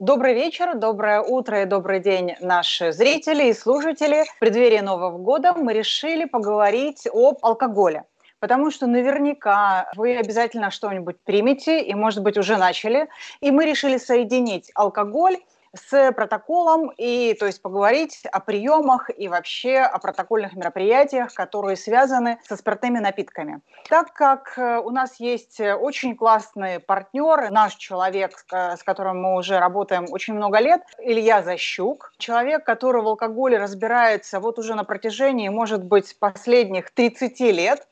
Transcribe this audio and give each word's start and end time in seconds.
Добрый 0.00 0.32
вечер, 0.32 0.78
доброе 0.78 1.20
утро 1.20 1.60
и 1.60 1.66
добрый 1.66 2.00
день, 2.00 2.34
наши 2.40 2.90
зрители 2.90 3.50
и 3.50 3.52
слушатели. 3.52 4.24
В 4.24 4.38
преддверии 4.38 4.78
Нового 4.78 5.18
года 5.18 5.52
мы 5.52 5.74
решили 5.74 6.24
поговорить 6.24 7.06
об 7.12 7.36
алкоголе. 7.42 8.04
Потому 8.38 8.70
что 8.70 8.86
наверняка 8.86 9.92
вы 9.96 10.16
обязательно 10.16 10.70
что-нибудь 10.70 11.16
примете, 11.22 11.82
и, 11.82 11.92
может 11.92 12.22
быть, 12.22 12.38
уже 12.38 12.56
начали. 12.56 13.10
И 13.42 13.50
мы 13.50 13.66
решили 13.66 13.98
соединить 13.98 14.70
алкоголь 14.74 15.36
с 15.74 16.12
протоколом 16.12 16.90
и, 16.96 17.34
то 17.38 17.46
есть, 17.46 17.62
поговорить 17.62 18.24
о 18.26 18.40
приемах 18.40 19.10
и 19.16 19.28
вообще 19.28 19.78
о 19.78 19.98
протокольных 19.98 20.54
мероприятиях, 20.54 21.32
которые 21.34 21.76
связаны 21.76 22.38
со 22.46 22.56
спиртными 22.56 22.98
напитками. 22.98 23.60
Так 23.88 24.12
как 24.12 24.54
э, 24.56 24.78
у 24.78 24.90
нас 24.90 25.20
есть 25.20 25.60
очень 25.60 26.16
классные 26.16 26.80
партнеры, 26.80 27.50
наш 27.50 27.76
человек, 27.76 28.32
с 28.50 28.82
которым 28.82 29.22
мы 29.22 29.36
уже 29.36 29.58
работаем 29.58 30.06
очень 30.10 30.34
много 30.34 30.58
лет, 30.58 30.82
Илья 30.98 31.42
Защук, 31.42 32.12
человек, 32.18 32.64
который 32.64 33.02
в 33.02 33.06
алкоголе 33.06 33.58
разбирается 33.58 34.40
вот 34.40 34.58
уже 34.58 34.74
на 34.74 34.84
протяжении, 34.84 35.48
может 35.48 35.84
быть, 35.84 36.18
последних 36.18 36.90
30 36.90 37.40
лет, 37.40 37.86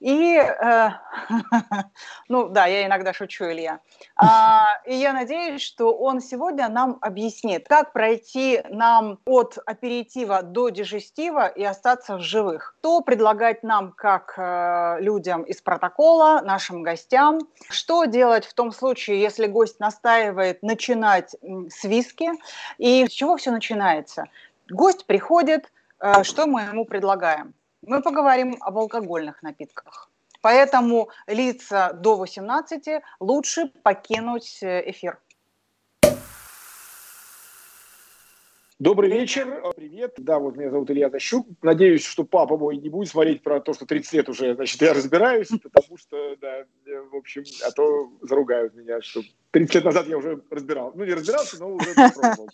и, 0.00 0.36
э, 0.36 0.88
ну 2.28 2.48
да, 2.48 2.66
я 2.66 2.86
иногда 2.86 3.12
шучу, 3.12 3.44
Илья. 3.44 3.80
А, 4.16 4.80
и 4.84 4.94
я 4.94 5.12
надеюсь, 5.12 5.62
что 5.62 5.96
он 5.96 6.20
сегодня 6.20 6.68
нам 6.68 6.98
объяснит, 7.00 7.66
как 7.68 7.92
пройти 7.92 8.60
нам 8.68 9.18
от 9.24 9.58
аперитива 9.64 10.42
до 10.42 10.68
дежестива 10.68 11.46
и 11.46 11.64
остаться 11.64 12.16
в 12.16 12.20
живых. 12.20 12.74
Что 12.80 13.00
предлагать 13.00 13.62
нам 13.62 13.92
как 13.92 14.34
э, 14.36 14.96
людям 15.00 15.42
из 15.42 15.62
протокола, 15.62 16.42
нашим 16.44 16.82
гостям? 16.82 17.38
Что 17.70 18.04
делать 18.04 18.44
в 18.44 18.54
том 18.54 18.72
случае, 18.72 19.20
если 19.20 19.46
гость 19.46 19.80
настаивает 19.80 20.62
начинать 20.62 21.34
с 21.70 21.84
виски? 21.84 22.30
И 22.78 23.06
с 23.06 23.10
чего 23.10 23.36
все 23.36 23.50
начинается? 23.50 24.26
Гость 24.68 25.06
приходит, 25.06 25.72
э, 26.00 26.22
что 26.24 26.46
мы 26.46 26.62
ему 26.62 26.84
предлагаем? 26.84 27.54
Мы 27.86 28.02
поговорим 28.02 28.56
об 28.60 28.78
алкогольных 28.78 29.42
напитках. 29.42 30.10
Поэтому 30.42 31.08
лица 31.26 31.92
до 31.92 32.16
18 32.16 33.02
лучше 33.20 33.72
покинуть 33.82 34.58
э, 34.62 34.90
эфир. 34.90 35.18
Добрый 38.80 39.08
вечер, 39.08 39.62
привет. 39.76 40.14
Да, 40.18 40.38
вот 40.38 40.56
меня 40.56 40.68
зовут 40.68 40.90
Илья 40.90 41.08
Тащук. 41.08 41.46
Надеюсь, 41.62 42.04
что 42.04 42.24
папа 42.24 42.58
мой 42.58 42.76
не 42.76 42.90
будет 42.90 43.08
смотреть 43.08 43.42
про 43.42 43.60
то, 43.60 43.72
что 43.72 43.86
30 43.86 44.12
лет 44.12 44.28
уже, 44.28 44.54
значит, 44.54 44.82
я 44.82 44.92
разбираюсь, 44.92 45.48
потому 45.62 45.96
что, 45.96 46.36
да, 46.36 46.64
в 47.10 47.16
общем, 47.16 47.44
а 47.66 47.70
то 47.70 48.12
заругают 48.20 48.74
меня, 48.74 49.00
что 49.00 49.22
30 49.52 49.76
лет 49.76 49.84
назад 49.84 50.08
я 50.08 50.18
уже 50.18 50.42
разбирал. 50.50 50.92
Ну, 50.94 51.04
не 51.04 51.14
разбирался, 51.14 51.58
но 51.60 51.72
уже 51.72 51.94
попробовал. 51.94 52.50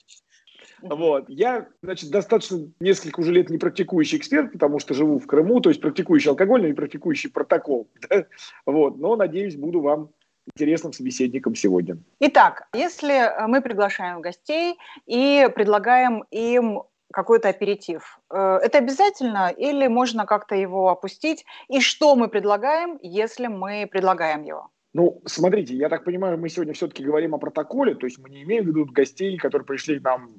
Вот. 0.83 1.25
Я, 1.28 1.69
значит, 1.83 2.11
достаточно 2.11 2.69
несколько 2.81 3.20
уже 3.20 3.33
лет 3.33 3.50
не 3.50 3.59
практикующий 3.59 4.19
эксперт, 4.19 4.53
потому 4.53 4.78
что 4.78 4.95
живу 4.95 5.19
в 5.19 5.27
Крыму, 5.27 5.61
то 5.61 5.70
есть 5.70 5.81
практикующий 5.81 6.31
алкоголь, 6.31 6.62
но 6.62 6.69
не 6.69 6.75
практикующий 6.75 7.31
протокол. 7.31 7.89
Да? 8.09 8.27
Вот. 8.67 8.98
Но, 8.98 9.17
надеюсь, 9.17 9.56
буду 9.56 9.81
вам 9.81 10.11
интересным 10.55 10.92
собеседником 10.92 11.55
сегодня. 11.55 11.98
Итак, 12.20 12.69
если 12.75 13.31
мы 13.47 13.61
приглашаем 13.61 14.20
гостей 14.20 14.77
и 15.06 15.48
предлагаем 15.55 16.25
им 16.31 16.83
какой-то 17.12 17.48
аперитив. 17.48 18.20
Э, 18.31 18.58
это 18.62 18.78
обязательно 18.78 19.53
или 19.56 19.89
можно 19.89 20.27
как-то 20.27 20.55
его 20.55 20.91
опустить? 20.91 21.45
И 21.69 21.81
что 21.81 22.14
мы 22.14 22.28
предлагаем, 22.28 22.98
если 23.03 23.48
мы 23.48 23.89
предлагаем 23.91 24.42
его? 24.42 24.70
Ну, 24.92 25.20
смотрите, 25.25 25.74
я 25.74 25.89
так 25.89 26.05
понимаю, 26.05 26.39
мы 26.39 26.48
сегодня 26.48 26.73
все-таки 26.74 27.05
говорим 27.05 27.35
о 27.35 27.39
протоколе, 27.39 27.95
то 27.95 28.07
есть 28.07 28.18
мы 28.18 28.29
не 28.29 28.42
имеем 28.42 28.64
в 28.64 28.68
виду 28.68 28.86
гостей, 28.86 29.36
которые 29.36 29.64
пришли 29.64 30.01
к 30.01 30.02
нам 30.02 30.30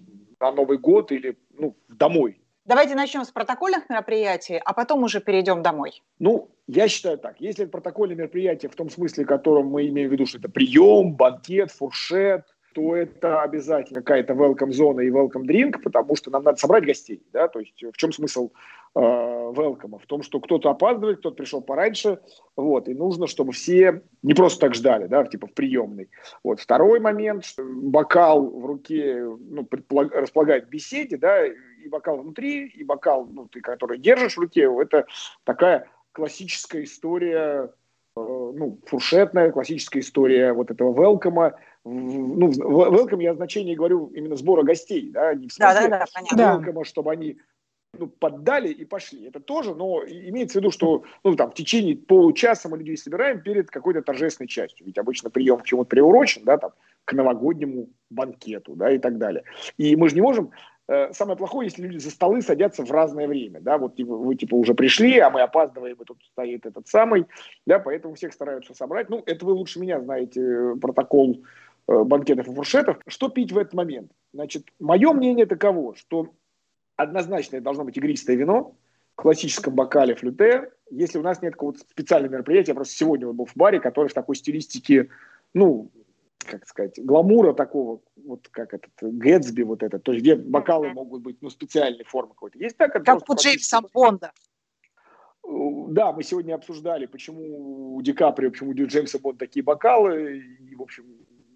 на 0.41 0.51
Новый 0.51 0.77
год 0.77 1.11
или 1.11 1.37
ну, 1.57 1.75
домой. 1.87 2.41
Давайте 2.65 2.95
начнем 2.95 3.23
с 3.23 3.31
протокольных 3.31 3.89
мероприятий, 3.89 4.61
а 4.63 4.73
потом 4.73 5.03
уже 5.03 5.19
перейдем 5.19 5.61
домой. 5.61 6.03
Ну, 6.19 6.49
я 6.67 6.87
считаю 6.87 7.17
так. 7.17 7.39
Если 7.39 7.63
это 7.63 7.71
протокольное 7.71 8.15
мероприятие 8.15 8.69
в 8.69 8.75
том 8.75 8.89
смысле, 8.89 9.23
в 9.23 9.27
котором 9.27 9.67
мы 9.67 9.87
имеем 9.87 10.09
в 10.09 10.11
виду, 10.11 10.25
что 10.25 10.37
это 10.37 10.49
прием, 10.49 11.13
банкет, 11.15 11.71
фуршет, 11.71 12.45
то 12.73 12.95
это 12.95 13.41
обязательно 13.41 14.01
какая-то 14.01 14.33
welcome 14.33 14.71
зона 14.71 15.01
и 15.01 15.09
welcome 15.09 15.45
drink, 15.45 15.79
потому 15.83 16.15
что 16.15 16.31
нам 16.31 16.43
надо 16.43 16.57
собрать 16.57 16.85
гостей, 16.85 17.21
да, 17.33 17.47
то 17.47 17.59
есть 17.59 17.83
в 17.83 17.97
чем 17.97 18.13
смысл 18.13 18.51
э, 18.95 18.99
welcome? 18.99 19.99
В 19.99 20.05
том, 20.05 20.23
что 20.23 20.39
кто-то 20.39 20.69
опаздывает, 20.69 21.19
кто-то 21.19 21.35
пришел 21.35 21.61
пораньше, 21.61 22.19
вот, 22.55 22.87
и 22.87 22.93
нужно, 22.93 23.27
чтобы 23.27 23.51
все 23.51 24.01
не 24.21 24.33
просто 24.33 24.61
так 24.61 24.75
ждали, 24.75 25.07
да, 25.07 25.23
типа 25.25 25.47
в 25.47 25.53
приемной. 25.53 26.09
Вот, 26.43 26.59
второй 26.59 26.99
момент, 26.99 27.45
что 27.45 27.63
бокал 27.63 28.45
в 28.45 28.65
руке, 28.65 29.23
ну, 29.23 29.65
предполаг... 29.65 30.13
располагает 30.13 30.69
беседе, 30.69 31.17
да, 31.17 31.45
и 31.45 31.87
бокал 31.89 32.17
внутри, 32.17 32.67
и 32.67 32.83
бокал, 32.83 33.25
ну, 33.25 33.47
ты, 33.47 33.61
который 33.61 33.97
держишь 33.97 34.37
в 34.37 34.41
руке, 34.41 34.69
это 34.79 35.05
такая 35.43 35.87
классическая 36.13 36.83
история 36.83 37.71
Э, 38.17 38.19
ну, 38.19 38.77
фуршетная, 38.87 39.51
классическая 39.51 40.01
история 40.01 40.51
вот 40.51 40.69
этого 40.69 40.93
велкома. 40.93 41.53
Ну, 41.85 42.49
welcome 42.49 43.23
я 43.23 43.33
значение 43.33 43.75
говорю 43.75 44.07
именно 44.07 44.35
сбора 44.35 44.63
гостей, 44.63 45.09
да, 45.11 45.33
не 45.33 45.47
в 45.47 45.53
смысле 45.53 45.89
да, 45.89 46.05
да, 46.31 46.35
да, 46.35 46.57
welcome, 46.57 46.83
чтобы 46.83 47.11
они 47.11 47.39
ну, 48.01 48.07
поддали 48.07 48.69
и 48.69 48.85
пошли. 48.85 49.27
Это 49.27 49.39
тоже, 49.39 49.73
но 49.75 50.03
имеется 50.03 50.59
в 50.59 50.61
виду, 50.61 50.71
что 50.71 51.03
ну, 51.23 51.35
там, 51.35 51.51
в 51.51 51.53
течение 51.53 51.95
получаса 51.95 52.69
мы 52.69 52.77
людей 52.77 52.97
собираем 52.97 53.41
перед 53.41 53.69
какой-то 53.69 54.01
торжественной 54.01 54.47
частью. 54.47 54.85
Ведь 54.85 54.97
обычно 54.97 55.29
прием 55.29 55.59
к 55.59 55.65
чему-то 55.65 55.89
приурочен, 55.89 56.43
да, 56.43 56.57
там, 56.57 56.71
к 57.05 57.13
новогоднему 57.13 57.89
банкету, 58.09 58.75
да, 58.75 58.91
и 58.91 58.99
так 58.99 59.17
далее. 59.17 59.43
И 59.77 59.95
мы 59.95 60.09
же 60.09 60.15
не 60.15 60.21
можем 60.21 60.51
Э, 60.91 61.13
самое 61.13 61.37
плохое, 61.37 61.67
если 61.67 61.83
люди 61.83 61.99
за 61.99 62.11
столы 62.11 62.41
садятся 62.41 62.83
в 62.83 62.91
разное 62.91 63.25
время, 63.25 63.61
да, 63.61 63.77
вот 63.77 63.95
типа, 63.95 64.13
вы 64.13 64.35
типа 64.35 64.55
уже 64.55 64.73
пришли, 64.73 65.19
а 65.19 65.29
мы 65.29 65.41
опаздываем, 65.41 65.95
и 65.95 66.03
тут 66.03 66.21
стоит 66.33 66.65
этот 66.65 66.85
самый, 66.89 67.27
да, 67.65 67.79
поэтому 67.79 68.15
всех 68.15 68.33
стараются 68.33 68.73
собрать. 68.73 69.09
Ну, 69.09 69.23
это 69.25 69.45
вы 69.45 69.53
лучше 69.53 69.79
меня 69.79 70.01
знаете, 70.01 70.41
э, 70.41 70.75
протокол 70.81 71.45
э, 71.87 72.03
банкетов 72.03 72.49
и 72.49 72.53
фуршетов. 72.53 72.97
Что 73.07 73.29
пить 73.29 73.53
в 73.53 73.57
этот 73.57 73.73
момент? 73.73 74.11
Значит, 74.33 74.67
мое 74.81 75.13
мнение 75.13 75.45
таково, 75.45 75.95
что 75.95 76.27
однозначно 77.01 77.57
это 77.57 77.63
должно 77.63 77.83
быть 77.83 77.97
игристое 77.97 78.35
вино, 78.35 78.75
в 79.15 79.21
классическом 79.21 79.75
бокале 79.75 80.15
флюте. 80.15 80.71
Если 80.89 81.19
у 81.19 81.21
нас 81.21 81.41
нет 81.41 81.53
какого-то 81.53 81.79
специального 81.79 82.33
мероприятия, 82.33 82.73
просто 82.73 82.95
сегодня 82.95 83.27
был 83.27 83.45
в 83.45 83.55
баре, 83.55 83.79
который 83.79 84.07
в 84.07 84.13
такой 84.13 84.35
стилистике, 84.35 85.09
ну, 85.53 85.91
как 86.39 86.67
сказать, 86.67 86.97
гламура 86.97 87.53
такого, 87.53 88.01
вот 88.25 88.47
как 88.49 88.73
этот 88.73 88.91
Гэтсби 89.01 89.63
вот 89.63 89.83
этот, 89.83 90.03
то 90.03 90.11
есть 90.11 90.23
где 90.23 90.35
бокалы 90.35 90.89
могут 90.89 91.21
быть, 91.21 91.37
ну, 91.41 91.49
специальной 91.49 92.03
формы 92.03 92.29
какой-то. 92.29 92.57
Есть 92.57 92.77
так? 92.77 92.91
Как 92.93 93.29
у 93.29 93.35
Джеймса 93.35 93.81
Бонда. 93.93 94.31
Да, 95.43 96.13
мы 96.13 96.23
сегодня 96.23 96.55
обсуждали, 96.55 97.05
почему 97.05 97.95
у 97.95 98.01
Ди 98.01 98.13
Каприо, 98.13 98.51
почему 98.51 98.71
у 98.71 98.73
Джеймса 98.73 99.19
Бонда 99.19 99.39
такие 99.39 99.63
бокалы, 99.63 100.43
и, 100.69 100.75
в 100.75 100.81
общем, 100.81 101.05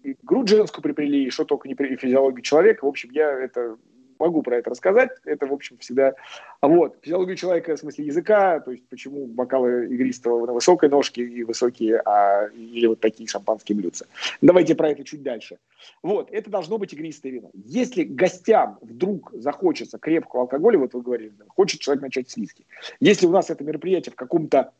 и 0.02 0.16
грудь 0.22 0.48
женскую 0.48 0.82
приплели, 0.82 1.26
и 1.26 1.30
что 1.30 1.44
только 1.44 1.68
не 1.68 1.74
при 1.74 1.96
физиологии 1.96 2.42
человека. 2.42 2.84
В 2.84 2.88
общем, 2.88 3.10
я 3.10 3.30
это 3.30 3.76
могу 4.18 4.42
про 4.42 4.58
это 4.58 4.70
рассказать. 4.70 5.10
Это, 5.24 5.46
в 5.46 5.52
общем, 5.52 5.78
всегда... 5.78 6.14
Вот, 6.62 6.96
физиологию 7.02 7.36
человека 7.36 7.76
в 7.76 7.78
смысле 7.78 8.06
языка, 8.06 8.60
то 8.60 8.70
есть 8.70 8.88
почему 8.88 9.26
бокалы 9.26 9.86
игристого 9.86 10.46
на 10.46 10.52
высокой 10.52 10.88
ножке 10.88 11.22
и 11.22 11.44
высокие, 11.44 12.00
а, 12.04 12.48
или 12.48 12.86
вот 12.86 13.00
такие 13.00 13.28
шампанские 13.28 13.76
блюдца. 13.76 14.06
Давайте 14.40 14.74
про 14.74 14.90
это 14.90 15.04
чуть 15.04 15.22
дальше. 15.22 15.58
Вот, 16.02 16.30
это 16.30 16.50
должно 16.50 16.78
быть 16.78 16.92
игристое 16.92 17.32
вино. 17.32 17.50
Если 17.54 18.04
гостям 18.04 18.78
вдруг 18.80 19.30
захочется 19.34 19.98
крепкого 19.98 20.42
алкоголя, 20.42 20.78
вот 20.78 20.94
вы 20.94 21.02
говорили, 21.02 21.32
хочет 21.48 21.80
человек 21.80 22.02
начать 22.02 22.30
с 22.30 22.36
виски. 22.36 22.66
Если 23.00 23.26
у 23.26 23.30
нас 23.30 23.50
это 23.50 23.64
мероприятие 23.64 24.12
в 24.12 24.16
каком-то 24.16 24.72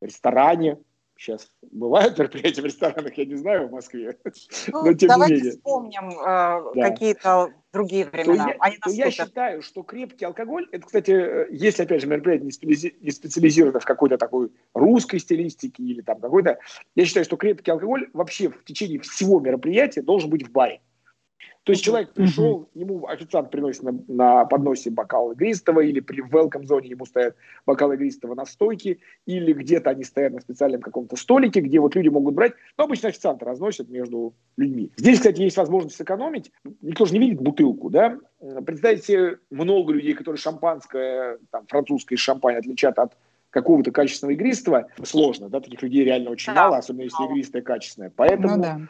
ресторане, 0.00 0.78
Сейчас 1.16 1.48
бывают 1.70 2.18
мероприятия 2.18 2.60
в 2.60 2.64
ресторанах, 2.64 3.16
я 3.16 3.24
не 3.24 3.36
знаю, 3.36 3.68
в 3.68 3.72
Москве. 3.72 4.18
Ну, 4.68 4.84
но 4.84 4.94
тем 4.94 5.08
давайте 5.08 5.34
не 5.34 5.40
менее. 5.40 5.52
вспомним 5.52 6.10
э, 6.10 6.24
да. 6.24 6.90
какие-то 6.90 7.52
другие 7.72 8.06
времена. 8.06 8.44
То 8.44 8.50
я, 8.50 8.56
Они 8.58 8.76
то 8.78 8.90
я 8.90 9.10
считаю, 9.10 9.62
что 9.62 9.82
крепкий 9.82 10.24
алкоголь, 10.24 10.68
это, 10.72 10.84
кстати, 10.86 11.12
э, 11.12 11.46
если, 11.50 11.84
опять 11.84 12.00
же, 12.00 12.08
мероприятие 12.08 12.50
не 13.00 13.10
специализировано 13.10 13.78
в 13.78 13.84
какой-то 13.84 14.18
такой 14.18 14.50
русской 14.74 15.18
стилистике 15.18 15.82
или 15.82 16.00
там 16.00 16.20
какой-то, 16.20 16.58
я 16.96 17.04
считаю, 17.04 17.24
что 17.24 17.36
крепкий 17.36 17.70
алкоголь 17.70 18.10
вообще 18.12 18.48
в 18.48 18.64
течение 18.64 18.98
всего 19.00 19.38
мероприятия 19.38 20.02
должен 20.02 20.30
быть 20.30 20.46
в 20.46 20.50
баре. 20.50 20.80
То 21.64 21.72
есть 21.72 21.82
человек 21.82 22.12
пришел, 22.12 22.68
ему 22.74 23.06
официант 23.06 23.50
приносит 23.50 23.82
на, 23.82 23.98
на 24.06 24.44
подносе 24.44 24.90
бокал 24.90 25.32
игристого, 25.32 25.80
или 25.80 26.00
при 26.00 26.22
welcome 26.22 26.66
зоне 26.66 26.90
ему 26.90 27.06
стоят 27.06 27.36
бокал 27.64 27.90
игристого 27.92 28.34
на 28.34 28.44
стойке, 28.44 28.98
или 29.24 29.54
где-то 29.54 29.90
они 29.90 30.04
стоят 30.04 30.34
на 30.34 30.40
специальном 30.40 30.82
каком-то 30.82 31.16
столике, 31.16 31.60
где 31.60 31.80
вот 31.80 31.94
люди 31.94 32.08
могут 32.08 32.34
брать. 32.34 32.52
Но 32.76 32.84
обычно 32.84 33.08
официанты 33.08 33.46
разносят 33.46 33.88
между 33.88 34.34
людьми. 34.58 34.92
Здесь, 34.98 35.18
кстати, 35.18 35.40
есть 35.40 35.56
возможность 35.56 35.96
сэкономить. 35.96 36.52
Никто 36.82 37.06
же 37.06 37.14
не 37.14 37.18
видит 37.18 37.40
бутылку, 37.40 37.88
да? 37.88 38.18
Представьте 38.66 39.38
много 39.50 39.94
людей, 39.94 40.12
которые 40.12 40.38
шампанское, 40.38 41.38
там, 41.50 41.66
французское 41.66 42.18
шампань 42.18 42.56
отличат 42.56 42.98
от 42.98 43.16
какого-то 43.48 43.90
качественного 43.90 44.34
игристого. 44.34 44.88
Сложно, 45.02 45.48
да? 45.48 45.60
Таких 45.60 45.80
людей 45.80 46.04
реально 46.04 46.28
очень 46.28 46.52
да. 46.52 46.64
мало, 46.64 46.76
особенно 46.76 47.04
если 47.04 47.24
игристое 47.24 47.62
качественное. 47.62 48.12
Поэтому... 48.14 48.56
Ну, 48.56 48.62
да 48.62 48.80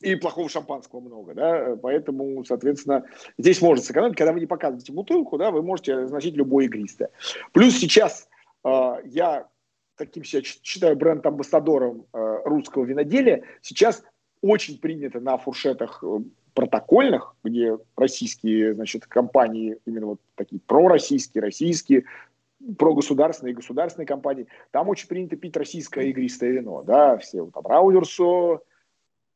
и 0.00 0.14
плохого 0.14 0.48
шампанского 0.48 1.00
много, 1.00 1.34
да, 1.34 1.76
поэтому, 1.80 2.44
соответственно, 2.44 3.04
здесь 3.38 3.60
можно 3.60 3.84
сэкономить, 3.84 4.16
когда 4.16 4.32
вы 4.32 4.40
не 4.40 4.46
показываете 4.46 4.92
бутылку, 4.92 5.36
да, 5.38 5.50
вы 5.50 5.62
можете 5.62 5.94
разносить 5.94 6.34
любое 6.34 6.66
игристое. 6.66 7.10
Плюс 7.52 7.74
сейчас 7.78 8.28
э, 8.64 8.94
я 9.04 9.46
таким 9.96 10.24
себя 10.24 10.42
считаю 10.42 10.96
бренд-амбассадором 10.96 12.06
э, 12.12 12.38
русского 12.44 12.84
виноделия, 12.84 13.44
сейчас 13.60 14.02
очень 14.40 14.78
принято 14.78 15.20
на 15.20 15.36
фуршетах 15.36 16.02
э, 16.02 16.20
протокольных, 16.54 17.36
где 17.44 17.76
российские, 17.96 18.74
значит, 18.74 19.06
компании, 19.06 19.78
именно 19.84 20.06
вот 20.06 20.20
такие 20.34 20.60
пророссийские, 20.60 21.42
российские, 21.42 22.04
прогосударственные 22.78 23.52
и 23.52 23.56
государственные 23.56 24.06
компании, 24.06 24.46
там 24.70 24.88
очень 24.88 25.08
принято 25.08 25.36
пить 25.36 25.56
российское 25.56 26.08
игристое 26.08 26.52
вино, 26.52 26.82
да, 26.82 27.18
все 27.18 27.42
вот 27.42 27.52
там 27.52 27.66
Раудерсо, 27.66 28.60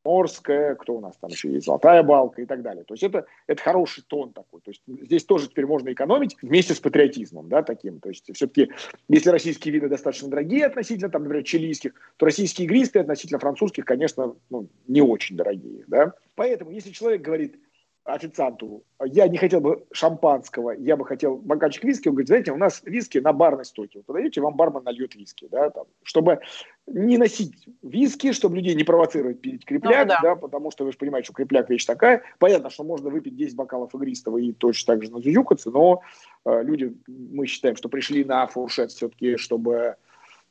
Морская, 0.05 0.75
кто 0.75 0.95
у 0.95 1.01
нас 1.01 1.17
там 1.17 1.31
еще 1.31 1.51
есть, 1.51 1.67
Золотая 1.67 2.03
Балка 2.03 2.43
и 2.43 2.47
так 2.47 2.62
далее. 2.62 2.85
То 2.85 2.95
есть 2.95 3.03
это, 3.03 3.27
это 3.47 3.62
хороший 3.62 4.05
тон 4.06 4.33
такой. 4.33 4.61
То 4.61 4.71
есть 4.71 4.83
здесь 4.87 5.25
тоже 5.25 5.49
теперь 5.49 5.67
можно 5.67 5.93
экономить 5.93 6.37
вместе 6.43 6.75
с 6.75 6.81
патриотизмом, 6.81 7.49
да, 7.49 7.62
таким. 7.62 8.01
То 8.01 8.11
есть 8.11 8.31
все-таки, 8.35 8.71
если 9.09 9.31
российские 9.31 9.75
вины 9.75 9.89
достаточно 9.89 10.29
дорогие 10.29 10.67
относительно, 10.67 11.11
там, 11.11 11.23
например, 11.23 11.45
чилийских, 11.45 11.95
то 12.17 12.27
российские 12.27 12.67
игристые 12.67 13.03
относительно 13.03 13.39
французских, 13.39 13.85
конечно, 13.85 14.35
ну, 14.51 14.69
не 14.87 15.01
очень 15.01 15.37
дорогие, 15.37 15.85
да. 15.87 16.12
Поэтому, 16.35 16.71
если 16.71 16.91
человек 16.91 17.23
говорит, 17.23 17.56
официанту, 18.05 18.85
я 19.03 19.27
не 19.29 19.39
хотел 19.39 19.61
бы 19.61 19.85
шампанского, 19.91 20.73
я 20.73 20.97
бы 20.97 21.06
хотел 21.06 21.37
бокальчик 21.37 21.85
виски, 21.85 22.09
он 22.09 22.15
говорит, 22.15 22.29
знаете, 22.29 22.53
у 22.53 22.56
нас 22.56 22.83
виски 22.85 23.19
на 23.19 23.33
барной 23.33 23.65
стойке, 23.65 24.01
вы 24.01 24.05
подаете, 24.05 24.43
вам 24.43 24.56
бармен 24.56 24.85
нальет 24.85 25.15
виски, 25.15 25.49
да, 25.51 25.71
там, 25.71 25.87
чтобы 26.03 26.41
не 26.87 27.17
носить 27.17 27.67
виски, 27.83 28.33
чтобы 28.33 28.56
людей 28.56 28.75
не 28.75 28.85
провоцировать 28.85 29.41
пить 29.41 29.65
крепляк, 29.65 30.06
ну, 30.06 30.09
да. 30.09 30.21
да, 30.23 30.37
потому 30.37 30.71
что 30.71 30.85
вы 30.85 30.93
же 30.93 30.99
понимаете, 30.99 31.27
что 31.27 31.35
крепляк 31.35 31.71
вещь 31.71 31.87
такая, 31.87 32.23
понятно, 32.39 32.69
что 32.69 32.85
можно 32.85 33.09
выпить 33.09 33.37
10 33.37 33.56
бокалов 33.56 33.95
игристого 33.95 34.37
и 34.37 34.53
точно 34.53 34.95
так 34.95 35.05
же 35.05 35.11
назюзюкаться, 35.11 35.71
но 35.71 36.03
э, 36.45 36.62
люди, 36.62 36.95
мы 37.06 37.47
считаем, 37.47 37.77
что 37.77 37.89
пришли 37.89 38.25
на 38.25 38.47
фуршет 38.47 38.91
все-таки, 38.91 39.39
чтобы 39.39 39.97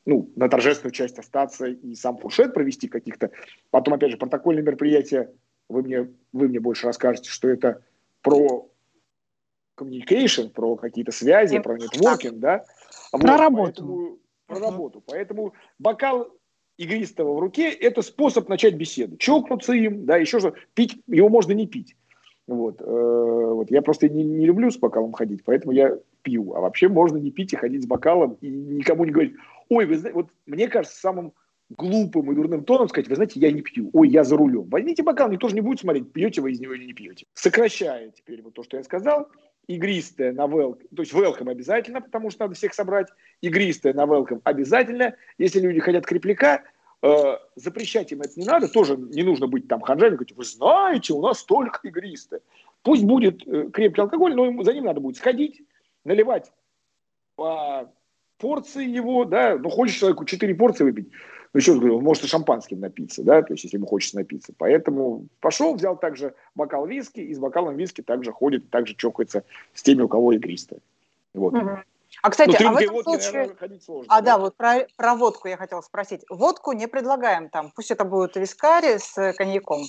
ну, 0.05 0.29
на 0.35 0.49
торжественную 0.49 0.91
часть 0.91 1.19
остаться 1.19 1.67
и 1.67 1.95
сам 1.95 2.17
фуршет 2.17 2.53
провести 2.53 2.87
каких-то. 2.87 3.31
Потом, 3.71 3.93
опять 3.93 4.11
же, 4.11 4.17
протокольные 4.17 4.63
мероприятия 4.63 5.31
вы 5.69 5.83
мне, 5.83 6.09
вы 6.31 6.47
мне 6.47 6.59
больше 6.59 6.87
расскажете, 6.87 7.29
что 7.29 7.49
это 7.49 7.83
про 8.21 8.69
communication, 9.77 10.49
про 10.49 10.75
какие-то 10.75 11.11
связи, 11.11 11.59
про 11.59 11.77
нетворкинг, 11.77 12.39
да? 12.39 12.65
Вот, 13.11 13.21
про 13.21 13.37
работу. 13.37 13.81
Поэтому, 13.81 14.17
про 14.47 14.59
работу. 14.59 15.03
Поэтому 15.05 15.53
бокал 15.79 16.27
игристого 16.77 17.33
в 17.33 17.39
руке– 17.39 17.69
это 17.71 18.01
способ 18.01 18.49
начать 18.49 18.75
беседу. 18.75 19.17
Чокнуться 19.17 19.73
им, 19.73 20.05
да, 20.05 20.17
еще 20.17 20.39
что 20.39 20.53
пить, 20.73 21.01
его 21.07 21.29
можно 21.29 21.51
не 21.53 21.67
пить. 21.67 21.95
Вот, 22.45 22.81
э, 22.81 22.85
вот. 22.85 23.71
Я 23.71 23.81
просто 23.81 24.09
не, 24.09 24.23
не 24.23 24.45
люблю 24.45 24.69
с 24.69 24.77
бокалом 24.77 25.13
ходить, 25.13 25.43
поэтому 25.45 25.71
я 25.71 25.97
пью. 26.23 26.53
А 26.55 26.59
вообще 26.59 26.89
можно 26.89 27.17
не 27.17 27.31
пить 27.31 27.53
и 27.53 27.57
ходить 27.57 27.83
с 27.83 27.87
бокалом 27.87 28.37
и 28.41 28.49
никому 28.49 29.05
не 29.05 29.11
говорить, 29.11 29.35
ой, 29.69 29.85
вы 29.85 29.97
знаете, 29.97 30.15
вот 30.15 30.29
мне 30.45 30.67
кажется, 30.67 30.99
самым 30.99 31.33
глупым 31.77 32.31
и 32.31 32.35
дурным 32.35 32.63
тоном 32.63 32.89
сказать, 32.89 33.07
вы 33.07 33.15
знаете, 33.15 33.39
я 33.39 33.51
не 33.51 33.61
пью, 33.61 33.89
ой, 33.93 34.09
я 34.09 34.23
за 34.23 34.37
рулем. 34.37 34.67
Возьмите 34.69 35.03
бокал, 35.03 35.29
никто 35.29 35.47
же 35.47 35.55
не 35.55 35.61
будет 35.61 35.79
смотреть, 35.79 36.11
пьете 36.11 36.41
вы 36.41 36.51
из 36.51 36.59
него 36.59 36.73
или 36.73 36.85
не 36.85 36.93
пьете. 36.93 37.25
Сокращая 37.33 38.09
теперь 38.11 38.41
вот 38.41 38.53
то, 38.53 38.63
что 38.63 38.77
я 38.77 38.83
сказал, 38.83 39.29
игристая 39.67 40.33
на 40.33 40.45
welcome, 40.45 40.87
то 40.95 41.01
есть 41.01 41.13
welcome 41.13 41.49
обязательно, 41.49 42.01
потому 42.01 42.29
что 42.29 42.45
надо 42.45 42.55
всех 42.55 42.73
собрать, 42.73 43.07
игристая 43.41 43.93
на 43.93 44.03
welcome 44.03 44.41
обязательно. 44.43 45.15
Если 45.37 45.59
люди 45.59 45.79
хотят 45.79 46.05
крепляка, 46.05 46.63
э, 47.01 47.37
запрещать 47.55 48.11
им 48.11 48.21
это 48.21 48.39
не 48.39 48.45
надо, 48.45 48.67
тоже 48.67 48.97
не 48.97 49.23
нужно 49.23 49.47
быть 49.47 49.67
там 49.67 49.81
ханжами, 49.81 50.15
говорить, 50.15 50.35
вы 50.35 50.43
знаете, 50.43 51.13
у 51.13 51.21
нас 51.21 51.43
только 51.43 51.79
игристая. 51.83 52.41
Пусть 52.81 53.03
будет 53.03 53.47
э, 53.47 53.69
крепкий 53.71 54.01
алкоголь, 54.01 54.35
но 54.35 54.45
ему, 54.45 54.63
за 54.63 54.73
ним 54.73 54.85
надо 54.85 54.99
будет 54.99 55.17
сходить, 55.17 55.61
наливать 56.03 56.51
по 57.35 57.91
порции 58.37 58.85
его, 58.85 59.23
да, 59.23 59.57
ну, 59.57 59.69
хочешь 59.69 59.97
человеку 59.97 60.25
4 60.25 60.53
порции 60.55 60.83
выпить, 60.83 61.07
ну, 61.53 61.59
еще 61.59 61.71
раз 61.71 61.79
говорю, 61.79 61.97
он 61.97 62.03
может 62.03 62.23
и 62.23 62.27
шампанским 62.27 62.79
напиться, 62.79 63.23
да, 63.23 63.43
то 63.43 63.53
есть, 63.53 63.63
если 63.63 63.77
ему 63.77 63.85
хочется 63.85 64.15
напиться. 64.15 64.53
Поэтому 64.57 65.27
пошел, 65.39 65.75
взял 65.75 65.95
также 65.95 66.33
бокал 66.55 66.87
виски, 66.87 67.19
и 67.19 67.33
с 67.33 67.37
бокалом 67.37 67.77
виски 67.77 68.01
также 68.01 68.31
ходит, 68.31 68.69
также 68.71 68.95
чокается 68.95 69.43
с 69.73 69.83
теми, 69.83 70.01
у 70.01 70.07
кого 70.07 70.33
игристое. 70.33 70.79
Вот. 71.35 71.53
Угу. 71.53 71.69
А, 72.23 72.29
кстати, 72.29 72.57
ну, 72.59 72.69
а 72.69 72.73
в 72.73 72.77
этом 72.77 72.95
водки, 72.95 73.09
случае... 73.09 73.53
Наверное, 73.59 73.79
сложно, 73.79 74.05
а, 74.15 74.21
да, 74.21 74.33
да 74.33 74.37
вот 74.39 74.55
про, 74.55 74.87
про 74.97 75.15
водку 75.15 75.47
я 75.47 75.57
хотела 75.57 75.81
спросить. 75.81 76.21
Водку 76.29 76.71
не 76.71 76.87
предлагаем 76.87 77.49
там, 77.49 77.71
пусть 77.75 77.91
это 77.91 78.03
будет 78.03 78.35
вискари 78.35 78.97
с 78.97 79.33
коньяком. 79.33 79.83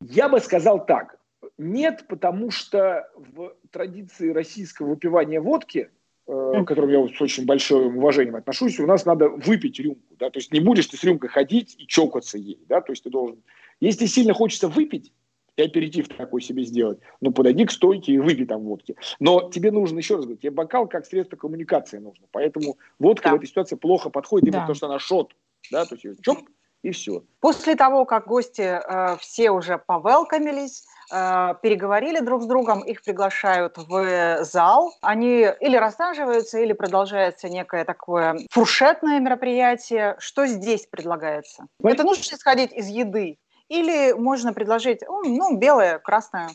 Я 0.00 0.28
бы 0.30 0.40
сказал 0.40 0.84
так. 0.84 1.18
Нет, 1.58 2.06
потому 2.08 2.50
что 2.50 3.10
в 3.16 3.54
традиции 3.70 4.30
российского 4.30 4.88
выпивания 4.88 5.40
водки 5.40 5.90
Э, 5.90 6.05
к 6.26 6.64
которым 6.64 6.90
я 6.90 7.06
с 7.06 7.20
очень 7.20 7.46
большим 7.46 7.98
уважением 7.98 8.36
отношусь, 8.36 8.80
у 8.80 8.86
нас 8.86 9.04
надо 9.04 9.28
выпить 9.28 9.78
рюмку, 9.78 10.16
да, 10.18 10.30
то 10.30 10.38
есть 10.38 10.52
не 10.52 10.60
будешь 10.60 10.86
ты 10.86 10.96
с 10.96 11.04
рюмкой 11.04 11.30
ходить 11.30 11.76
и 11.78 11.86
чокаться 11.86 12.36
ей, 12.36 12.58
да, 12.68 12.80
то 12.80 12.92
есть 12.92 13.04
ты 13.04 13.10
должен, 13.10 13.42
если 13.80 14.06
сильно 14.06 14.34
хочется 14.34 14.68
выпить, 14.68 15.12
и 15.56 15.62
аперитив 15.62 16.08
такой 16.08 16.42
себе 16.42 16.64
сделать, 16.64 16.98
ну, 17.20 17.32
подойди 17.32 17.64
к 17.64 17.70
стойке 17.70 18.12
и 18.12 18.18
выпей 18.18 18.44
там 18.44 18.62
водки. 18.64 18.94
Но 19.20 19.50
тебе 19.50 19.70
нужно, 19.70 19.98
еще 19.98 20.16
раз 20.16 20.26
говорю, 20.26 20.38
тебе 20.38 20.50
бокал 20.50 20.86
как 20.86 21.06
средство 21.06 21.36
коммуникации 21.36 21.96
нужно, 21.98 22.26
поэтому 22.30 22.76
водка 22.98 23.30
да. 23.30 23.32
в 23.32 23.36
этой 23.36 23.46
ситуации 23.46 23.76
плохо 23.76 24.10
подходит, 24.10 24.48
именно 24.48 24.58
да. 24.58 24.62
потому 24.62 24.74
что 24.74 24.86
она 24.86 24.98
шот, 24.98 25.32
да, 25.70 25.86
то 25.86 25.94
есть 25.94 26.22
чоп, 26.22 26.40
и 26.82 26.90
все. 26.90 27.24
После 27.40 27.74
того, 27.74 28.04
как 28.04 28.26
гости 28.26 28.62
э, 28.62 29.16
все 29.18 29.50
уже 29.50 29.78
повелкамились, 29.78 30.84
э, 30.84 30.95
переговорили 31.08 32.20
друг 32.20 32.42
с 32.42 32.46
другом, 32.46 32.82
их 32.82 33.02
приглашают 33.02 33.78
в 33.78 34.44
зал, 34.44 34.92
они 35.02 35.46
или 35.60 35.76
рассаживаются, 35.76 36.58
или 36.58 36.72
продолжается 36.72 37.48
некое 37.48 37.84
такое 37.84 38.38
фуршетное 38.50 39.20
мероприятие. 39.20 40.16
Что 40.18 40.46
здесь 40.46 40.86
предлагается? 40.86 41.66
Это 41.82 42.02
нужно 42.04 42.34
исходить 42.34 42.72
из 42.72 42.88
еды? 42.88 43.38
Или 43.68 44.12
можно 44.12 44.52
предложить, 44.52 45.00
ну, 45.08 45.56
белое, 45.56 45.98
красное? 45.98 46.50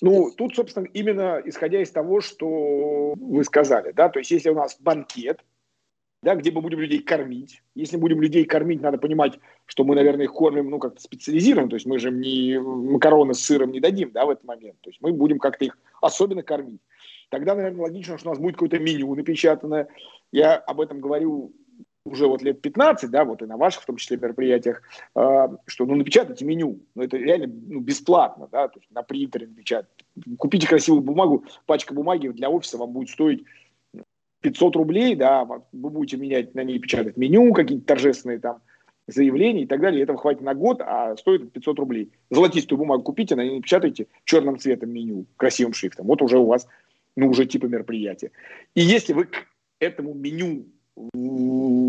Ну, 0.00 0.30
тут, 0.30 0.54
собственно, 0.56 0.86
именно 0.94 1.40
исходя 1.44 1.82
из 1.82 1.90
того, 1.90 2.22
что 2.22 3.14
вы 3.16 3.44
сказали, 3.44 3.92
да, 3.92 4.08
то 4.08 4.18
есть 4.18 4.30
если 4.30 4.48
у 4.48 4.54
нас 4.54 4.76
банкет, 4.80 5.40
да, 6.22 6.34
где 6.34 6.50
мы 6.50 6.60
будем 6.60 6.80
людей 6.80 7.00
кормить. 7.00 7.62
Если 7.74 7.96
будем 7.96 8.20
людей 8.20 8.44
кормить, 8.44 8.82
надо 8.82 8.98
понимать, 8.98 9.38
что 9.66 9.84
мы, 9.84 9.94
наверное, 9.94 10.24
их 10.24 10.32
кормим, 10.32 10.68
ну, 10.68 10.78
как-то 10.78 11.00
специализированно, 11.00 11.70
то 11.70 11.76
есть 11.76 11.86
мы 11.86 11.98
же 11.98 12.08
им 12.08 12.20
не 12.20 12.58
макароны 12.58 13.34
с 13.34 13.40
сыром 13.40 13.72
не 13.72 13.80
дадим, 13.80 14.10
да, 14.12 14.26
в 14.26 14.30
этот 14.30 14.44
момент. 14.44 14.76
То 14.80 14.90
есть 14.90 15.00
мы 15.00 15.12
будем 15.12 15.38
как-то 15.38 15.64
их 15.64 15.78
особенно 16.02 16.42
кормить. 16.42 16.80
Тогда, 17.30 17.54
наверное, 17.54 17.82
логично, 17.82 18.18
что 18.18 18.28
у 18.28 18.32
нас 18.32 18.38
будет 18.38 18.54
какое-то 18.54 18.78
меню 18.78 19.14
напечатанное. 19.14 19.88
Я 20.32 20.56
об 20.56 20.80
этом 20.80 21.00
говорю 21.00 21.52
уже 22.04 22.26
вот 22.26 22.42
лет 22.42 22.60
15, 22.60 23.10
да, 23.10 23.24
вот 23.24 23.42
и 23.42 23.46
на 23.46 23.56
ваших, 23.56 23.82
в 23.82 23.86
том 23.86 23.96
числе, 23.96 24.16
мероприятиях, 24.16 24.82
э, 25.14 25.48
что, 25.66 25.86
ну, 25.86 25.94
напечатайте 25.94 26.44
меню, 26.44 26.80
ну, 26.94 27.02
это 27.02 27.16
реально 27.16 27.52
ну, 27.68 27.80
бесплатно, 27.80 28.48
да, 28.50 28.68
то 28.68 28.80
есть 28.80 28.90
на 28.90 29.02
принтере 29.02 29.46
напечатать. 29.46 29.90
Купите 30.38 30.66
красивую 30.66 31.02
бумагу, 31.02 31.44
пачка 31.66 31.94
бумаги 31.94 32.28
для 32.28 32.50
офиса 32.50 32.78
вам 32.78 32.92
будет 32.92 33.10
стоить 33.10 33.44
500 34.40 34.76
рублей, 34.76 35.14
да, 35.14 35.44
вы 35.44 35.60
будете 35.72 36.16
менять 36.16 36.54
на 36.54 36.64
ней 36.64 36.78
печатать 36.78 37.16
меню, 37.16 37.52
какие-то 37.52 37.86
торжественные 37.86 38.38
там 38.38 38.60
заявления 39.06 39.62
и 39.62 39.66
так 39.66 39.80
далее. 39.80 40.02
Этого 40.02 40.18
хватит 40.18 40.40
на 40.40 40.54
год, 40.54 40.80
а 40.80 41.16
стоит 41.16 41.52
500 41.52 41.78
рублей. 41.78 42.10
Золотистую 42.30 42.78
бумагу 42.78 43.02
купите, 43.02 43.36
на 43.36 43.42
ней 43.42 43.56
напечатайте 43.56 44.06
черным 44.24 44.58
цветом 44.58 44.90
меню, 44.90 45.26
красивым 45.36 45.74
шрифтом. 45.74 46.06
Вот 46.06 46.22
уже 46.22 46.38
у 46.38 46.46
вас, 46.46 46.66
ну, 47.16 47.28
уже 47.28 47.46
типа 47.46 47.66
мероприятия. 47.66 48.30
И 48.74 48.80
если 48.80 49.12
вы 49.12 49.24
к 49.24 49.46
этому 49.78 50.14
меню 50.14 50.66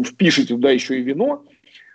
впишете 0.06 0.56
туда 0.56 0.72
еще 0.72 1.00
и 1.00 1.04
вино, 1.04 1.46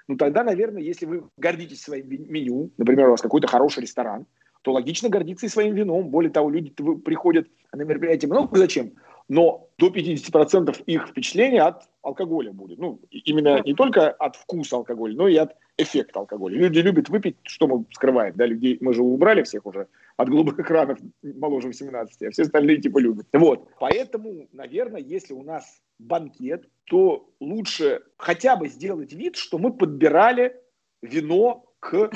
ну, 0.09 0.17
тогда, 0.17 0.45
наверное, 0.45 0.83
если 0.83 1.07
вы 1.07 1.25
гордитесь 1.37 1.83
своим 1.83 2.07
меню, 2.09 2.71
например, 2.79 3.09
у 3.09 3.11
вас 3.13 3.21
какой-то 3.21 3.49
хороший 3.49 3.83
ресторан, 3.83 4.27
то 4.63 4.73
логично 4.73 5.09
гордиться 5.09 5.47
и 5.47 5.49
своим 5.49 5.75
вином. 5.75 6.09
Более 6.09 6.31
того, 6.31 6.51
люди 6.51 6.71
приходят 7.05 7.49
на 7.73 7.83
мероприятие 7.83 8.29
много 8.29 8.57
зачем? 8.59 8.93
Но 9.29 9.69
до 9.79 9.89
50% 9.89 10.85
их 10.87 11.09
впечатления 11.09 11.63
от 11.63 11.89
алкоголя 12.03 12.53
будет. 12.53 12.79
Ну, 12.79 13.01
именно 13.11 13.61
не 13.65 13.75
только 13.75 14.11
от 14.11 14.37
вкуса 14.37 14.77
алкоголя, 14.77 15.15
но 15.17 15.29
и 15.29 15.37
от 15.37 15.57
эффекта 15.77 16.21
алкоголя. 16.21 16.57
Люди 16.57 16.79
любят 16.79 17.09
выпить, 17.09 17.37
что 17.43 17.67
мы 17.67 17.85
скрываем, 17.93 18.35
да, 18.37 18.47
людей, 18.47 18.79
мы 18.81 18.95
же 18.95 19.03
убрали 19.03 19.43
всех 19.43 19.67
уже 19.67 19.89
от 20.17 20.29
голубых 20.29 20.59
экранов 20.59 20.99
моложе 21.23 21.69
18, 21.69 22.23
а 22.23 22.31
все 22.31 22.43
остальные 22.43 22.79
типа 22.79 22.99
любят. 22.99 23.27
Вот, 23.33 23.69
поэтому, 23.79 24.49
наверное, 24.53 25.01
если 25.01 25.35
у 25.35 25.43
нас 25.43 25.81
банкет, 25.99 26.69
то 26.85 27.29
лучше 27.41 28.03
хотя 28.17 28.57
бы 28.57 28.69
сделать 28.69 29.13
вид, 29.13 29.37
что 29.37 29.59
мы 29.59 29.73
подбирали 29.73 30.57
вино 31.03 31.65
к 31.81 32.11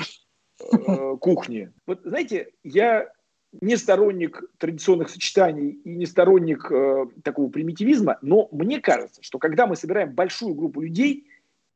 э, 0.59 1.15
кухне. 1.19 1.73
Вот 1.85 2.01
знаете, 2.03 2.51
я 2.63 3.11
не 3.59 3.75
сторонник 3.75 4.43
традиционных 4.57 5.09
сочетаний 5.09 5.71
и 5.83 5.89
не 5.89 6.05
сторонник 6.05 6.71
э, 6.71 7.07
такого 7.23 7.49
примитивизма, 7.49 8.17
но 8.21 8.47
мне 8.51 8.79
кажется, 8.79 9.21
что 9.23 9.39
когда 9.39 9.67
мы 9.67 9.75
собираем 9.75 10.13
большую 10.13 10.55
группу 10.55 10.81
людей, 10.81 11.27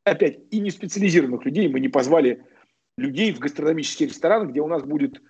опять 0.04 0.40
и 0.52 0.60
не 0.60 0.72
специализированных 0.72 1.44
людей, 1.44 1.68
мы 1.68 1.80
не 1.80 1.90
позвали 1.90 2.44
людей 2.98 3.34
в 3.34 3.40
гастрономический 3.40 4.06
ресторан, 4.06 4.48
где 4.48 4.62
у 4.62 4.68
нас 4.68 4.84
будет 4.84 5.22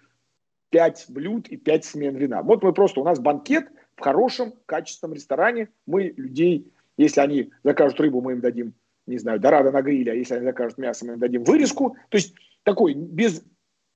5 0.69 1.05
блюд 1.09 1.47
и 1.47 1.57
5 1.57 1.85
смен 1.85 2.15
вина. 2.15 2.43
Вот 2.43 2.63
мы 2.63 2.73
просто, 2.73 2.99
у 2.99 3.03
нас 3.03 3.19
банкет 3.19 3.67
в 3.95 4.01
хорошем, 4.01 4.53
качественном 4.65 5.15
ресторане. 5.15 5.69
Мы 5.87 6.13
людей, 6.15 6.71
если 6.97 7.21
они 7.21 7.51
закажут 7.63 7.99
рыбу, 7.99 8.21
мы 8.21 8.33
им 8.33 8.41
дадим, 8.41 8.73
не 9.07 9.17
знаю, 9.17 9.39
дорадо 9.39 9.71
на 9.71 9.81
гриле, 9.81 10.11
а 10.11 10.15
если 10.15 10.35
они 10.35 10.45
закажут 10.45 10.77
мясо, 10.77 11.05
мы 11.05 11.13
им 11.13 11.19
дадим 11.19 11.43
вырезку. 11.43 11.95
То 12.09 12.17
есть 12.17 12.35
такой, 12.63 12.93
без 12.93 13.43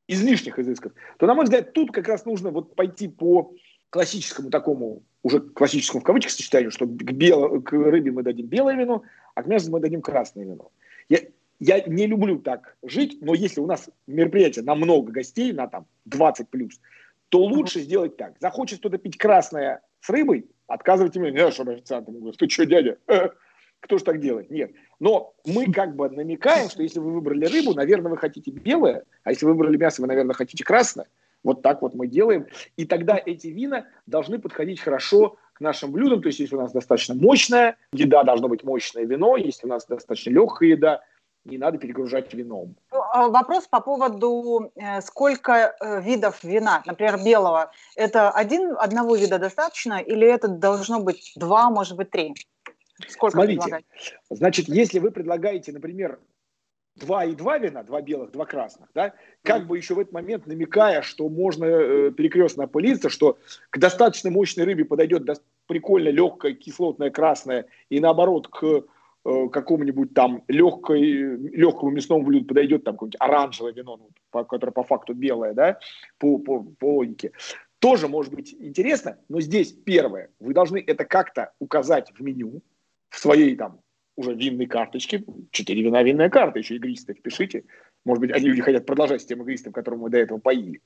излишних 0.10 0.58
изысков. 0.58 0.92
То, 1.18 1.28
на 1.28 1.36
мой 1.36 1.46
взгляд, 1.46 1.72
тут 1.74 1.92
как 1.92 2.08
раз 2.08 2.26
нужно 2.26 2.50
вот 2.50 2.76
пойти 2.76 3.08
по 3.08 3.54
классическому 3.92 4.50
такому, 4.50 5.04
уже 5.22 5.40
классическому 5.40 6.02
в 6.02 6.04
кавычках 6.04 6.32
сочетанию, 6.32 6.72
что 6.72 6.86
к, 6.86 7.12
бело, 7.12 7.60
к 7.60 7.72
рыбе 7.72 8.12
мы 8.12 8.24
дадим 8.24 8.48
белое 8.48 8.76
вино, 8.76 9.04
а 9.36 9.44
к 9.44 9.48
мясу 9.48 9.72
мы 9.72 9.80
дадим 9.80 10.02
красное 10.02 10.46
вино. 10.46 10.72
Я, 11.10 11.20
я 11.60 11.82
не 11.82 12.08
люблю 12.08 12.40
так 12.40 12.76
жить, 12.84 13.20
но 13.22 13.36
если 13.36 13.62
у 13.62 13.68
нас 13.68 13.90
мероприятие 14.08 14.66
на 14.66 14.74
много 14.74 15.12
гостей, 15.12 15.54
на 15.54 15.68
там 15.68 15.86
20 16.06 16.50
плюс, 16.50 16.80
то 17.30 17.44
лучше 17.44 17.82
сделать 17.82 18.18
так. 18.18 18.34
Захочет 18.40 18.80
кто-то 18.80 18.98
пить 18.98 19.18
красное 19.18 19.82
с 20.02 20.10
рыбой, 20.10 20.48
отказывайте 20.66 21.20
мне, 21.20 21.32
не, 21.32 21.52
чтобы 21.52 21.74
официантам 21.74 22.16
говорю, 22.16 22.36
ты 22.36 22.50
что, 22.50 22.66
дядя, 22.66 22.98
кто 23.80 23.98
ж 23.98 24.04
так 24.04 24.20
делает? 24.20 24.50
Нет. 24.50 24.72
Но 25.00 25.34
мы 25.46 25.66
как 25.74 25.96
бы 25.96 26.10
намекаем, 26.10 26.70
что 26.70 26.84
если 26.84 27.00
вы 27.00 27.14
выбрали 27.14 27.46
рыбу, 27.46 27.74
наверное, 27.74 28.12
вы 28.12 28.18
хотите 28.18 28.52
белое, 28.52 29.04
а 29.24 29.32
если 29.32 29.46
вы 29.46 29.54
выбрали 29.54 29.78
мясо, 29.78 30.02
вы, 30.02 30.08
наверное, 30.08 30.34
хотите 30.36 30.64
красное. 30.64 31.08
Вот 31.44 31.62
так 31.62 31.82
вот 31.82 31.94
мы 31.96 32.08
делаем. 32.08 32.48
И 32.76 32.86
тогда 32.86 33.20
эти 33.26 33.48
вина 33.48 33.86
должны 34.06 34.40
подходить 34.40 34.82
хорошо 34.82 35.38
к 35.54 35.62
нашим 35.62 35.92
блюдам. 35.92 36.22
То 36.22 36.28
есть, 36.28 36.40
если 36.40 36.56
у 36.56 36.62
нас 36.62 36.74
достаточно 36.74 37.16
мощная 37.16 37.78
еда, 37.94 38.24
должно 38.24 38.50
быть 38.50 38.64
мощное 38.64 39.06
вино. 39.06 39.38
Если 39.38 39.66
у 39.66 39.70
нас 39.70 39.86
достаточно 39.86 40.32
легкая 40.32 40.70
еда, 40.70 41.02
не 41.46 41.58
надо 41.58 41.78
перегружать 41.78 42.34
вином. 42.34 42.76
Ну, 42.92 43.02
а 43.14 43.30
вопрос 43.30 43.68
по 43.68 43.80
поводу, 43.80 44.72
э, 44.76 45.02
сколько 45.02 45.76
э, 45.80 46.02
видов 46.02 46.44
вина, 46.44 46.84
например, 46.86 47.24
белого. 47.24 47.72
Это 47.96 48.30
один, 48.32 48.76
одного 48.78 49.16
вида 49.16 49.40
достаточно 49.40 50.00
или 50.00 50.28
это 50.28 50.50
должно 50.50 51.00
быть 51.00 51.34
два, 51.36 51.70
может 51.70 51.96
быть, 51.96 52.12
три? 52.12 52.36
Сколько 53.08 53.38
Смотрите, 53.38 53.84
значит, 54.30 54.68
если 54.68 55.00
вы 55.00 55.12
предлагаете, 55.12 55.72
например, 55.72 56.20
два 56.96 57.26
и 57.26 57.34
два 57.34 57.58
вина, 57.58 57.84
два 57.84 58.02
белых, 58.02 58.32
два 58.32 58.46
красных, 58.46 58.90
да, 58.94 59.14
как 59.44 59.68
бы 59.68 59.78
еще 59.78 59.96
в 59.96 60.00
этот 60.00 60.14
момент 60.14 60.46
намекая, 60.46 61.02
что 61.02 61.28
можно 61.30 61.66
э, 61.66 62.12
перекрестно 62.12 62.66
опылиться, 62.66 63.10
что 63.10 63.38
к 63.70 63.78
достаточно 63.78 64.30
мощной 64.30 64.66
рыбе 64.66 64.86
подойдет 64.86 65.24
до, 65.24 65.36
прикольно 65.68 66.10
легкая 66.10 66.54
кислотная 66.54 67.10
красная, 67.10 67.66
и 67.90 68.00
наоборот 68.00 68.48
к 68.50 68.64
э, 69.26 69.50
какому-нибудь 69.50 70.14
там 70.14 70.44
легкой, 70.48 71.02
легкому 71.02 71.92
мясному 71.92 72.24
блюду 72.24 72.46
подойдет 72.46 72.84
там 72.84 72.96
какое-нибудь 72.96 73.22
оранжевое 73.22 73.74
вино, 73.74 73.98
ну, 73.98 74.46
которое 74.46 74.72
по 74.72 74.84
факту 74.84 75.14
белое, 75.14 75.54
да, 75.54 75.80
по, 76.18 76.38
по, 76.38 76.64
по 76.64 76.96
логике. 76.96 77.32
Тоже 77.80 78.10
может 78.10 78.34
быть 78.34 78.54
интересно, 78.60 79.18
но 79.30 79.40
здесь 79.40 79.72
первое, 79.72 80.32
вы 80.42 80.54
должны 80.54 80.84
это 80.86 81.06
как-то 81.06 81.54
указать 81.60 82.12
в 82.12 82.22
меню, 82.22 82.62
в 83.10 83.20
своей 83.20 83.56
там 83.56 83.82
уже 84.16 84.34
винной 84.34 84.66
карточке, 84.66 85.24
четыре 85.52 85.84
вина 85.84 86.04
винная 86.04 86.30
карта, 86.30 86.60
еще 86.60 86.76
игристая, 86.76 87.16
пишите. 87.16 87.64
Может 88.06 88.22
быть, 88.22 88.32
они 88.32 88.48
люди 88.48 88.62
хотят 88.62 88.86
продолжать 88.86 89.22
с 89.22 89.26
тем 89.26 89.42
игристым, 89.44 89.74
которым 89.74 90.02
мы 90.02 90.10
до 90.10 90.18
этого 90.18 90.40
поили. 90.40 90.82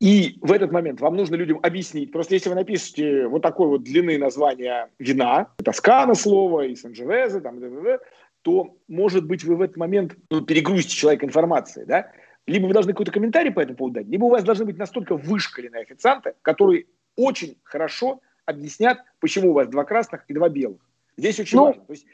И 0.00 0.36
в 0.40 0.50
этот 0.50 0.72
момент 0.72 1.00
вам 1.00 1.16
нужно 1.16 1.36
людям 1.36 1.60
объяснить. 1.62 2.10
Просто 2.10 2.34
если 2.34 2.48
вы 2.48 2.56
напишете 2.56 3.28
вот 3.28 3.40
такой 3.40 3.68
вот 3.68 3.84
длины 3.84 4.18
названия 4.18 4.90
вина, 4.98 5.48
Тоскана 5.64 6.14
слово, 6.14 6.62
и 6.62 6.74
Санджевезе, 6.74 7.40
там, 7.40 7.60
то, 8.42 8.76
может 8.88 9.26
быть, 9.26 9.44
вы 9.44 9.54
в 9.54 9.62
этот 9.62 9.76
момент 9.76 10.16
ну, 10.30 10.40
перегрузите 10.40 10.94
человека 10.94 11.26
информацией, 11.26 11.86
да? 11.86 12.10
Либо 12.48 12.66
вы 12.66 12.72
должны 12.72 12.92
какой-то 12.92 13.12
комментарий 13.12 13.52
по 13.52 13.60
этому 13.60 13.76
поводу 13.76 14.00
дать, 14.00 14.08
либо 14.08 14.24
у 14.24 14.30
вас 14.30 14.42
должны 14.42 14.64
быть 14.64 14.76
настолько 14.76 15.16
вышкаленные 15.16 15.82
официанты, 15.82 16.34
которые 16.42 16.86
очень 17.16 17.58
хорошо 17.62 18.20
объяснят, 18.44 18.98
почему 19.20 19.50
у 19.50 19.52
вас 19.52 19.68
два 19.68 19.84
красных 19.84 20.24
и 20.26 20.34
два 20.34 20.48
белых. 20.48 20.80
Здесь 21.16 21.40
очень 21.40 21.58
ну, 21.58 21.64
важно. 21.66 21.84
То 21.84 21.92
есть 21.92 22.06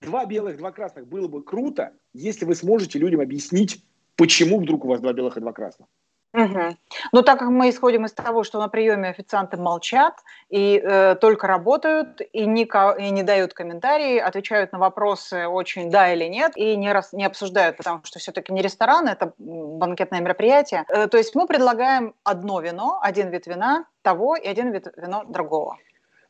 два 0.00 0.26
белых, 0.26 0.56
два 0.56 0.72
красных 0.72 1.06
было 1.06 1.28
бы 1.28 1.42
круто, 1.42 1.92
если 2.12 2.44
вы 2.44 2.54
сможете 2.54 2.98
людям 2.98 3.20
объяснить, 3.20 3.84
почему 4.16 4.60
вдруг 4.60 4.84
у 4.84 4.88
вас 4.88 5.00
два 5.00 5.12
белых 5.12 5.36
и 5.36 5.40
два 5.40 5.52
красных. 5.52 5.88
Угу. 6.34 6.76
Но 7.12 7.22
так 7.22 7.38
как 7.38 7.50
мы 7.50 7.68
исходим 7.68 8.06
из 8.06 8.12
того, 8.12 8.42
что 8.42 8.58
на 8.58 8.68
приеме 8.68 9.10
официанты 9.10 9.58
молчат 9.58 10.14
и 10.48 10.80
э, 10.82 11.14
только 11.16 11.46
работают 11.46 12.22
и 12.32 12.46
не, 12.46 12.62
и 12.62 13.10
не 13.10 13.22
дают 13.22 13.52
комментарии, 13.52 14.16
отвечают 14.16 14.72
на 14.72 14.78
вопросы 14.78 15.46
очень 15.46 15.90
да 15.90 16.10
или 16.14 16.24
нет 16.24 16.56
и 16.56 16.74
не, 16.76 16.90
раз, 16.90 17.12
не 17.12 17.26
обсуждают, 17.26 17.76
потому 17.76 18.00
что 18.04 18.18
все-таки 18.18 18.50
не 18.50 18.62
ресторан, 18.62 19.08
это 19.08 19.34
банкетное 19.36 20.20
мероприятие. 20.20 20.86
Э, 20.88 21.06
то 21.06 21.18
есть 21.18 21.34
мы 21.34 21.46
предлагаем 21.46 22.14
одно 22.24 22.60
вино, 22.62 22.98
один 23.02 23.28
вид 23.28 23.46
вина 23.46 23.84
того 24.00 24.34
и 24.34 24.48
один 24.48 24.72
вид 24.72 24.86
вино 24.96 25.24
другого. 25.28 25.76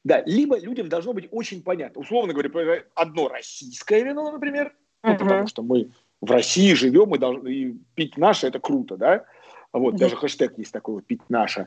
Да, 0.04 0.23
либо 0.26 0.59
людям 0.59 0.88
должно 0.88 1.12
быть 1.12 1.28
очень 1.30 1.62
понятно. 1.62 2.00
Условно 2.00 2.32
говоря, 2.32 2.85
одно 2.94 3.28
российское 3.28 4.02
вино, 4.02 4.32
например, 4.32 4.75
uh-huh. 5.04 5.12
ну, 5.12 5.18
потому 5.18 5.47
что 5.47 5.62
мы 5.62 5.90
в 6.21 6.30
России 6.30 6.75
живем, 6.75 7.09
мы 7.09 7.18
должны 7.18 7.49
и 7.49 7.76
пить 7.94 8.16
наше, 8.16 8.47
это 8.47 8.59
круто, 8.59 8.97
да? 8.97 9.25
Вот, 9.73 9.97
даже 9.97 10.16
хэштег 10.16 10.59
есть 10.59 10.73
такой 10.73 10.97
вот 10.97 11.06
«пить 11.06 11.23
наше» 11.28 11.66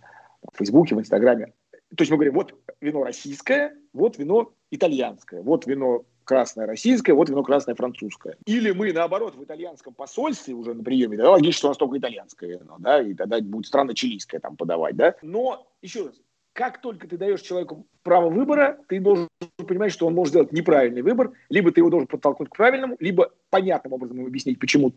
в 0.53 0.57
Фейсбуке, 0.57 0.95
в 0.95 0.99
Инстаграме. 0.99 1.53
То 1.95 2.01
есть 2.01 2.11
мы 2.11 2.17
говорим, 2.17 2.33
вот 2.33 2.53
вино 2.81 3.03
российское, 3.03 3.75
вот 3.93 4.17
вино 4.17 4.51
итальянское, 4.69 5.41
вот 5.41 5.65
вино 5.65 6.05
красное 6.23 6.65
российское, 6.65 7.13
вот 7.13 7.29
вино 7.29 7.43
красное 7.43 7.75
французское. 7.75 8.37
Или 8.45 8.71
мы, 8.71 8.91
наоборот, 8.91 9.35
в 9.35 9.43
итальянском 9.43 9.93
посольстве 9.93 10.53
уже 10.53 10.73
на 10.73 10.83
приеме, 10.83 11.17
да, 11.17 11.31
логично, 11.31 11.57
что 11.57 11.67
у 11.67 11.71
нас 11.71 11.77
только 11.77 11.97
итальянское 11.97 12.57
вино, 12.57 12.75
да, 12.79 13.01
и 13.01 13.13
тогда 13.13 13.39
будет 13.39 13.67
странно 13.67 13.93
чилийское 13.93 14.39
там 14.39 14.57
подавать, 14.57 14.95
да. 14.95 15.15
Но, 15.21 15.67
еще 15.81 16.07
раз, 16.07 16.15
как 16.55 16.79
только 16.79 17.05
ты 17.05 17.17
даешь 17.17 17.41
человеку 17.41 17.85
право 18.01 18.29
выбора, 18.29 18.79
ты 18.88 19.01
должен 19.01 19.27
понимать, 19.57 19.91
что 19.91 20.07
он 20.07 20.13
может 20.13 20.31
сделать 20.31 20.53
неправильный 20.53 21.01
выбор, 21.01 21.33
либо 21.50 21.69
ты 21.69 21.81
его 21.81 21.89
должен 21.89 22.07
подтолкнуть 22.07 22.50
к 22.50 22.55
правильному, 22.55 22.95
либо 23.00 23.33
понятным 23.50 23.91
образом 23.91 24.17
ему 24.17 24.27
объяснить, 24.27 24.57
почему 24.57 24.93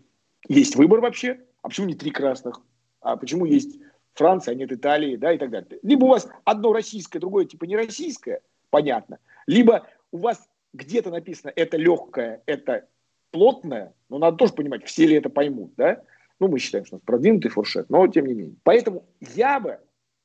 есть 0.48 0.76
выбор 0.76 1.00
вообще, 1.00 1.40
а 1.62 1.68
почему 1.68 1.88
не 1.88 1.94
три 1.94 2.12
красных, 2.12 2.60
а 3.00 3.16
почему 3.16 3.44
есть 3.44 3.76
Франция, 4.14 4.52
а 4.52 4.54
нет 4.54 4.70
Италии, 4.70 5.16
да, 5.16 5.32
и 5.32 5.38
так 5.38 5.50
далее. 5.50 5.80
Либо 5.82 6.04
у 6.04 6.08
вас 6.08 6.28
одно 6.44 6.72
российское, 6.72 7.18
другое 7.18 7.44
типа 7.44 7.64
не 7.64 7.76
российское, 7.76 8.40
понятно, 8.70 9.18
либо 9.48 9.88
у 10.12 10.18
вас 10.18 10.48
где-то 10.74 11.10
написано 11.10 11.52
это 11.56 11.76
легкое, 11.76 12.40
это 12.46 12.86
плотное, 13.32 13.94
но 14.08 14.18
надо 14.18 14.36
тоже 14.36 14.52
понимать, 14.52 14.86
все 14.86 15.08
ли 15.08 15.16
это 15.16 15.28
поймут, 15.28 15.72
да. 15.76 16.02
Ну, 16.38 16.46
мы 16.46 16.60
считаем, 16.60 16.84
что 16.84 16.94
у 16.94 16.98
нас 16.98 17.04
продвинутый 17.04 17.50
фуршет, 17.50 17.90
но 17.90 18.06
тем 18.06 18.26
не 18.26 18.34
менее. 18.34 18.54
Поэтому 18.62 19.04
я 19.18 19.58
бы 19.58 19.80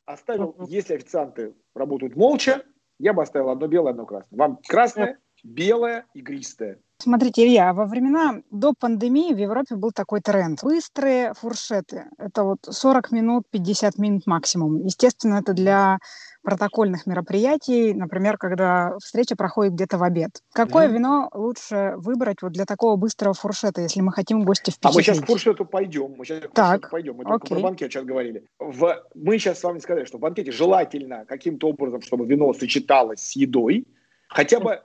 оставил, 0.05 0.55
если 0.67 0.95
официанты 0.95 1.55
работают 1.75 2.15
молча, 2.15 2.63
я 2.99 3.13
бы 3.13 3.23
оставил 3.23 3.49
одно 3.49 3.67
белое, 3.67 3.91
одно 3.91 4.05
красное. 4.05 4.37
Вам 4.37 4.59
красное, 4.67 5.19
белое, 5.43 6.05
игристое. 6.13 6.79
Смотрите, 6.99 7.45
Илья, 7.45 7.73
во 7.73 7.85
времена 7.85 8.41
до 8.49 8.73
пандемии 8.73 9.33
в 9.33 9.37
Европе 9.37 9.75
был 9.75 9.91
такой 9.91 10.21
тренд. 10.21 10.63
Быстрые 10.63 11.33
фуршеты. 11.33 12.05
Это 12.17 12.43
вот 12.43 12.59
40 12.63 13.11
минут, 13.11 13.43
50 13.51 13.97
минут 13.97 14.25
максимум. 14.25 14.79
Естественно, 14.85 15.35
это 15.35 15.53
для 15.53 15.97
протокольных 16.43 17.05
мероприятий, 17.07 17.93
например, 17.93 18.37
когда 18.37 18.97
встреча 18.99 19.35
проходит 19.35 19.73
где-то 19.73 19.97
в 19.97 20.03
обед. 20.03 20.41
Какое 20.53 20.87
mm 20.87 20.93
вино 20.93 21.29
лучше 21.33 21.93
выбрать 21.97 22.41
вот 22.41 22.51
для 22.51 22.65
такого 22.65 22.97
быстрого 22.97 23.33
фуршета, 23.33 23.81
если 23.81 24.01
мы 24.01 24.11
хотим 24.11 24.43
гости 24.43 24.69
впечатлить? 24.69 24.93
А 24.93 24.95
мы 24.95 25.03
сейчас 25.03 25.19
к 25.19 25.25
фуршету 25.25 25.65
пойдем. 25.65 26.13
Мы 26.17 26.25
сейчас 26.25 26.43
к 26.43 26.51
так, 26.51 26.89
пойдем. 26.91 27.15
Мы 27.15 27.23
только 27.23 27.47
про 27.47 27.59
банкет 27.59 27.91
сейчас 27.91 28.03
говорили. 28.03 28.45
В... 28.59 29.03
Мы 29.15 29.39
сейчас 29.39 29.59
с 29.59 29.63
вами 29.63 29.79
сказали, 29.79 30.05
что 30.05 30.17
в 30.17 30.21
банкете 30.21 30.51
желательно 30.51 31.25
каким-то 31.25 31.69
образом, 31.69 32.01
чтобы 32.01 32.25
вино 32.25 32.53
сочеталось 32.53 33.21
с 33.21 33.35
едой, 33.35 33.87
хотя 34.27 34.59
бы, 34.59 34.81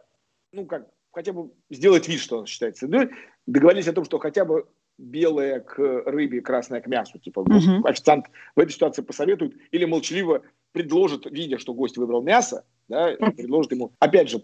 ну 0.53 0.65
как, 0.65 0.87
хотя 1.11 1.33
бы 1.33 1.51
сделать 1.71 2.09
вид, 2.09 2.21
что 2.21 2.39
оно 2.39 2.47
считается 2.47 2.87
едой. 2.87 3.11
Договорились 3.47 3.89
о 3.89 3.93
том, 3.93 4.05
что 4.05 4.19
хотя 4.19 4.45
бы 4.45 4.67
белое 4.99 5.61
к 5.61 5.79
рыбе, 6.07 6.41
красное 6.41 6.81
к 6.81 6.87
мясу. 6.87 7.19
Типа 7.19 7.41
угу. 7.41 7.87
официант 7.87 8.27
в 8.57 8.61
этой 8.61 8.73
ситуации 8.73 9.03
посоветует 9.03 9.57
или 9.71 9.85
молчаливо 9.85 10.43
предложит, 10.73 11.27
видя, 11.27 11.59
что 11.59 11.75
гость 11.75 11.97
выбрал 11.97 12.23
мясо, 12.23 12.65
да, 12.89 13.15
предложит 13.37 13.73
ему, 13.73 13.93
опять 13.99 14.29
же, 14.29 14.43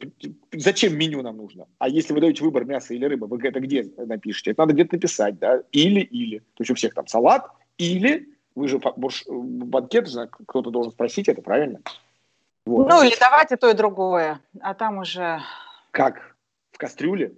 зачем 0.52 0.97
меню 0.97 1.23
нам 1.23 1.37
нужно? 1.37 1.66
А 1.78 1.88
если 1.88 2.12
вы 2.12 2.21
даете 2.21 2.45
выбор 2.45 2.64
мяса 2.64 2.95
или 2.95 3.04
рыба, 3.04 3.26
вы 3.26 3.38
это 3.43 3.61
где 3.61 3.90
напишите? 3.97 4.52
Это 4.52 4.62
надо 4.62 4.75
где-то 4.75 4.97
написать, 4.97 5.38
да, 5.38 5.62
или-или. 5.73 6.38
То 6.38 6.61
есть 6.61 6.71
у 6.71 6.75
всех 6.75 6.95
там 6.95 7.07
салат, 7.07 7.50
или 7.78 8.28
вы 8.54 8.69
же 8.69 8.78
банкет, 9.28 10.09
кто-то 10.47 10.71
должен 10.71 10.93
спросить 10.93 11.28
это, 11.28 11.43
правильно? 11.43 11.81
Вот. 12.66 12.88
Ну, 12.88 13.02
или 13.02 13.19
давать 13.19 13.52
и 13.52 13.57
то, 13.57 13.69
и 13.71 13.75
другое, 13.75 14.40
а 14.61 14.75
там 14.75 14.99
уже... 14.99 15.40
Как? 15.90 16.37
В 16.73 16.78
кастрюле? 16.78 17.35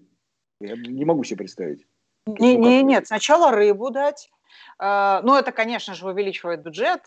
Я 0.61 0.77
не 0.77 1.05
могу 1.05 1.25
себе 1.25 1.39
представить. 1.39 1.85
Не, 2.27 2.57
не, 2.57 2.83
нет, 2.83 3.07
сначала 3.07 3.51
рыбу 3.51 3.91
дать, 3.91 4.31
ну, 4.79 5.37
это, 5.37 5.53
конечно 5.53 5.95
же, 5.95 6.07
увеличивает 6.07 6.63
бюджет. 6.63 7.01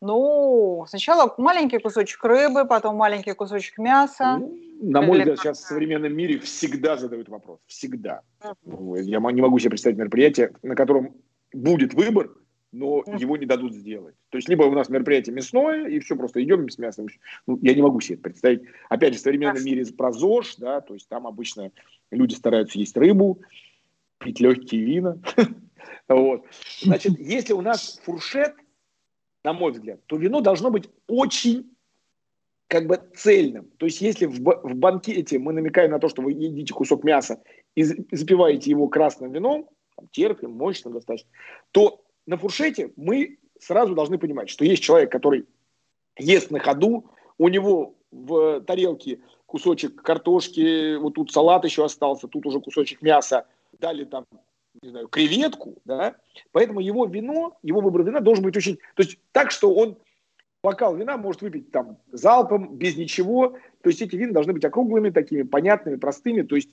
Ну, 0.00 0.84
сначала 0.88 1.34
маленький 1.38 1.78
кусочек 1.78 2.22
рыбы, 2.24 2.64
потом 2.66 2.96
маленький 2.96 3.32
кусочек 3.32 3.78
мяса. 3.78 4.36
Ну, 4.38 4.58
на 4.80 5.02
мой 5.02 5.18
взгляд, 5.18 5.38
сейчас 5.38 5.58
в 5.58 5.66
современном 5.66 6.14
мире 6.14 6.38
всегда 6.38 6.96
задают 6.96 7.28
вопрос. 7.28 7.60
Всегда. 7.66 8.20
Uh-huh. 8.40 9.02
Я 9.02 9.20
не 9.20 9.40
могу 9.40 9.58
себе 9.58 9.70
представить 9.70 9.96
мероприятие, 9.96 10.52
на 10.62 10.74
котором 10.74 11.14
будет 11.52 11.94
выбор, 11.94 12.30
но 12.72 13.02
его 13.18 13.36
не 13.36 13.46
дадут 13.46 13.74
сделать. 13.74 14.14
То 14.30 14.36
есть 14.36 14.48
либо 14.48 14.64
у 14.64 14.72
нас 14.72 14.88
мероприятие 14.88 15.34
мясное, 15.34 15.88
и 15.88 15.98
все, 15.98 16.14
просто 16.14 16.42
идем 16.42 16.68
с 16.68 16.78
мясом. 16.78 17.06
Ну, 17.46 17.58
я 17.62 17.74
не 17.74 17.82
могу 17.82 18.00
себе 18.00 18.14
это 18.14 18.24
представить. 18.24 18.62
Опять 18.88 19.14
же, 19.14 19.18
в 19.18 19.22
современном 19.22 19.64
мире 19.64 19.86
про 19.96 20.12
ЗОЖ, 20.12 20.56
да, 20.56 20.80
то 20.80 20.94
есть 20.94 21.08
там 21.08 21.26
обычно 21.26 21.70
люди 22.10 22.34
стараются 22.34 22.78
есть 22.78 22.96
рыбу, 22.96 23.40
пить 24.18 24.40
легкие 24.40 24.84
вина. 24.84 25.18
вот. 26.08 26.44
Значит, 26.80 27.12
если 27.18 27.52
у 27.52 27.60
нас 27.60 28.00
фуршет, 28.04 28.54
на 29.44 29.52
мой 29.52 29.72
взгляд, 29.72 30.00
то 30.06 30.16
вино 30.16 30.40
должно 30.40 30.70
быть 30.70 30.88
очень 31.06 31.70
как 32.68 32.86
бы 32.86 33.00
цельным. 33.14 33.70
То 33.76 33.86
есть 33.86 34.00
если 34.00 34.26
в, 34.26 34.40
в 34.40 34.74
банкете 34.74 35.38
мы 35.38 35.52
намекаем 35.52 35.92
на 35.92 36.00
то, 36.00 36.08
что 36.08 36.22
вы 36.22 36.32
едите 36.32 36.74
кусок 36.74 37.04
мяса 37.04 37.40
и 37.74 37.84
запиваете 37.84 38.70
его 38.70 38.88
красным 38.88 39.32
вином, 39.32 39.68
там, 39.94 40.08
терпим, 40.10 40.52
мощным 40.52 40.94
достаточно, 40.94 41.30
то 41.70 42.02
на 42.26 42.36
фуршете 42.36 42.92
мы 42.96 43.38
сразу 43.60 43.94
должны 43.94 44.18
понимать, 44.18 44.50
что 44.50 44.64
есть 44.64 44.82
человек, 44.82 45.12
который 45.12 45.46
ест 46.18 46.50
на 46.50 46.58
ходу, 46.58 47.10
у 47.38 47.48
него 47.48 47.94
в 48.10 48.60
тарелке 48.62 49.20
кусочек 49.46 50.02
картошки, 50.02 50.96
вот 50.96 51.14
тут 51.14 51.30
салат 51.30 51.64
еще 51.64 51.84
остался, 51.84 52.28
тут 52.28 52.46
уже 52.46 52.60
кусочек 52.60 53.02
мяса, 53.02 53.46
дали 53.78 54.04
там, 54.04 54.24
не 54.86 54.90
знаю, 54.90 55.08
креветку, 55.08 55.76
да, 55.84 56.16
поэтому 56.52 56.80
его 56.80 57.06
вино, 57.06 57.58
его 57.62 57.80
выбор 57.80 58.04
вина 58.04 58.20
должен 58.20 58.44
быть 58.44 58.56
очень, 58.56 58.76
то 58.94 59.02
есть 59.02 59.18
так, 59.32 59.50
что 59.50 59.74
он 59.74 59.98
бокал 60.62 60.96
вина 60.96 61.16
может 61.16 61.42
выпить 61.42 61.70
там 61.70 61.98
залпом, 62.10 62.76
без 62.76 62.96
ничего, 62.96 63.58
то 63.82 63.90
есть 63.90 64.00
эти 64.00 64.16
вина 64.16 64.32
должны 64.32 64.52
быть 64.52 64.64
округлыми, 64.64 65.10
такими 65.10 65.42
понятными, 65.42 65.96
простыми, 65.96 66.42
то 66.42 66.56
есть 66.56 66.70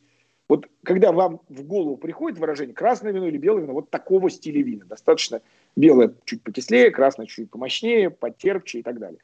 вот 0.49 0.67
когда 0.83 1.11
вам 1.11 1.41
в 1.49 1.63
голову 1.63 1.97
приходит 1.97 2.37
выражение 2.37 2.75
красное 2.75 3.11
вино 3.11 3.27
или 3.27 3.37
белое 3.37 3.63
вино, 3.63 3.73
вот 3.73 3.89
такого 3.89 4.29
стиля 4.29 4.61
вина. 4.61 4.85
Достаточно 4.85 5.41
белое 5.75 6.13
чуть 6.25 6.43
покислее, 6.43 6.91
красное 6.91 7.25
чуть 7.25 7.49
помощнее, 7.49 8.09
потерпче 8.09 8.79
и 8.79 8.83
так 8.83 8.99
далее. 8.99 9.19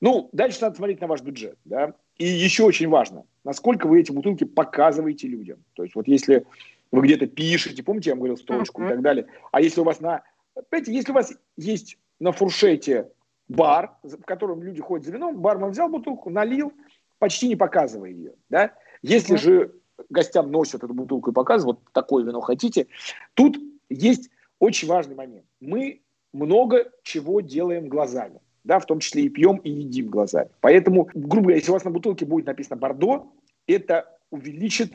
Ну, 0.00 0.28
дальше 0.32 0.58
надо 0.60 0.76
смотреть 0.76 1.00
на 1.00 1.06
ваш 1.06 1.22
бюджет. 1.22 1.56
Да? 1.64 1.94
И 2.18 2.26
еще 2.26 2.64
очень 2.64 2.88
важно, 2.88 3.24
насколько 3.44 3.86
вы 3.86 4.00
эти 4.00 4.10
бутылки 4.10 4.44
показываете 4.44 5.28
людям. 5.28 5.64
То 5.74 5.84
есть 5.84 5.94
вот 5.94 6.08
если 6.08 6.44
вы 6.90 7.02
где-то 7.02 7.26
пишете, 7.26 7.82
помните, 7.82 8.10
я 8.10 8.14
вам 8.14 8.20
говорил 8.20 8.36
строчку 8.36 8.82
uh-huh. 8.82 8.86
и 8.86 8.88
так 8.90 9.02
далее, 9.02 9.26
а 9.52 9.60
если 9.60 9.80
у 9.80 9.84
вас 9.84 10.00
на... 10.00 10.22
Понимаете, 10.70 10.92
если 10.92 11.12
у 11.12 11.14
вас 11.14 11.32
есть 11.56 11.98
на 12.18 12.32
фуршете 12.32 13.10
бар, 13.48 13.96
в 14.02 14.22
котором 14.22 14.62
люди 14.62 14.80
ходят 14.80 15.06
за 15.06 15.12
вином, 15.12 15.38
бармен 15.38 15.70
взял 15.70 15.88
бутылку, 15.88 16.30
налил, 16.30 16.72
почти 17.18 17.48
не 17.48 17.56
показывая 17.56 18.10
ее. 18.10 18.34
Да? 18.48 18.72
Если 19.02 19.36
uh-huh. 19.36 19.40
же 19.40 19.74
гостям 20.10 20.50
носят 20.50 20.82
эту 20.84 20.94
бутылку 20.94 21.30
и 21.30 21.34
показывают, 21.34 21.78
вот 21.78 21.92
такое 21.92 22.24
вино 22.24 22.40
хотите. 22.40 22.86
Тут 23.34 23.58
есть 23.88 24.30
очень 24.58 24.88
важный 24.88 25.14
момент. 25.14 25.46
Мы 25.60 26.02
много 26.32 26.90
чего 27.02 27.40
делаем 27.40 27.88
глазами, 27.88 28.40
да, 28.64 28.78
в 28.78 28.86
том 28.86 29.00
числе 29.00 29.24
и 29.24 29.28
пьем, 29.28 29.56
и 29.58 29.70
едим 29.70 30.08
глазами. 30.08 30.50
Поэтому, 30.60 31.08
грубо 31.14 31.42
говоря, 31.42 31.56
если 31.56 31.70
у 31.70 31.74
вас 31.74 31.84
на 31.84 31.90
бутылке 31.90 32.26
будет 32.26 32.46
написано 32.46 32.76
«Бордо», 32.76 33.32
это 33.66 34.18
увеличит 34.30 34.92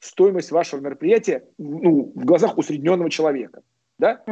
стоимость 0.00 0.50
вашего 0.50 0.80
мероприятия 0.80 1.44
ну, 1.58 2.12
в 2.14 2.24
глазах 2.24 2.58
усредненного 2.58 3.10
человека. 3.10 3.62
Да? 3.98 4.22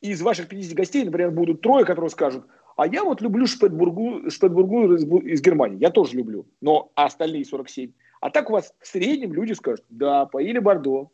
Из 0.00 0.20
ваших 0.22 0.48
50 0.48 0.74
гостей, 0.74 1.04
например, 1.04 1.30
будут 1.30 1.60
трое, 1.60 1.84
которые 1.84 2.10
скажут, 2.10 2.44
а 2.76 2.86
я 2.86 3.02
вот 3.02 3.20
люблю 3.20 3.46
Шпетбургу, 3.46 4.30
Шпетбургу 4.30 4.94
из, 4.94 5.04
из 5.04 5.42
Германии, 5.42 5.78
я 5.78 5.90
тоже 5.90 6.16
люблю, 6.16 6.46
но 6.60 6.92
а 6.94 7.06
остальные 7.06 7.44
47 7.44 7.90
а 8.20 8.30
так 8.30 8.50
у 8.50 8.52
вас 8.52 8.74
в 8.80 8.86
среднем 8.86 9.32
люди 9.32 9.52
скажут, 9.52 9.84
да, 9.88 10.26
поили 10.26 10.58
Бордо, 10.58 11.10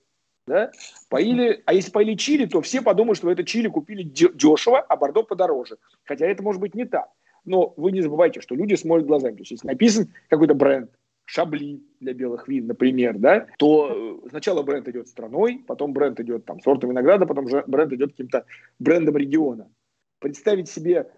да, 0.46 0.70
поили, 1.08 1.62
а 1.66 1.74
если 1.74 1.90
поили 1.90 2.14
чили, 2.14 2.46
то 2.46 2.60
все 2.60 2.82
подумают, 2.82 3.18
что 3.18 3.30
это 3.30 3.44
чили 3.44 3.68
купили 3.68 4.02
дешево, 4.02 4.80
а 4.80 4.96
Бордо 4.96 5.22
подороже. 5.22 5.78
Хотя 6.04 6.26
это 6.26 6.42
может 6.42 6.60
быть 6.60 6.74
не 6.74 6.84
так. 6.84 7.08
Но 7.44 7.74
вы 7.76 7.92
не 7.92 8.00
забывайте, 8.00 8.40
что 8.40 8.54
люди 8.54 8.74
смотрят 8.74 9.06
глазами. 9.06 9.36
То 9.36 9.40
есть, 9.40 9.50
если 9.52 9.66
написан 9.66 10.12
какой-то 10.28 10.54
бренд, 10.54 10.90
Шабли 11.26 11.82
для 12.00 12.12
белых 12.12 12.48
вин, 12.48 12.66
например, 12.66 13.18
да, 13.18 13.46
то 13.58 14.20
э, 14.24 14.28
сначала 14.28 14.62
бренд 14.62 14.88
идет 14.88 15.08
страной, 15.08 15.64
потом 15.66 15.92
бренд 15.92 16.20
идет 16.20 16.44
там 16.44 16.60
сортом 16.60 16.90
винограда, 16.90 17.26
потом 17.26 17.46
бренд 17.66 17.92
идет 17.92 18.10
каким-то 18.10 18.44
брендом 18.78 19.16
региона. 19.16 19.70
Представить 20.18 20.68
себе, 20.68 21.10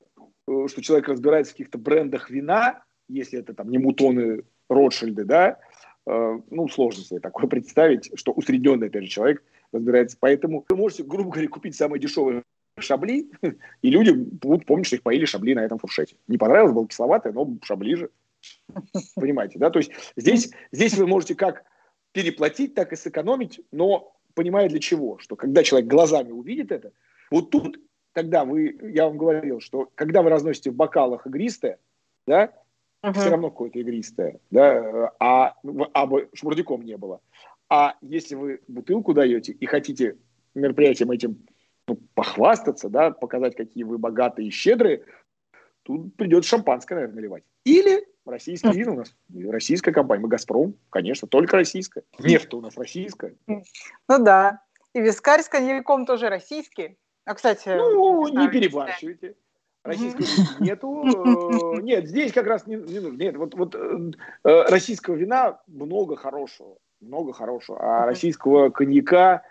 э, 0.48 0.66
что 0.68 0.82
человек 0.82 1.08
разбирается 1.08 1.52
в 1.52 1.56
каких-то 1.56 1.78
брендах 1.78 2.30
вина, 2.30 2.84
если 3.08 3.40
это 3.40 3.54
там 3.54 3.68
не 3.68 3.78
мутоны 3.78 4.44
Ротшильды, 4.68 5.24
да, 5.24 5.58
Э, 6.06 6.38
ну, 6.50 6.68
сложно 6.68 7.02
себе 7.02 7.20
такое 7.20 7.48
представить, 7.48 8.10
что 8.14 8.32
усредненный, 8.32 8.86
опять 8.88 9.04
же, 9.04 9.10
человек 9.10 9.42
разбирается. 9.72 10.16
Поэтому 10.20 10.64
вы 10.68 10.76
можете, 10.76 11.02
грубо 11.02 11.30
говоря, 11.30 11.48
купить 11.48 11.74
самые 11.74 12.00
дешевые 12.00 12.42
шабли, 12.78 13.30
и 13.82 13.90
люди 13.90 14.10
будут 14.10 14.66
помнить, 14.66 14.86
что 14.86 14.96
их 14.96 15.02
поили 15.02 15.24
шабли 15.24 15.54
на 15.54 15.64
этом 15.64 15.78
фуршете. 15.78 16.16
Не 16.28 16.38
понравилось, 16.38 16.74
было 16.74 16.86
кисловатое, 16.86 17.32
но 17.32 17.56
шабли 17.62 17.96
же. 17.96 18.10
Понимаете, 19.14 19.58
да? 19.58 19.70
То 19.70 19.78
есть 19.78 19.92
здесь, 20.16 20.50
здесь 20.72 20.94
вы 20.94 21.06
можете 21.06 21.34
как 21.34 21.64
переплатить, 22.12 22.74
так 22.74 22.92
и 22.92 22.96
сэкономить, 22.96 23.60
но 23.72 24.16
понимая 24.34 24.68
для 24.68 24.78
чего, 24.78 25.18
что 25.18 25.36
когда 25.36 25.62
человек 25.62 25.88
глазами 25.88 26.30
увидит 26.30 26.72
это, 26.72 26.92
вот 27.30 27.50
тут 27.50 27.78
тогда 28.12 28.44
вы, 28.44 28.78
я 28.94 29.06
вам 29.06 29.18
говорил, 29.18 29.60
что 29.60 29.90
когда 29.94 30.22
вы 30.22 30.30
разносите 30.30 30.70
в 30.70 30.74
бокалах 30.74 31.26
игристое, 31.26 31.78
да, 32.26 32.52
uh-huh. 33.02 33.12
все 33.12 33.30
равно 33.30 33.50
какое-то 33.50 33.78
игристое, 33.78 34.40
да, 34.50 35.12
а, 35.20 35.54
а 35.92 36.06
бы 36.06 36.28
шмурдяком 36.32 36.82
не 36.82 36.96
было. 36.96 37.20
А 37.68 37.96
если 38.00 38.34
вы 38.34 38.60
бутылку 38.68 39.12
даете 39.12 39.52
и 39.52 39.66
хотите 39.66 40.16
мероприятием 40.54 41.10
этим 41.10 41.46
ну, 41.86 41.98
похвастаться, 42.14 42.88
да, 42.88 43.10
показать, 43.10 43.56
какие 43.56 43.84
вы 43.84 43.98
богатые 43.98 44.48
и 44.48 44.50
щедрые, 44.50 45.04
тут 45.82 46.14
придется 46.16 46.50
шампанское, 46.50 46.94
наверное, 46.94 47.16
наливать. 47.16 47.44
Или 47.64 48.06
российские 48.26 48.72
вина 48.72 48.92
у 48.92 48.96
нас, 48.96 49.14
российская 49.48 49.92
компания, 49.92 50.22
мы 50.22 50.28
«Газпром», 50.28 50.74
конечно, 50.90 51.28
только 51.28 51.56
российская. 51.56 52.02
Нефть 52.18 52.52
у 52.54 52.60
нас 52.60 52.76
российская. 52.76 53.34
Ну 53.46 54.18
да, 54.18 54.62
и 54.92 55.00
вискарь 55.00 55.42
с 55.42 55.48
коньяком 55.48 56.06
тоже 56.06 56.28
российский. 56.28 56.98
А, 57.24 57.34
кстати... 57.34 57.68
Ну, 57.68 58.28
не 58.28 58.48
перебарщивайте. 58.48 59.34
Российского 59.86 60.64
нету. 60.64 61.76
Э, 61.76 61.80
нет, 61.82 62.08
здесь 62.08 62.32
как 62.32 62.46
раз 62.46 62.66
не, 62.66 62.76
не 62.76 62.98
нужно. 62.98 63.16
Нет, 63.16 63.36
вот, 63.36 63.54
вот 63.54 63.74
э, 63.74 64.10
э, 64.44 64.62
российского 64.68 65.14
вина 65.14 65.60
много 65.66 66.16
хорошего. 66.16 66.76
Много 67.00 67.32
хорошего. 67.32 67.78
А 67.80 68.06
российского 68.06 68.70
коньяка 68.70 69.42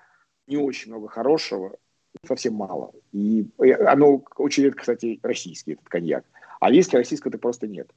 не 0.48 0.58
очень 0.58 0.92
много 0.92 1.08
хорошего. 1.08 1.78
Совсем 2.26 2.56
мало. 2.56 2.92
И 3.12 3.48
оно 3.60 4.24
очень 4.36 4.64
редко, 4.64 4.82
кстати, 4.82 5.20
российский 5.22 5.74
этот 5.74 5.88
коньяк. 5.88 6.26
А 6.60 6.72
виски 6.72 6.96
российского 6.96 7.32
то 7.32 7.38
просто 7.38 7.68
нет. 7.68 7.90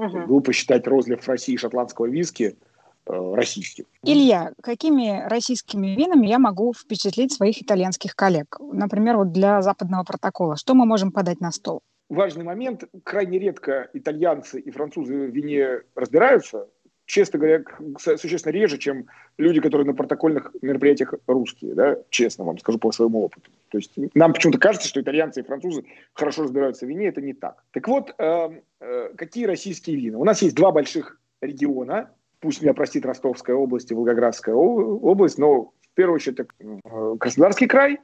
Mm-hmm. 0.00 0.26
Глупо 0.26 0.52
считать 0.52 0.86
розлив 0.86 1.22
в 1.22 1.28
России 1.28 1.56
шотландского 1.56 2.06
виски– 2.06 2.56
Э, 3.08 3.34
российских. 3.34 3.84
Илья, 4.02 4.52
какими 4.60 5.28
российскими 5.28 5.94
винами 5.94 6.26
я 6.26 6.40
могу 6.40 6.74
впечатлить 6.74 7.32
своих 7.32 7.62
итальянских 7.62 8.16
коллег? 8.16 8.56
Например, 8.58 9.16
вот 9.16 9.30
для 9.30 9.62
западного 9.62 10.02
протокола. 10.02 10.56
Что 10.56 10.74
мы 10.74 10.86
можем 10.86 11.12
подать 11.12 11.40
на 11.40 11.52
стол? 11.52 11.82
Важный 12.08 12.42
момент. 12.42 12.84
Крайне 13.04 13.38
редко 13.38 13.88
итальянцы 13.92 14.58
и 14.58 14.70
французы 14.72 15.14
в 15.14 15.30
вине 15.30 15.82
разбираются. 15.94 16.68
Честно 17.06 17.38
говоря, 17.38 17.62
существенно 17.98 18.52
реже, 18.52 18.78
чем 18.78 19.06
люди, 19.38 19.60
которые 19.60 19.86
на 19.86 19.94
протокольных 19.94 20.52
мероприятиях 20.60 21.14
русские, 21.28 21.74
да, 21.74 21.96
честно 22.10 22.44
вам 22.44 22.58
скажу 22.58 22.78
по 22.78 22.90
своему 22.90 23.22
опыту. 23.22 23.48
То 23.70 23.78
есть 23.78 23.92
нам 24.14 24.32
почему-то 24.32 24.58
кажется, 24.58 24.88
что 24.88 25.00
итальянцы 25.00 25.40
и 25.40 25.44
французы 25.44 25.84
хорошо 26.14 26.42
разбираются 26.42 26.84
в 26.84 26.88
вине, 26.88 27.06
это 27.06 27.20
не 27.20 27.32
так. 27.32 27.62
Так 27.70 27.86
вот, 27.86 28.12
э, 28.18 28.60
э, 28.80 29.10
какие 29.16 29.44
российские 29.46 29.96
вина? 29.96 30.18
У 30.18 30.24
нас 30.24 30.42
есть 30.42 30.56
два 30.56 30.72
больших 30.72 31.20
региона, 31.40 32.10
пусть 32.40 32.60
меня 32.60 32.74
простит 32.74 33.06
Ростовская 33.06 33.54
область 33.54 33.92
и 33.92 33.94
Волгоградская 33.94 34.56
область, 34.56 35.38
но 35.38 35.62
в 35.62 35.94
первую 35.94 36.16
очередь 36.16 36.40
это 36.40 36.48
э, 36.58 37.16
Краснодарский 37.20 37.68
край 37.68 38.00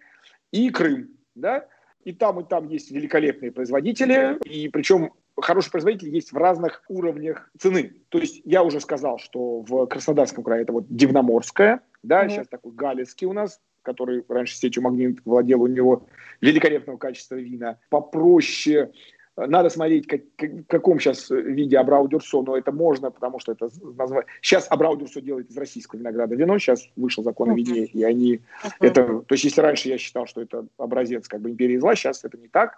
и 0.53 0.71
Крым, 0.71 1.09
да, 1.35 1.67
и 2.05 2.13
там, 2.13 2.41
и 2.41 2.45
там 2.45 2.69
есть 2.69 2.93
великолепные 2.93 3.51
производители, 3.51 4.39
и 4.45 4.69
причем 4.69 5.13
хорошие 5.43 5.71
производители 5.71 6.11
есть 6.11 6.33
в 6.33 6.37
разных 6.37 6.83
уровнях 6.89 7.51
цены. 7.59 7.95
То 8.09 8.19
есть 8.19 8.43
я 8.45 8.63
уже 8.63 8.81
сказал, 8.81 9.19
что 9.19 9.61
в 9.61 9.87
Краснодарском 9.87 10.45
крае 10.45 10.63
это 10.63 10.73
вот 10.73 10.87
Дивноморская, 10.89 11.81
да, 12.03 12.25
mm-hmm. 12.25 12.29
сейчас 12.31 12.49
такой 12.49 12.73
Галицкий 12.73 13.27
у 13.27 13.33
нас, 13.33 13.61
который 13.83 14.25
раньше 14.29 14.57
сетью 14.57 14.83
Магнит 14.83 15.21
владел, 15.25 15.63
у 15.63 15.67
него 15.67 16.07
великолепного 16.41 16.97
качества 16.97 17.37
вина. 17.37 17.79
Попроще 17.91 18.93
надо 19.37 19.71
смотреть, 19.71 20.07
как, 20.07 20.21
как, 20.37 20.51
в 20.51 20.65
каком 20.67 21.01
сейчас 21.01 21.31
виде 21.31 21.79
Абрау 21.79 22.07
Дюрсо, 22.07 22.43
но 22.43 22.57
это 22.57 22.71
можно, 22.71 23.11
потому 23.11 23.39
что 23.39 23.53
это 23.53 23.71
назвать... 23.97 24.27
Сейчас 24.43 24.67
Абрау 24.71 24.97
Дюрсо 24.97 25.23
делает 25.23 25.51
из 25.51 25.57
российского 25.57 25.99
винограда 25.99 26.35
вино, 26.35 26.59
сейчас 26.59 26.87
вышел 26.97 27.25
закон 27.25 27.51
о 27.51 27.55
вине, 27.55 27.85
и 27.85 28.03
они... 28.05 28.43
Uh-huh. 28.63 28.71
Это, 28.81 29.05
то 29.21 29.33
есть 29.33 29.45
если 29.45 29.63
раньше 29.63 29.89
я 29.89 29.97
считал, 29.97 30.27
что 30.27 30.43
это 30.43 30.67
образец 30.77 31.29
как 31.29 31.41
бы 31.41 31.49
империи 31.49 31.79
зла, 31.79 31.95
сейчас 31.95 32.25
это 32.25 32.37
не 32.37 32.49
так. 32.49 32.77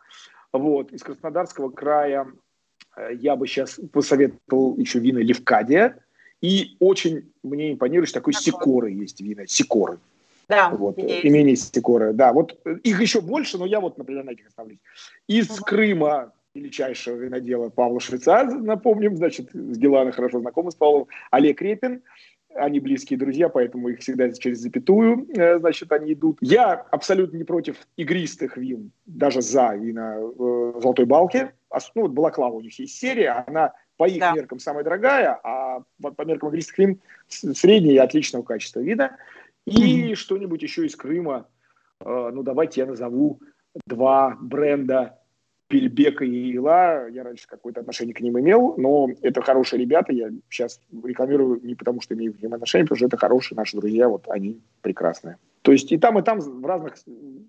Вот. 0.52 0.92
Из 0.92 1.02
Краснодарского 1.02 1.70
края 1.70 2.28
я 3.18 3.36
бы 3.36 3.46
сейчас 3.46 3.80
посоветовал 3.92 4.76
еще 4.76 4.98
вина 4.98 5.20
Левкадия, 5.20 5.98
и 6.40 6.76
очень 6.78 7.32
мне 7.42 7.72
импонирует, 7.72 8.08
что 8.08 8.20
такой 8.20 8.34
Сикоры 8.34 8.90
есть 8.90 9.20
вина, 9.20 9.46
Сикоры. 9.46 9.98
Да, 10.48 10.70
вот, 10.70 10.98
есть. 10.98 11.24
имени 11.24 11.54
Стикора. 11.54 12.12
Да, 12.12 12.32
вот 12.32 12.58
их 12.82 13.00
еще 13.00 13.20
больше, 13.20 13.58
но 13.58 13.66
я 13.66 13.80
вот, 13.80 13.96
например, 13.98 14.24
на 14.24 14.30
этих 14.30 14.48
остановлюсь. 14.48 14.80
Из 15.26 15.50
угу. 15.50 15.64
Крыма 15.64 16.32
величайшего 16.54 17.16
винодела 17.16 17.68
Павла 17.70 17.98
Швейцар, 17.98 18.46
напомним, 18.46 19.16
значит, 19.16 19.50
с 19.52 19.76
Гелана 19.78 20.12
хорошо 20.12 20.40
знакомы 20.40 20.70
с 20.70 20.74
Павлом, 20.74 21.08
Олег 21.30 21.60
Репин, 21.60 22.02
они 22.54 22.80
близкие 22.80 23.18
друзья, 23.18 23.48
поэтому 23.48 23.88
их 23.88 24.00
всегда 24.00 24.30
через 24.32 24.58
запятую, 24.58 25.26
э, 25.36 25.58
значит, 25.58 25.92
они 25.92 26.12
идут. 26.12 26.38
Я 26.40 26.72
абсолютно 26.90 27.36
не 27.36 27.44
против 27.44 27.76
игристых 27.96 28.56
вин, 28.56 28.92
даже 29.06 29.42
за 29.42 29.74
вина 29.74 30.16
э, 30.18 30.72
Золотой 30.80 31.04
Балки. 31.04 31.50
Ну, 31.94 32.02
вот 32.02 32.12
Балаклава 32.12 32.54
у 32.54 32.60
них 32.60 32.78
есть 32.78 32.96
серия, 32.96 33.44
она 33.46 33.72
по 33.96 34.08
их 34.08 34.20
да. 34.20 34.32
меркам 34.32 34.58
самая 34.58 34.84
дорогая, 34.84 35.38
а 35.42 35.82
по 36.00 36.24
меркам 36.24 36.50
игристых 36.50 36.78
вин 36.78 37.00
среднее 37.28 37.94
и 37.94 37.98
отличного 37.98 38.42
качества 38.42 38.80
вида. 38.80 39.16
И 39.66 40.12
mm-hmm. 40.12 40.14
что-нибудь 40.14 40.62
еще 40.62 40.86
из 40.86 40.94
Крыма. 40.94 41.48
Э, 42.00 42.30
ну, 42.32 42.42
давайте 42.42 42.82
я 42.82 42.86
назову 42.86 43.40
два 43.86 44.36
бренда 44.40 45.18
Пельбека 45.68 46.24
и 46.24 46.52
Ила, 46.52 47.08
я 47.08 47.22
раньше 47.22 47.48
какое-то 47.48 47.80
отношение 47.80 48.14
к 48.14 48.20
ним 48.20 48.38
имел, 48.38 48.74
но 48.76 49.08
это 49.22 49.40
хорошие 49.40 49.80
ребята, 49.80 50.12
я 50.12 50.30
сейчас 50.50 50.80
рекламирую 51.02 51.60
не 51.62 51.74
потому, 51.74 52.00
что 52.00 52.14
имею 52.14 52.34
к 52.34 52.42
ним 52.42 52.54
отношение, 52.54 52.84
потому 52.84 52.96
что 52.98 53.06
это 53.06 53.16
хорошие 53.16 53.56
наши 53.56 53.76
друзья, 53.76 54.08
вот 54.08 54.26
они 54.28 54.60
прекрасные. 54.82 55.38
То 55.62 55.72
есть 55.72 55.90
и 55.92 55.96
там, 55.96 56.18
и 56.18 56.22
там 56.22 56.40
в 56.40 56.66
разных, 56.66 56.96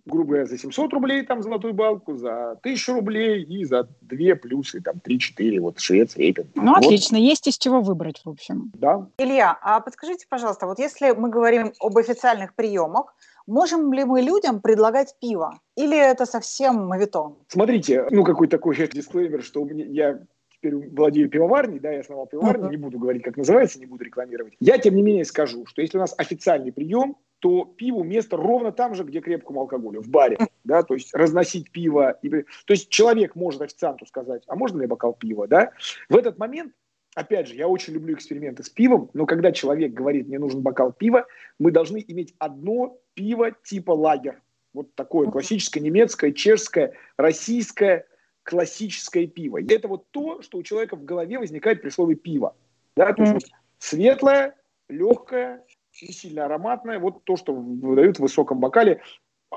грубо 0.06 0.30
говоря, 0.30 0.45
за 0.45 0.58
700 0.58 0.93
рублей 0.93 1.23
там 1.23 1.43
золотую 1.43 1.73
балку, 1.73 2.15
за 2.15 2.51
1000 2.51 2.93
рублей 2.93 3.43
и 3.43 3.65
за 3.65 3.89
2 4.01 4.36
плюсы, 4.36 4.80
там 4.80 5.01
3-4, 5.06 5.60
вот 5.60 5.80
швец, 5.80 6.15
репин. 6.15 6.47
Ну, 6.56 6.69
вот. 6.69 6.78
отлично, 6.78 7.17
есть 7.17 7.45
из 7.47 7.58
чего 7.58 7.82
выбрать, 7.82 8.21
в 8.23 8.30
общем. 8.30 8.71
Да. 8.75 9.06
Илья, 9.17 9.58
а 9.62 9.82
подскажите, 9.82 10.28
пожалуйста, 10.30 10.65
вот 10.65 10.80
если 10.80 11.12
мы 11.12 11.30
говорим 11.30 11.73
об 11.82 11.97
официальных 11.97 12.54
приемах, 12.54 13.13
Можем 13.47 13.93
ли 13.93 14.03
мы 14.03 14.21
людям 14.21 14.60
предлагать 14.60 15.15
пиво? 15.21 15.60
Или 15.75 15.97
это 15.97 16.25
совсем 16.25 16.88
мавитон? 16.88 17.38
Смотрите, 17.47 18.08
ну 18.10 18.23
какой 18.23 18.47
такой 18.47 18.75
дисклеймер, 18.75 19.43
что 19.43 19.63
меня, 19.63 19.86
я 19.86 20.19
теперь 20.51 20.75
владею 20.75 21.29
пивоварней, 21.29 21.79
да, 21.79 21.91
я 21.91 21.99
основал 21.99 22.25
пивоварню, 22.25 22.65
uh-huh. 22.65 22.71
не 22.71 22.77
буду 22.77 22.97
говорить, 22.97 23.23
как 23.23 23.38
называется, 23.38 23.79
не 23.79 23.86
буду 23.86 24.03
рекламировать. 24.03 24.53
Я, 24.60 24.77
тем 24.79 24.95
не 24.95 25.03
менее, 25.03 25.25
скажу, 25.25 25.65
что 25.67 25.81
если 25.81 25.97
у 25.97 26.01
нас 26.01 26.15
официальный 26.17 26.71
прием, 26.71 27.17
то 27.39 27.65
пиву 27.65 28.03
место 28.03 28.38
ровно 28.38 28.71
там 28.71 28.95
же, 28.95 29.03
где 29.03 29.19
крепкому 29.19 29.62
алкоголю, 29.62 30.01
в 30.01 30.08
баре, 30.08 30.39
да, 30.63 30.81
то 30.81 30.95
есть 30.95 31.13
разносить 31.13 31.71
пиво. 31.71 32.17
И, 32.23 32.29
то 32.29 32.45
есть 32.69 32.89
человек 32.89 33.36
может 33.36 33.62
официанту 33.62 34.05
сказать, 34.08 34.43
а 34.47 34.55
можно 34.55 34.81
ли 34.81 34.88
бокал 34.88 35.13
пива, 35.13 35.47
да? 35.47 35.71
В 36.10 36.15
этот 36.15 36.39
момент 36.39 36.73
опять 37.15 37.47
же, 37.47 37.56
я 37.56 37.67
очень 37.67 37.93
люблю 37.93 38.13
эксперименты 38.13 38.63
с 38.63 38.69
пивом, 38.69 39.10
но 39.13 39.25
когда 39.25 39.51
человек 39.51 39.93
говорит, 39.93 40.28
мне 40.28 40.38
нужен 40.38 40.62
бокал 40.62 40.91
пива, 40.91 41.25
мы 41.58 41.71
должны 41.71 42.04
иметь 42.08 42.36
одно 42.38 42.99
пиво 43.15 43.51
типа 43.63 43.91
лагер. 43.91 44.41
Вот 44.73 44.93
такое 44.93 45.32
классическое 45.32 45.82
немецкое, 45.82 46.34
чешское, 46.34 46.93
российское 47.17 48.06
классическое 48.43 49.25
пиво. 49.25 49.58
И 49.58 49.67
это 49.73 49.88
вот 49.88 50.12
то, 50.12 50.41
что 50.41 50.60
у 50.60 50.63
человека 50.63 50.95
в 50.95 51.06
голове 51.06 51.39
возникает 51.39 51.82
при 51.82 51.89
слове 51.89 52.15
пиво. 52.15 52.56
Да? 52.95 53.12
То 53.13 53.23
есть 53.23 53.34
вот 53.34 53.43
светлое, 53.80 54.56
легкое, 54.89 55.63
не 56.01 56.13
сильно 56.13 56.45
ароматное, 56.45 56.99
вот 56.99 57.23
то, 57.23 57.38
что 57.38 57.54
выдают 57.54 58.17
в 58.17 58.21
высоком 58.21 58.60
бокале. 58.60 59.01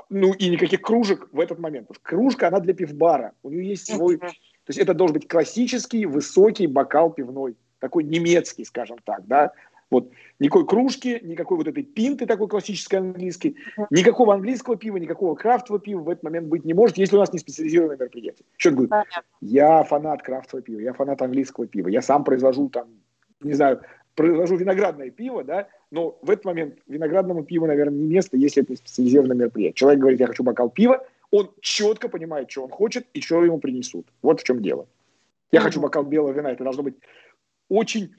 Ну 0.09 0.33
и 0.33 0.49
никаких 0.49 0.81
кружек 0.81 1.27
в 1.33 1.39
этот 1.39 1.59
момент. 1.59 1.87
Потому 1.89 1.95
что 1.95 2.09
кружка, 2.09 2.47
она 2.47 2.59
для 2.61 2.73
пивбара. 2.73 3.33
У 3.43 3.49
нее 3.49 3.67
есть 3.69 3.93
свой 3.93 4.19
то 4.69 4.71
есть 4.71 4.81
это 4.81 4.93
должен 4.93 5.15
быть 5.15 5.27
классический 5.27 6.05
высокий 6.05 6.67
бокал 6.67 7.09
пивной, 7.09 7.55
такой 7.79 8.03
немецкий, 8.03 8.63
скажем 8.65 8.99
так, 9.03 9.25
да. 9.25 9.51
Вот 9.89 10.11
никакой 10.37 10.67
кружки, 10.67 11.19
никакой 11.23 11.57
вот 11.57 11.67
этой 11.67 11.81
пинты 11.81 12.27
такой 12.27 12.47
классической 12.47 12.97
английской, 12.97 13.55
никакого 13.89 14.35
английского 14.35 14.75
пива, 14.75 14.97
никакого 14.97 15.33
крафтового 15.33 15.81
пива 15.81 16.01
в 16.01 16.09
этот 16.09 16.23
момент 16.23 16.49
быть 16.49 16.65
не 16.65 16.75
может, 16.75 16.99
если 16.99 17.15
у 17.15 17.19
нас 17.19 17.33
не 17.33 17.39
специализированное 17.39 17.97
мероприятие. 17.97 18.45
Что 18.57 18.69
говорю? 18.69 18.91
Я 19.41 19.83
фанат 19.85 20.21
крафтового 20.21 20.61
пива, 20.61 20.81
я 20.81 20.93
фанат 20.93 21.19
английского 21.23 21.65
пива, 21.65 21.87
я 21.87 22.03
сам 22.03 22.23
произвожу 22.23 22.69
там, 22.69 22.89
не 23.41 23.53
знаю, 23.53 23.81
произвожу 24.13 24.55
виноградное 24.55 25.09
пиво, 25.09 25.43
да, 25.43 25.67
но 25.89 26.19
в 26.21 26.29
этот 26.29 26.45
момент 26.45 26.75
виноградному 26.85 27.43
пиву, 27.43 27.65
наверное, 27.65 27.97
не 27.97 28.05
место, 28.05 28.37
если 28.37 28.61
это 28.61 28.73
не 28.73 28.77
специализированное 28.77 29.35
мероприятие. 29.35 29.73
Человек 29.73 29.99
говорит, 29.99 30.19
я 30.19 30.27
хочу 30.27 30.43
бокал 30.43 30.69
пива, 30.69 31.03
он 31.31 31.51
четко 31.61 32.09
понимает, 32.09 32.49
что 32.49 32.63
он 32.63 32.69
хочет 32.69 33.07
и 33.13 33.21
что 33.21 33.43
ему 33.43 33.59
принесут. 33.59 34.07
Вот 34.21 34.41
в 34.41 34.43
чем 34.43 34.61
дело. 34.61 34.87
Я 35.51 35.59
mm-hmm. 35.59 35.63
хочу 35.63 35.81
бокал 35.81 36.03
белого 36.03 36.31
вина. 36.31 36.51
Это 36.51 36.63
должно 36.63 36.83
быть 36.83 36.95
очень, 37.69 38.15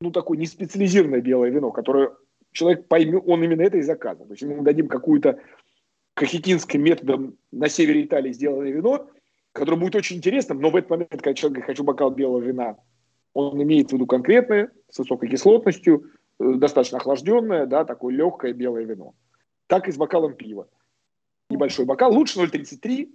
ну, 0.00 0.10
такое 0.10 0.38
неспециализированное 0.38 1.20
белое 1.20 1.50
вино, 1.50 1.70
которое 1.70 2.12
человек 2.52 2.88
поймет, 2.88 3.22
он 3.26 3.42
именно 3.44 3.62
это 3.62 3.78
и 3.78 3.82
заказывает. 3.82 4.28
То 4.28 4.34
есть, 4.34 4.42
мы 4.42 4.64
дадим 4.64 4.88
какую-то 4.88 5.40
кахетинским 6.14 6.82
методом 6.82 7.36
на 7.52 7.68
севере 7.68 8.04
Италии 8.04 8.32
сделанное 8.32 8.72
вино, 8.72 9.08
которое 9.52 9.78
будет 9.78 9.96
очень 9.96 10.16
интересным, 10.16 10.60
но 10.60 10.70
в 10.70 10.76
этот 10.76 10.90
момент, 10.90 11.10
когда 11.10 11.34
человек 11.34 11.58
говорит, 11.58 11.66
хочу 11.66 11.84
бокал 11.84 12.10
белого 12.10 12.40
вина, 12.40 12.76
он 13.32 13.62
имеет 13.62 13.90
в 13.90 13.92
виду 13.92 14.06
конкретное, 14.06 14.70
с 14.90 14.98
высокой 14.98 15.28
кислотностью, 15.28 16.10
э, 16.40 16.54
достаточно 16.54 16.98
охлажденное, 16.98 17.66
да, 17.66 17.84
такое 17.84 18.12
легкое 18.12 18.52
белое 18.52 18.84
вино. 18.84 19.14
Так 19.68 19.88
и 19.88 19.92
с 19.92 19.96
бокалом 19.96 20.34
пива 20.34 20.68
небольшой 21.60 21.84
бокал, 21.84 22.12
лучше 22.12 22.40
0,33, 22.40 23.08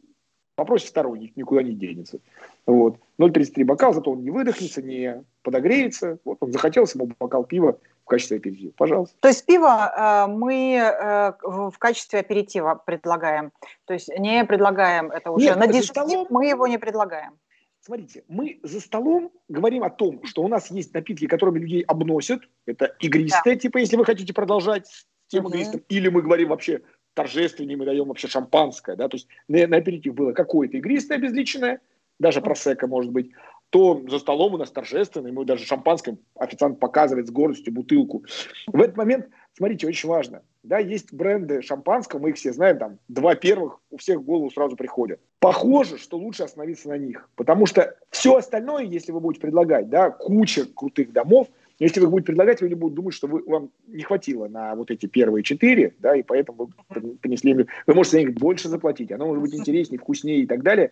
попроще 0.55 0.89
второй, 0.89 1.33
никуда 1.35 1.63
не 1.63 1.73
денется. 1.73 2.19
Вот. 2.65 2.97
0,33 3.19 3.65
бокал, 3.65 3.93
зато 3.93 4.11
он 4.11 4.23
не 4.23 4.29
выдохнется, 4.29 4.81
не 4.81 5.23
подогреется. 5.41 6.19
Вот 6.23 6.37
он 6.41 6.51
захотелось 6.51 6.93
ему 6.95 7.09
бокал 7.19 7.43
пива 7.43 7.77
в 8.03 8.07
качестве 8.07 8.37
аперитива. 8.37 8.71
Пожалуйста. 8.77 9.15
То 9.19 9.27
есть 9.27 9.45
пиво 9.45 9.67
э, 9.67 10.27
мы 10.27 10.75
э, 10.75 11.33
в 11.41 11.75
качестве 11.79 12.19
аперитива 12.19 12.81
предлагаем. 12.85 13.51
То 13.85 13.93
есть 13.93 14.09
не 14.17 14.45
предлагаем 14.45 15.11
это 15.11 15.31
уже 15.31 15.45
Нет, 15.45 15.57
на 15.57 15.67
десерт, 15.67 15.85
столом... 15.87 16.27
мы 16.29 16.45
его 16.47 16.67
не 16.67 16.77
предлагаем. 16.77 17.33
Смотрите, 17.81 18.23
мы 18.27 18.59
за 18.63 18.79
столом 18.79 19.31
говорим 19.47 19.83
о 19.83 19.91
том, 19.91 20.23
что 20.23 20.41
у 20.41 20.47
нас 20.47 20.71
есть 20.71 20.93
напитки, 20.93 21.27
которыми 21.27 21.59
людей 21.59 21.81
обносят. 21.81 22.41
Это 22.65 22.95
игристые, 22.99 23.55
да. 23.55 23.61
типа, 23.61 23.77
если 23.77 23.95
вы 23.95 24.05
хотите 24.05 24.33
продолжать 24.33 24.87
с 24.87 25.05
тем 25.27 25.45
угу. 25.45 25.53
игристым. 25.53 25.83
Или 25.89 26.09
мы 26.09 26.21
говорим 26.21 26.49
вообще 26.49 26.81
торжественнее 27.15 27.77
мы 27.77 27.85
даем 27.85 28.07
вообще 28.07 28.27
шампанское, 28.27 28.95
да, 28.95 29.07
то 29.09 29.15
есть 29.15 29.27
на, 29.47 29.65
на 29.65 29.77
аперитив 29.77 30.13
было 30.13 30.33
какое-то 30.33 30.77
игристое 30.77 31.17
безличное, 31.17 31.81
даже 32.19 32.41
просека 32.41 32.85
может 32.85 33.11
быть, 33.11 33.31
то 33.71 34.01
за 34.07 34.19
столом 34.19 34.53
у 34.53 34.57
нас 34.57 34.69
торжественный, 34.71 35.31
мы 35.31 35.43
даже 35.43 35.65
шампанское 35.65 36.17
официант 36.35 36.79
показывает 36.79 37.27
с 37.27 37.31
гордостью 37.31 37.73
бутылку. 37.73 38.23
В 38.67 38.79
этот 38.81 38.95
момент, 38.95 39.27
смотрите, 39.53 39.87
очень 39.87 40.07
важно, 40.07 40.43
да, 40.63 40.77
есть 40.77 41.11
бренды 41.11 41.61
шампанского, 41.61 42.19
мы 42.19 42.29
их 42.29 42.35
все 42.35 42.53
знаем, 42.53 42.77
там, 42.77 42.99
два 43.07 43.35
первых 43.35 43.79
у 43.89 43.97
всех 43.97 44.19
в 44.19 44.23
голову 44.23 44.51
сразу 44.51 44.75
приходят. 44.75 45.19
Похоже, 45.39 45.97
что 45.97 46.17
лучше 46.17 46.43
остановиться 46.43 46.89
на 46.89 46.97
них, 46.97 47.29
потому 47.35 47.65
что 47.65 47.97
все 48.11 48.35
остальное, 48.35 48.83
если 48.83 49.11
вы 49.11 49.19
будете 49.19 49.41
предлагать, 49.41 49.89
да, 49.89 50.11
куча 50.11 50.65
крутых 50.65 51.11
домов– 51.11 51.47
если 51.79 51.99
вы 51.99 52.07
будете 52.07 52.27
предлагать, 52.27 52.61
люди 52.61 52.73
будут 52.73 52.95
думать, 52.95 53.13
что 53.13 53.27
вы, 53.27 53.43
вам 53.45 53.71
не 53.87 54.03
хватило 54.03 54.47
на 54.47 54.75
вот 54.75 54.91
эти 54.91 55.05
первые 55.07 55.43
четыре, 55.43 55.93
да, 55.99 56.15
и 56.15 56.23
поэтому 56.23 56.69
вы 56.89 57.17
принесли, 57.17 57.53
вы 57.53 57.93
можете 57.93 58.17
за 58.17 58.23
них 58.23 58.33
больше 58.33 58.69
заплатить, 58.69 59.11
оно 59.11 59.27
может 59.27 59.41
быть 59.41 59.55
интереснее, 59.55 59.99
вкуснее 59.99 60.39
и 60.39 60.47
так 60.47 60.63
далее. 60.63 60.91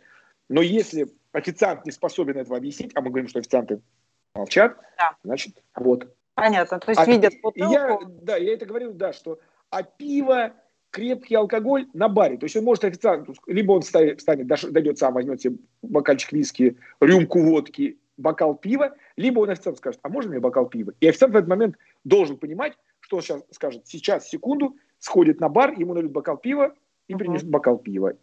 Но 0.49 0.61
если 0.61 1.07
официант 1.31 1.85
не 1.85 1.91
способен 1.91 2.37
этого 2.37 2.57
объяснить, 2.57 2.91
а 2.95 3.01
мы 3.01 3.09
говорим, 3.09 3.29
что 3.29 3.39
официанты 3.39 3.81
молчат, 4.35 4.77
да. 4.97 5.15
значит, 5.23 5.55
вот. 5.75 6.13
Понятно, 6.35 6.79
то 6.79 6.91
есть 6.91 6.99
а, 6.99 7.05
видят 7.05 7.33
бутылку. 7.41 7.71
Я, 7.71 7.99
да, 8.21 8.37
я 8.37 8.53
это 8.53 8.65
говорил, 8.65 8.93
да, 8.93 9.13
что 9.13 9.39
а 9.69 9.83
пиво, 9.83 10.53
крепкий 10.91 11.35
алкоголь 11.35 11.87
на 11.93 12.09
баре. 12.09 12.37
То 12.37 12.45
есть 12.45 12.55
он 12.55 12.63
может 12.63 12.83
официант, 12.83 13.27
либо 13.47 13.71
он 13.71 13.81
встанет, 13.81 14.23
дойдет 14.71 14.99
сам, 14.99 15.13
возьмет 15.13 15.41
себе 15.41 15.57
бокальчик 15.81 16.31
виски, 16.31 16.77
рюмку 16.99 17.41
водки 17.41 17.97
бокал 18.17 18.55
пива, 18.55 18.93
либо 19.17 19.39
он 19.39 19.49
официант 19.49 19.77
скажет, 19.77 19.99
а 20.03 20.09
можно 20.09 20.31
мне 20.31 20.39
бокал 20.39 20.65
пива? 20.65 20.93
И 20.99 21.07
официант 21.07 21.33
в 21.33 21.37
этот 21.37 21.49
момент 21.49 21.75
должен 22.03 22.37
понимать, 22.37 22.73
что 22.99 23.17
он 23.17 23.21
сейчас 23.21 23.41
скажет, 23.51 23.87
сейчас, 23.87 24.27
секунду, 24.27 24.75
сходит 24.99 25.39
на 25.39 25.49
бар, 25.49 25.73
ему 25.77 25.93
нальют 25.93 26.11
бокал 26.11 26.37
пива 26.37 26.73
и 27.07 27.15
принесут 27.15 27.49
бокал 27.49 27.77
пива. 27.77 28.13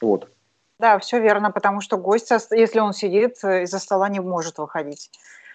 Вот. 0.00 0.30
Да, 0.78 0.98
все 0.98 1.20
верно, 1.20 1.52
потому 1.52 1.80
что 1.80 1.96
гость, 1.96 2.32
если 2.50 2.80
он 2.80 2.92
сидит, 2.92 3.36
э, 3.44 3.62
из-за 3.62 3.78
стола 3.78 4.08
не 4.08 4.20
может 4.20 4.58
выходить. 4.58 5.10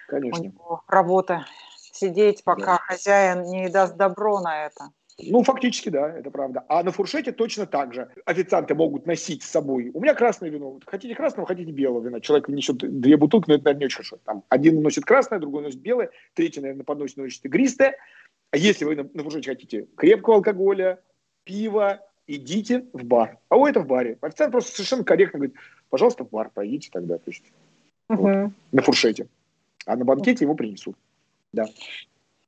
Конечно. 0.07 0.39
У 0.39 0.43
него 0.43 0.83
работа 0.87 1.45
сидеть, 1.75 2.43
пока 2.43 2.77
да. 2.77 2.77
хозяин 2.77 3.43
не 3.43 3.69
даст 3.69 3.95
добро 3.97 4.39
на 4.39 4.67
это. 4.67 4.89
Ну, 5.19 5.43
фактически, 5.43 5.89
да, 5.89 6.15
это 6.15 6.30
правда. 6.30 6.63
А 6.69 6.84
на 6.84 6.91
фуршете 6.91 7.32
точно 7.32 7.65
так 7.65 7.93
же. 7.93 8.08
Официанты 8.25 8.75
могут 8.75 9.08
носить 9.08 9.41
с 9.41 9.49
собой. 9.49 9.89
У 9.93 9.99
меня 9.99 10.13
красное 10.13 10.49
вино. 10.49 10.80
Хотите 10.86 11.15
красного, 11.15 11.47
хотите 11.47 11.71
белого 11.71 12.06
вина. 12.06 12.21
Человек 12.21 12.49
несет 12.49 12.77
две 12.77 13.17
бутылки, 13.17 13.45
но 13.47 13.56
это, 13.56 13.65
наверное, 13.65 13.80
не 13.80 13.86
очень 13.86 13.97
хорошо. 13.97 14.19
Там 14.25 14.43
один 14.49 14.80
носит 14.82 15.06
красное, 15.06 15.39
другой 15.39 15.63
носит 15.63 15.80
белое, 15.80 16.12
третий, 16.36 16.62
наверное, 16.62 16.84
подносит, 16.84 17.17
носит 17.17 17.43
игристое. 17.45 17.95
А 18.51 18.58
если 18.58 18.86
вы 18.86 18.95
на, 18.95 19.10
на 19.12 19.23
фуршете 19.23 19.49
хотите 19.49 19.88
крепкого 19.95 20.36
алкоголя, 20.36 20.99
пива, 21.45 21.99
идите 22.27 22.86
в 22.93 23.03
бар. 23.03 23.39
А 23.49 23.58
у 23.58 23.65
это 23.65 23.80
в 23.80 23.88
баре. 23.88 24.19
Официант 24.21 24.51
просто 24.51 24.71
совершенно 24.71 25.03
корректно 25.03 25.39
говорит, 25.39 25.56
пожалуйста, 25.89 26.25
в 26.25 26.30
бар 26.30 26.51
пойдите 26.53 26.89
тогда. 26.91 27.17
То 27.17 27.32
есть, 27.32 27.43
uh-huh. 28.10 28.17
вот, 28.17 28.51
на 28.71 28.82
фуршете. 28.84 29.27
А 29.88 29.95
на 29.95 30.06
банкете 30.06 30.45
его 30.45 30.53
принесут. 30.53 30.95
Да. 31.53 31.65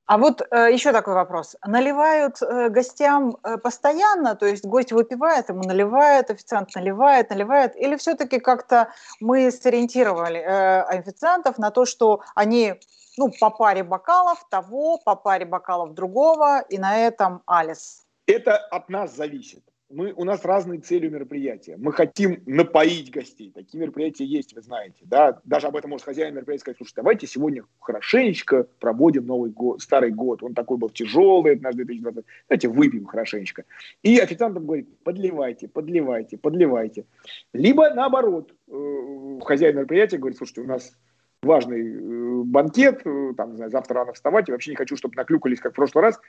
А 0.10 0.18
вот 0.18 0.42
э, 0.42 0.74
еще 0.74 0.92
такой 0.92 1.14
вопрос. 1.14 1.56
Наливают 1.64 2.42
э, 2.42 2.70
гостям 2.70 3.38
э, 3.44 3.58
постоянно, 3.58 4.36
то 4.36 4.48
есть 4.48 4.66
гость 4.66 4.92
выпивает, 4.92 5.50
ему 5.50 5.62
наливает, 5.62 6.32
официант 6.32 6.74
наливает, 6.74 7.30
наливает, 7.30 7.76
или 7.76 7.96
все-таки 7.96 8.40
как-то 8.40 8.92
мы 9.20 9.52
сориентировали 9.52 10.40
э, 10.40 10.82
официантов 10.82 11.60
на 11.60 11.70
то, 11.70 11.86
что 11.86 12.24
они 12.34 12.74
ну, 13.18 13.32
по 13.40 13.52
паре 13.52 13.84
бокалов 13.84 14.44
того, 14.50 14.98
по 14.98 15.16
паре 15.16 15.46
бокалов 15.46 15.94
другого, 15.94 16.62
и 16.62 16.80
на 16.80 16.98
этом 16.98 17.44
алис? 17.46 18.08
Это 18.26 18.58
от 18.58 18.90
нас 18.90 19.16
зависит 19.16 19.69
мы, 19.90 20.14
у 20.14 20.24
нас 20.24 20.46
разные 20.46 20.80
цели 20.80 21.08
у 21.08 21.12
мероприятия. 21.12 21.76
Мы 21.78 21.92
хотим 21.92 22.44
напоить 22.46 23.12
гостей. 23.12 23.52
Такие 23.54 23.80
мероприятия 23.80 24.24
есть, 24.24 24.54
вы 24.54 24.62
знаете. 24.62 25.00
Да? 25.02 25.40
Даже 25.44 25.68
об 25.68 25.76
этом 25.76 25.90
может 25.90 26.06
хозяин 26.06 26.36
мероприятия 26.36 26.62
сказать, 26.62 26.78
слушай, 26.78 26.94
давайте 26.96 27.26
сегодня 27.26 27.64
хорошенечко 27.80 28.68
проводим 28.80 29.26
Новый 29.26 29.50
год, 29.50 29.82
Старый 29.82 30.12
год. 30.12 30.44
Он 30.44 30.54
такой 30.54 30.78
был 30.78 30.90
тяжелый, 30.90 31.60
наш 31.60 31.76
2020. 31.76 32.24
Давайте 32.48 32.68
выпьем 32.68 33.06
хорошенечко. 33.06 33.66
И 34.04 34.20
официантам 34.20 34.66
говорит, 34.66 34.88
подливайте, 35.04 35.68
подливайте, 35.68 36.38
подливайте. 36.38 37.06
Либо 37.54 37.90
наоборот, 37.94 38.54
э, 38.68 39.40
хозяин 39.44 39.76
мероприятия 39.76 40.18
говорит, 40.18 40.38
слушайте, 40.38 40.62
у 40.62 40.68
нас 40.68 40.94
важный 41.42 41.96
э, 41.96 42.44
банкет, 42.44 43.02
э, 43.06 43.34
там, 43.36 43.52
не 43.52 43.56
знаю, 43.56 43.72
завтра 43.72 43.96
рано 43.96 44.14
вставать, 44.14 44.50
и 44.50 44.52
вообще 44.52 44.72
не 44.72 44.78
хочу, 44.78 44.96
чтобы 44.96 45.16
наклюкались, 45.16 45.60
как 45.60 45.72
в 45.72 45.76
прошлый 45.76 46.04
раз. 46.04 46.20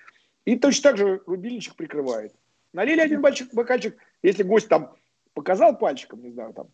И 0.46 0.56
точно 0.56 0.90
так 0.90 0.98
же 0.98 1.20
рубильничек 1.26 1.74
прикрывает. 1.74 2.32
Налили 2.72 3.00
один 3.00 3.20
бокальчик, 3.20 3.52
бокальчик, 3.52 3.96
если 4.22 4.42
гость 4.42 4.68
там 4.68 4.94
показал 5.34 5.76
пальчиком, 5.76 6.22
не 6.22 6.30
знаю, 6.30 6.52
там, 6.52 6.68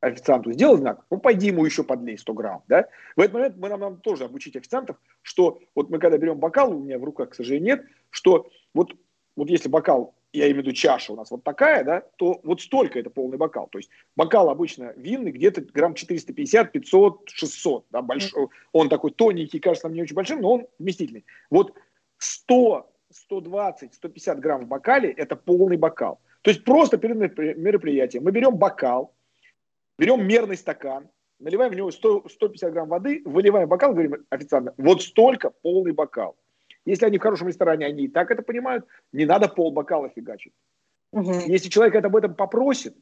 официанту 0.00 0.52
сделал 0.52 0.76
знак, 0.76 1.04
ну, 1.10 1.18
пойди 1.18 1.48
ему 1.48 1.64
еще 1.64 1.84
подлей 1.84 2.18
100 2.18 2.32
грамм, 2.34 2.62
да. 2.68 2.88
В 3.16 3.20
этот 3.20 3.34
момент 3.34 3.56
мы 3.58 3.68
нам, 3.68 3.80
нам 3.80 3.96
тоже 4.00 4.24
обучить 4.24 4.56
официантов, 4.56 4.96
что 5.22 5.60
вот 5.74 5.90
мы 5.90 5.98
когда 5.98 6.18
берем 6.18 6.38
бокал, 6.38 6.74
у 6.74 6.80
меня 6.80 6.98
в 6.98 7.04
руках, 7.04 7.30
к 7.30 7.34
сожалению, 7.34 7.76
нет, 7.76 7.86
что 8.10 8.50
вот, 8.74 8.94
вот 9.36 9.48
если 9.48 9.68
бокал, 9.68 10.14
я 10.32 10.44
имею 10.46 10.56
в 10.56 10.58
виду 10.66 10.72
чаша 10.72 11.12
у 11.12 11.16
нас 11.16 11.30
вот 11.30 11.42
такая, 11.42 11.84
да, 11.84 12.02
то 12.16 12.40
вот 12.44 12.60
столько 12.60 12.98
это 12.98 13.10
полный 13.10 13.36
бокал. 13.36 13.66
То 13.66 13.78
есть 13.78 13.90
бокал 14.16 14.48
обычно 14.48 14.92
винный 14.96 15.32
где-то 15.32 15.60
грамм 15.60 15.94
450, 15.94 16.70
500, 16.70 17.28
600, 17.28 17.86
да, 17.90 18.00
большой. 18.00 18.48
Он 18.72 18.88
такой 18.88 19.10
тоненький, 19.10 19.58
кажется 19.58 19.88
нам 19.88 19.94
не 19.94 20.02
очень 20.02 20.14
большим, 20.14 20.40
но 20.40 20.52
он 20.52 20.66
вместительный. 20.78 21.24
Вот 21.50 21.74
100 22.18 22.88
120-150 23.30 24.40
грамм 24.40 24.64
в 24.64 24.68
бокале– 24.68 25.10
это 25.16 25.36
полный 25.36 25.76
бокал. 25.76 26.20
То 26.42 26.50
есть 26.50 26.64
просто 26.64 26.96
перед 26.96 27.16
мероприятием 27.56 28.24
мы 28.24 28.30
берем 28.30 28.56
бокал, 28.56 29.12
берем 29.98 30.26
мерный 30.26 30.56
стакан, 30.56 31.08
наливаем 31.38 31.72
в 31.72 31.76
него 31.76 31.90
100, 31.90 32.28
150 32.28 32.72
грамм 32.72 32.88
воды, 32.88 33.22
выливаем 33.24 33.68
бокал, 33.68 33.92
говорим 33.92 34.24
официально, 34.30 34.72
вот 34.76 35.02
столько 35.02 35.50
полный 35.50 35.92
бокал. 35.92 36.36
Если 36.86 37.04
они 37.04 37.18
в 37.18 37.22
хорошем 37.22 37.48
ресторане, 37.48 37.86
они 37.86 38.04
и 38.04 38.08
так 38.08 38.30
это 38.30 38.42
понимают, 38.42 38.86
не 39.12 39.26
надо 39.26 39.48
пол 39.48 39.70
бокала 39.70 40.08
фигачить. 40.08 40.54
Угу. 41.12 41.32
Если 41.46 41.68
человек 41.68 41.94
это 41.94 42.06
об 42.06 42.16
этом 42.16 42.34
попросит, 42.34 42.96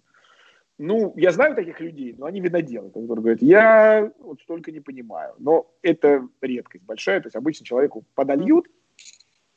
ну, 0.78 1.12
я 1.16 1.32
знаю 1.32 1.54
таких 1.54 1.80
людей, 1.80 2.14
но 2.16 2.26
они 2.26 2.40
виноделы, 2.40 2.88
которые 2.88 3.16
говорят, 3.16 3.42
я 3.42 4.12
вот 4.20 4.40
столько 4.40 4.70
не 4.70 4.80
понимаю. 4.80 5.34
Но 5.38 5.70
это 5.82 6.26
редкость 6.40 6.84
большая, 6.84 7.20
то 7.20 7.26
есть 7.26 7.36
обычно 7.36 7.66
человеку 7.66 8.04
подольют, 8.14 8.68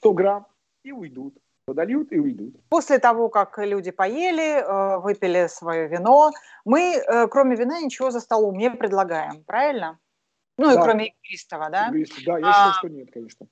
100 0.02 0.14
грамм 0.14 0.48
и 0.84 0.92
уйдут. 0.92 1.38
Подольют 1.66 2.12
и 2.12 2.20
уйдут. 2.20 2.56
После 2.70 2.98
того, 2.98 3.30
как 3.30 3.60
люди 3.60 3.92
поели, 3.92 4.60
э, 4.60 4.98
выпили 4.98 5.48
свое 5.48 5.88
вино, 5.88 6.32
мы, 6.66 6.96
э, 6.96 7.28
кроме 7.28 7.56
вина, 7.56 7.80
ничего 7.80 8.10
за 8.10 8.20
столом 8.20 8.58
не 8.58 8.72
предлагаем, 8.72 9.44
правильно? 9.44 10.00
Ну 10.58 10.66
да. 10.66 10.74
и 10.74 10.84
кроме 10.84 11.14
игристого, 11.24 11.70
да? 11.70 11.90
Игристого, 11.90 12.26
да, 12.26 12.40
я 12.40 12.70
а, 12.70 12.74
что 12.74 12.90
нет, 12.90 13.10
конечно. 13.14 13.46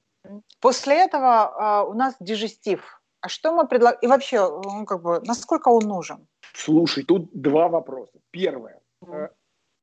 После 0.60 0.96
этого 0.96 1.28
а, 1.28 1.84
у 1.84 1.94
нас 1.94 2.16
дежестив. 2.20 3.00
А 3.22 3.30
что 3.30 3.54
мы 3.54 3.68
предлагаем? 3.68 4.00
И 4.02 4.08
вообще, 4.08 4.40
ну, 4.40 4.86
как 4.86 5.04
бы, 5.04 5.22
насколько 5.26 5.70
он 5.70 5.84
нужен? 5.84 6.28
Слушай, 6.54 7.04
тут 7.04 7.30
два 7.34 7.68
вопроса. 7.68 8.20
Первое. 8.32 8.82
Mm 9.04 9.30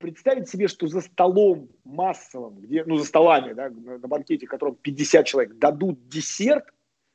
представить 0.06 0.48
себе, 0.48 0.68
что 0.68 0.86
за 0.86 1.00
столом 1.00 1.68
массовым, 1.82 2.60
где, 2.60 2.84
ну, 2.84 2.96
за 2.96 3.04
столами, 3.04 3.54
да, 3.54 3.70
на, 3.70 3.98
банкете, 3.98 4.46
в 4.46 4.50
котором 4.50 4.76
50 4.76 5.26
человек, 5.26 5.58
дадут 5.58 6.08
десерт, 6.08 6.64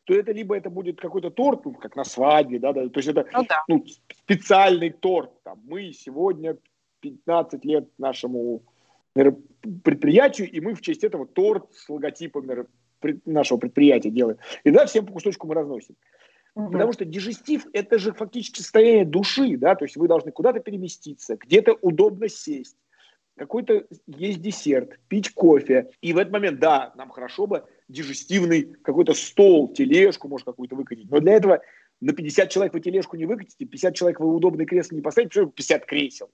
то 0.04 0.14
это 0.14 0.34
либо 0.34 0.58
это 0.58 0.70
будет 0.70 1.00
какой-то 1.00 1.30
торт, 1.30 1.64
ну, 1.64 1.74
как 1.74 1.96
на 1.96 2.04
свадьбе, 2.04 2.60
да, 2.60 2.74
да 2.74 2.90
то 2.90 3.00
есть 3.00 3.08
это 3.08 3.26
ну, 3.32 3.46
да. 3.48 3.64
ну, 3.70 3.86
специальный 4.26 4.90
торт. 4.90 5.32
Там, 5.44 5.62
мы 5.64 5.94
сегодня 5.94 6.58
15 7.00 7.64
лет 7.64 7.88
нашему 7.98 8.64
предприятию, 9.14 10.52
и 10.52 10.60
мы 10.60 10.76
в 10.76 10.82
честь 10.82 11.06
этого 11.06 11.26
торт 11.26 11.72
с 11.74 11.88
логотипом 11.88 12.68
нашего 13.26 13.58
предприятия 13.58 14.10
делаем. 14.10 14.38
И 14.66 14.72
да, 14.72 14.86
всем 14.86 15.06
по 15.06 15.14
кусочку 15.14 15.48
мы 15.48 15.56
разносим. 15.56 15.96
Угу. 16.56 16.72
Потому 16.72 16.92
что 16.92 17.06
дежестив– 17.06 17.66
это 17.74 17.98
же 17.98 18.12
фактически 18.12 18.60
состояние 18.60 19.06
души, 19.06 19.56
да, 19.58 19.76
то 19.76 19.86
есть 19.86 19.96
вы 19.96 20.08
должны 20.08 20.32
куда-то 20.32 20.60
переместиться, 20.60 21.38
где-то 21.38 21.78
удобно 21.82 22.28
сесть, 22.28 22.76
какой-то 23.42 23.88
есть 24.06 24.40
десерт, 24.40 25.00
пить 25.08 25.34
кофе. 25.34 25.90
И 26.00 26.14
в 26.14 26.20
этот 26.20 26.32
момент, 26.32 26.60
да, 26.60 26.94
нам 26.96 27.10
хорошо 27.10 27.48
бы 27.48 27.66
дежестивный 27.88 28.76
какой-то 28.84 29.16
стол, 29.16 29.74
тележку, 29.74 30.28
может, 30.28 30.46
какую-то 30.46 30.76
выкатить. 30.76 31.10
Но 31.10 31.20
для 31.20 31.34
этого 31.34 31.60
на 32.02 32.14
50 32.14 32.52
человек 32.52 32.72
вы 32.74 32.82
тележку 32.82 33.18
не 33.18 33.26
выкатите, 33.26 33.66
50 33.66 33.96
человек 33.96 34.20
вы 34.20 34.32
удобное 34.32 34.68
кресло 34.68 34.94
не 34.96 35.02
поставите, 35.02 35.32
потому 35.32 35.54
50 35.54 35.86
кресел. 35.88 36.30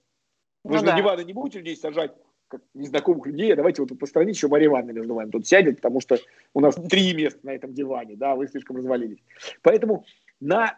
Вы 0.64 0.72
ну, 0.72 0.78
же 0.80 0.84
да. 0.84 0.92
на 0.92 0.98
диваны 0.98 1.24
не 1.24 1.32
будете 1.32 1.60
людей 1.60 1.76
сажать, 1.76 2.12
как 2.48 2.60
незнакомых 2.74 3.26
людей, 3.26 3.54
а 3.54 3.56
давайте 3.56 3.80
вот 3.80 3.98
по 3.98 4.04
стране 4.04 4.32
еще 4.32 4.48
Мария 4.48 4.68
Ивановна 4.68 4.92
между 4.92 5.14
вами 5.14 5.30
тут 5.30 5.46
сядет, 5.46 5.76
потому 5.76 6.02
что 6.02 6.18
у 6.52 6.60
нас 6.60 6.74
три 6.74 7.14
места 7.14 7.40
на 7.42 7.54
этом 7.54 7.72
диване, 7.72 8.16
да, 8.16 8.34
вы 8.34 8.48
слишком 8.48 8.76
развалились. 8.76 9.24
Поэтому 9.62 10.04
на 10.40 10.76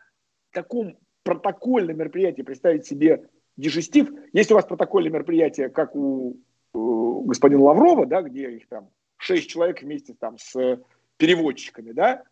таком 0.53 0.97
протокольном 1.25 1.97
мероприятии 1.97 2.43
представить 2.43 2.87
себе 2.87 3.29
дежестив, 3.57 4.11
если 4.33 4.53
у 4.53 4.57
вас 4.57 4.67
протокольное 4.67 5.11
мероприятие, 5.11 5.69
как 5.69 5.95
у 5.95 6.37
э, 6.75 6.79
господина 7.27 7.63
Лаврова, 7.63 8.07
да, 8.07 8.23
где 8.23 8.51
их 8.51 8.69
там 8.69 8.91
шесть 9.17 9.49
человек 9.49 9.83
вместе 9.83 10.15
там 10.19 10.39
с 10.39 10.81
переводчиками, 11.17 11.93
да, 11.93 12.23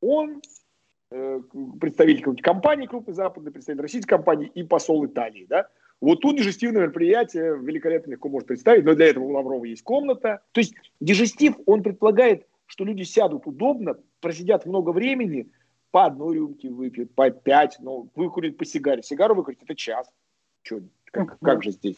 он 0.00 0.40
э, 1.10 1.40
представитель 1.80 2.22
какой-то 2.22 2.42
компании 2.42 2.86
крупной 2.86 3.14
западной, 3.14 3.52
представитель 3.52 3.82
российской 3.82 4.10
компании 4.10 4.50
и 4.54 4.62
посол 4.62 5.04
Италии, 5.06 5.46
да, 5.48 5.68
вот 6.00 6.20
тут 6.20 6.36
дежестивное 6.36 6.82
мероприятие 6.82 7.58
великолепно 7.58 8.12
легко 8.12 8.28
можно 8.28 8.46
представить, 8.46 8.84
но 8.84 8.94
для 8.94 9.06
этого 9.06 9.24
у 9.24 9.32
Лаврова 9.32 9.64
есть 9.64 9.82
комната. 9.82 10.42
То 10.52 10.60
есть 10.60 10.74
дежестив, 11.00 11.56
он 11.66 11.82
предполагает, 11.82 12.46
что 12.66 12.84
люди 12.84 13.02
сядут 13.02 13.46
удобно, 13.46 13.96
просидят 14.20 14.64
много 14.64 14.90
времени, 14.90 15.50
по 15.90 16.04
одной 16.04 16.36
рюмке 16.36 16.68
выпьют, 16.68 17.14
по 17.14 17.30
пять, 17.30 17.78
но 17.80 18.08
выкурят 18.14 18.58
по 18.58 18.64
сигаре. 18.64 19.02
Сигару 19.02 19.34
выкурить– 19.34 19.62
это 19.62 19.74
час. 19.74 20.08
Че, 20.68 20.82
как, 21.06 21.38
как 21.40 21.62
же 21.62 21.70
здесь? 21.70 21.96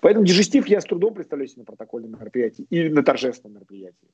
Поэтому 0.00 0.26
дежестив 0.26 0.66
я 0.66 0.80
с 0.80 0.84
трудом 0.84 1.14
представляю 1.14 1.48
себе 1.48 1.60
на 1.60 1.66
протокольном 1.66 2.12
мероприятии 2.12 2.66
или 2.70 2.88
на 2.88 3.02
торжественном 3.02 3.54
мероприятии. 3.54 4.08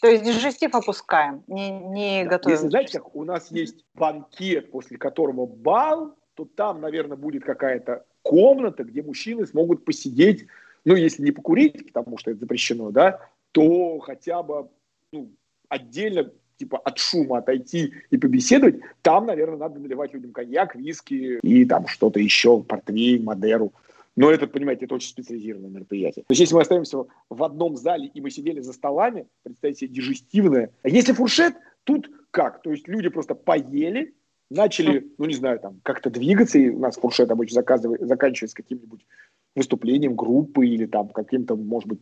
То 0.00 0.08
есть 0.08 0.24
дежестив 0.24 0.74
опускаем, 0.74 1.42
не, 1.46 1.70
не 1.70 2.24
да. 2.24 2.30
готовим. 2.30 2.54
Если, 2.54 2.68
знаете, 2.68 2.98
как 2.98 3.14
у 3.14 3.24
нас 3.24 3.50
есть 3.50 3.84
банкет, 3.94 4.70
после 4.70 4.98
которого 4.98 5.46
бал, 5.46 6.16
то 6.34 6.44
там, 6.44 6.80
наверное, 6.80 7.16
будет 7.16 7.44
какая-то 7.44 8.04
комната, 8.22 8.84
где 8.84 9.02
мужчины 9.02 9.46
смогут 9.46 9.84
посидеть, 9.84 10.46
ну, 10.84 10.94
если 10.94 11.22
не 11.22 11.32
покурить, 11.32 11.92
потому 11.92 12.18
что 12.18 12.30
это 12.30 12.40
запрещено, 12.40 12.90
да, 12.90 13.20
то 13.52 13.98
хотя 14.00 14.42
бы 14.42 14.68
ну, 15.12 15.32
отдельно 15.68 16.30
типа 16.56 16.78
от 16.78 16.98
шума 16.98 17.38
отойти 17.38 17.92
и 18.10 18.16
побеседовать, 18.16 18.76
там, 19.02 19.26
наверное, 19.26 19.58
надо 19.58 19.78
наливать 19.78 20.12
людям 20.14 20.32
коньяк, 20.32 20.74
виски 20.74 21.38
и 21.42 21.64
там 21.64 21.86
что-то 21.86 22.20
еще, 22.20 22.62
портвейн, 22.62 23.24
мадеру. 23.24 23.72
Но 24.16 24.30
это, 24.30 24.46
понимаете, 24.46 24.86
это 24.86 24.94
очень 24.94 25.10
специализированное 25.10 25.70
мероприятие. 25.70 26.24
То 26.26 26.32
есть, 26.32 26.40
если 26.40 26.54
мы 26.54 26.62
остаемся 26.62 27.04
в 27.28 27.44
одном 27.44 27.76
зале 27.76 28.06
и 28.06 28.20
мы 28.20 28.30
сидели 28.30 28.60
за 28.60 28.72
столами, 28.72 29.26
представьте 29.42 29.86
себе 29.86 29.94
дежестивное. 29.94 30.70
А 30.82 30.88
если 30.88 31.12
фуршет, 31.12 31.54
тут 31.84 32.10
как? 32.30 32.62
То 32.62 32.70
есть 32.70 32.88
люди 32.88 33.10
просто 33.10 33.34
поели, 33.34 34.14
начали, 34.50 35.12
ну 35.18 35.26
не 35.26 35.34
знаю, 35.34 35.58
там 35.58 35.80
как-то 35.82 36.08
двигаться, 36.08 36.58
и 36.58 36.70
у 36.70 36.78
нас 36.78 36.96
фуршет 36.96 37.30
обычно 37.30 37.62
заканчивается 38.00 38.56
каким-нибудь 38.56 39.06
выступлением 39.54 40.14
группы 40.14 40.66
или 40.66 40.86
там 40.86 41.08
каким-то, 41.08 41.56
может 41.56 41.88
быть, 41.88 42.00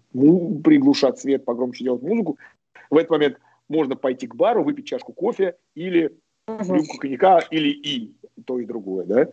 приглушать 0.62 1.18
свет, 1.18 1.44
погромче 1.44 1.84
делать 1.84 2.02
музыку. 2.02 2.38
В 2.90 2.96
этот 2.96 3.10
момент 3.10 3.38
можно 3.68 3.96
пойти 3.96 4.26
к 4.26 4.34
бару, 4.34 4.64
выпить 4.64 4.86
чашку 4.86 5.12
кофе 5.12 5.56
или 5.74 6.16
рюмку 6.46 6.98
коньяка, 6.98 7.40
или 7.50 7.70
и 7.70 8.14
то, 8.44 8.58
и 8.58 8.64
другое, 8.64 9.06
да. 9.06 9.28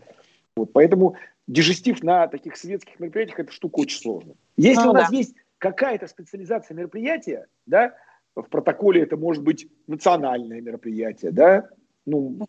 Вот, 0.56 0.74
поэтому 0.74 1.16
дежестив 1.48 2.04
на 2.04 2.28
таких 2.28 2.58
светских 2.58 3.00
мероприятиях– 3.00 3.40
это 3.42 3.52
штука 3.52 3.80
очень 3.80 4.00
сложная. 4.00 4.36
Если 4.58 4.84
ну, 4.84 4.92
у 4.92 4.94
нас 4.94 5.10
да. 5.10 5.18
есть 5.18 5.36
какая-то 5.58 6.08
специализация 6.08 6.76
мероприятия, 6.76 7.48
да, 7.66 7.96
в 8.36 8.44
протоколе 8.44 9.02
это 9.02 9.18
может 9.18 9.44
быть 9.44 9.68
национальное 9.88 10.62
мероприятие, 10.62 11.32
да, 11.32 11.70
ну, 12.06 12.40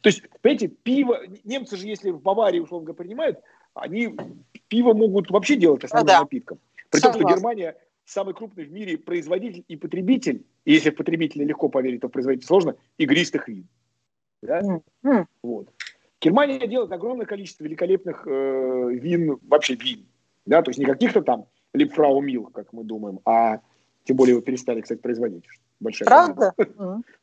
то 0.00 0.08
есть, 0.08 0.22
понимаете, 0.40 0.68
пиво, 0.68 1.20
немцы 1.44 1.76
же, 1.76 1.86
если 1.86 2.10
в 2.10 2.22
Баварии, 2.22 2.60
условно 2.60 2.86
говоря, 2.86 2.98
принимают, 3.04 3.40
они 3.74 4.16
пиво 4.68 4.94
могут 4.94 5.30
вообще 5.30 5.56
делать 5.56 5.84
основным 5.84 6.06
ну, 6.06 6.12
да. 6.12 6.20
напитком. 6.20 6.58
При 6.90 7.00
том, 7.00 7.12
что 7.12 7.24
Германия 7.24 7.76
самый 8.04 8.34
крупный 8.34 8.64
в 8.64 8.72
мире 8.72 8.98
производитель 8.98 9.64
и 9.68 9.76
потребитель, 9.76 10.44
и 10.64 10.72
если 10.72 10.90
в 10.90 10.96
потребителя 10.96 11.44
легко 11.44 11.68
поверить, 11.68 12.00
то 12.00 12.08
в 12.08 12.12
производителя 12.12 12.46
сложно, 12.46 12.76
игристых 12.98 13.48
вин. 13.48 13.68
Да? 14.42 14.60
Mm-hmm. 14.60 15.26
Вот. 15.42 15.68
Германия 16.20 16.66
делает 16.66 16.92
огромное 16.92 17.26
количество 17.26 17.64
великолепных 17.64 18.26
э, 18.26 18.90
вин, 18.92 19.38
вообще 19.42 19.74
вин. 19.74 20.06
Да? 20.46 20.62
То 20.62 20.70
есть 20.70 20.78
не 20.78 20.84
каких-то 20.84 21.22
там 21.22 21.46
Липфрау 21.74 22.20
Мил, 22.20 22.46
как 22.46 22.72
мы 22.72 22.84
думаем, 22.84 23.20
а 23.24 23.60
тем 24.04 24.16
более 24.16 24.32
его 24.32 24.42
перестали, 24.42 24.80
кстати, 24.80 25.00
производить. 25.00 25.44
Большая 25.80 26.06
Правда? 26.06 26.54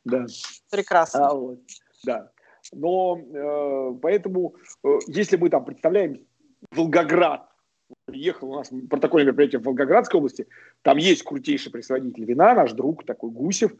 Да. 0.04 0.26
Прекрасно. 0.70 1.28
А, 1.28 1.34
вот, 1.34 1.60
да. 2.04 2.30
Но 2.72 3.18
э, 3.18 3.98
поэтому, 4.02 4.54
э, 4.84 4.98
если 5.08 5.36
мы 5.36 5.48
там 5.50 5.64
представляем 5.64 6.26
Волгоград, 6.70 7.49
приехал 8.10 8.50
у 8.50 8.56
нас 8.56 8.70
протокольное 8.88 9.26
мероприятие 9.26 9.60
в 9.60 9.64
Волгоградской 9.64 10.18
области, 10.18 10.46
там 10.82 10.98
есть 10.98 11.22
крутейший 11.22 11.72
производитель 11.72 12.24
вина, 12.24 12.54
наш 12.54 12.72
друг 12.72 13.04
такой 13.04 13.30
Гусев, 13.30 13.72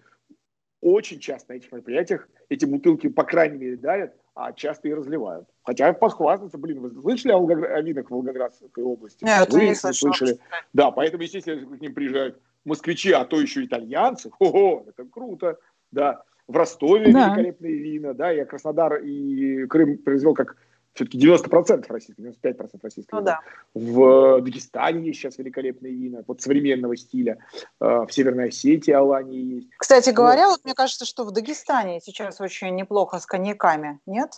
очень 0.80 1.18
часто 1.18 1.52
на 1.52 1.56
этих 1.58 1.70
мероприятиях 1.72 2.28
эти 2.48 2.64
бутылки, 2.64 3.08
по 3.08 3.24
крайней 3.24 3.58
мере, 3.58 3.76
дарят, 3.76 4.14
а 4.34 4.52
часто 4.52 4.88
и 4.88 4.94
разливают. 4.94 5.46
Хотя 5.62 5.92
похвастаться, 5.92 6.56
блин, 6.56 6.80
вы 6.80 6.90
слышали 6.90 7.32
о, 7.32 7.38
Волгогр... 7.38 7.70
о 7.70 7.82
винах 7.82 8.06
в 8.06 8.10
Волгоградской 8.10 8.82
области? 8.82 9.22
Нет, 9.24 9.52
вы 9.52 9.66
не 9.66 9.74
слышали. 9.74 10.38
Да, 10.72 10.90
поэтому, 10.90 11.22
естественно, 11.22 11.76
к 11.76 11.80
ним 11.80 11.94
приезжают 11.94 12.40
москвичи, 12.64 13.12
а 13.12 13.24
то 13.24 13.40
еще 13.40 13.64
итальянцы. 13.64 14.30
Ого, 14.38 14.86
это 14.88 15.04
круто. 15.04 15.58
Да. 15.92 16.22
В 16.46 16.56
Ростове 16.56 17.12
да. 17.12 17.28
великолепные 17.28 17.74
вина, 17.74 18.14
да, 18.14 18.30
я 18.30 18.44
Краснодар 18.44 18.96
и 18.96 19.66
Крым 19.66 19.98
произвел 19.98 20.34
как 20.34 20.56
все-таки 20.94 21.18
90% 21.18 21.86
российских, 21.88 22.24
95% 22.24 22.80
российских. 22.82 23.12
Ну, 23.12 23.20
да. 23.20 23.40
В 23.74 24.40
Дагестане 24.40 25.06
есть 25.06 25.20
сейчас 25.20 25.38
великолепные 25.38 25.94
вина, 25.94 26.24
вот 26.26 26.42
современного 26.42 26.96
стиля. 26.96 27.38
Э, 27.80 28.04
в 28.06 28.10
Северной 28.10 28.48
Осетии 28.48 28.92
Алании 28.92 29.56
есть. 29.56 29.68
Кстати 29.76 30.10
говоря, 30.10 30.48
вот. 30.48 30.58
вот 30.58 30.64
мне 30.64 30.74
кажется, 30.74 31.04
что 31.04 31.24
в 31.24 31.30
Дагестане 31.30 32.00
сейчас 32.00 32.40
очень 32.40 32.74
неплохо 32.74 33.18
с 33.18 33.26
коньяками, 33.26 34.00
нет? 34.06 34.30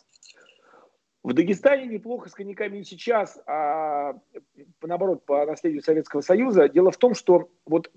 В 1.23 1.33
Дагестане 1.35 1.87
неплохо 1.87 2.29
с 2.29 2.33
коньяками 2.33 2.79
и 2.79 2.85
сейчас, 2.85 3.39
а 3.47 4.15
наоборот, 4.83 5.25
по 5.25 5.47
наследию 5.47 5.83
Советского 5.83 6.21
Союза. 6.21 6.69
Дело 6.69 6.91
в 6.91 6.97
том, 6.97 7.15
что 7.15 7.49
вот 7.65 7.91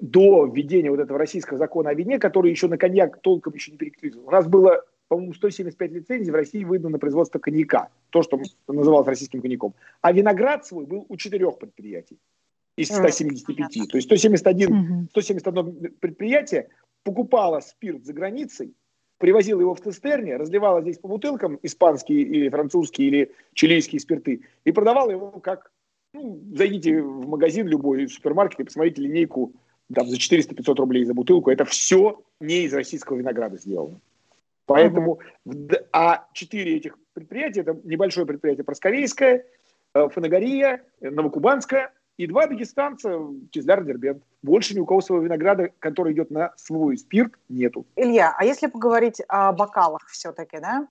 до 0.00 0.46
введения 0.46 0.90
вот 0.90 1.00
этого 1.00 1.18
российского 1.18 1.58
закона 1.58 1.90
о 1.90 1.94
вине, 1.94 2.18
который 2.18 2.50
еще 2.50 2.68
на 2.68 2.78
коньяк 2.78 3.20
толком 3.20 3.54
еще 3.54 3.72
не 3.72 3.76
переключился, 3.76 4.20
у 4.20 4.30
нас 4.30 4.46
было 4.46 4.84
по-моему, 5.10 5.34
175 5.34 5.90
лицензий 5.90 6.30
в 6.30 6.36
России 6.36 6.62
выдано 6.62 6.90
на 6.90 6.98
производство 7.00 7.40
коньяка, 7.40 7.88
то, 8.10 8.22
что 8.22 8.40
называлось 8.68 9.08
российским 9.08 9.42
коньяком. 9.42 9.74
А 10.02 10.12
виноград 10.12 10.64
свой 10.64 10.86
был 10.86 11.04
у 11.08 11.16
четырех 11.16 11.58
предприятий 11.58 12.16
из 12.76 12.90
175. 12.90 13.88
То 13.90 13.96
есть 13.96 14.06
171, 14.06 15.08
171 15.10 15.94
предприятие 15.98 16.68
покупало 17.02 17.58
спирт 17.58 18.04
за 18.04 18.12
границей, 18.12 18.72
привозило 19.18 19.60
его 19.60 19.74
в 19.74 19.80
цистерне, 19.80 20.36
разливало 20.36 20.80
здесь 20.80 20.98
по 20.98 21.08
бутылкам 21.08 21.58
испанские 21.64 22.20
или 22.20 22.48
французские 22.48 23.08
или 23.08 23.32
чилийские 23.54 23.98
спирты 23.98 24.42
и 24.64 24.70
продавало 24.70 25.10
его 25.10 25.32
как, 25.40 25.72
ну, 26.14 26.40
зайдите 26.54 27.02
в 27.02 27.26
магазин 27.26 27.66
любой, 27.66 28.06
в 28.06 28.12
супермаркет 28.12 28.60
и 28.60 28.64
посмотрите 28.64 29.02
линейку 29.02 29.54
там, 29.92 30.06
за 30.06 30.18
400-500 30.18 30.74
рублей 30.76 31.04
за 31.04 31.14
бутылку. 31.14 31.50
Это 31.50 31.64
все 31.64 32.22
не 32.38 32.62
из 32.62 32.72
российского 32.72 33.16
винограда 33.16 33.58
сделано. 33.58 33.98
Поэтому, 34.70 35.18
uh-huh. 35.46 35.86
а 35.92 36.26
четыре 36.32 36.76
этих 36.76 36.96
предприятия, 37.12 37.62
это 37.62 37.76
небольшое 37.82 38.24
предприятие 38.24 38.64
Проскорейское, 38.64 39.44
э, 39.94 40.08
Фанагория, 40.08 40.84
Новокубанская 41.00 41.92
и 42.16 42.28
два 42.28 42.46
дагестанца, 42.46 43.18
Чизляр, 43.50 43.82
Дербент. 43.82 44.22
Больше 44.42 44.76
ни 44.76 44.78
у 44.78 44.86
кого 44.86 45.00
своего 45.00 45.24
винограда, 45.24 45.70
который 45.80 46.12
идет 46.12 46.30
на 46.30 46.52
свой 46.56 46.98
спирт, 46.98 47.32
нету. 47.48 47.84
Илья, 47.96 48.32
а 48.38 48.44
если 48.44 48.68
поговорить 48.68 49.20
о 49.26 49.52
бокалах 49.52 50.06
все-таки, 50.06 50.60
да? 50.60 50.86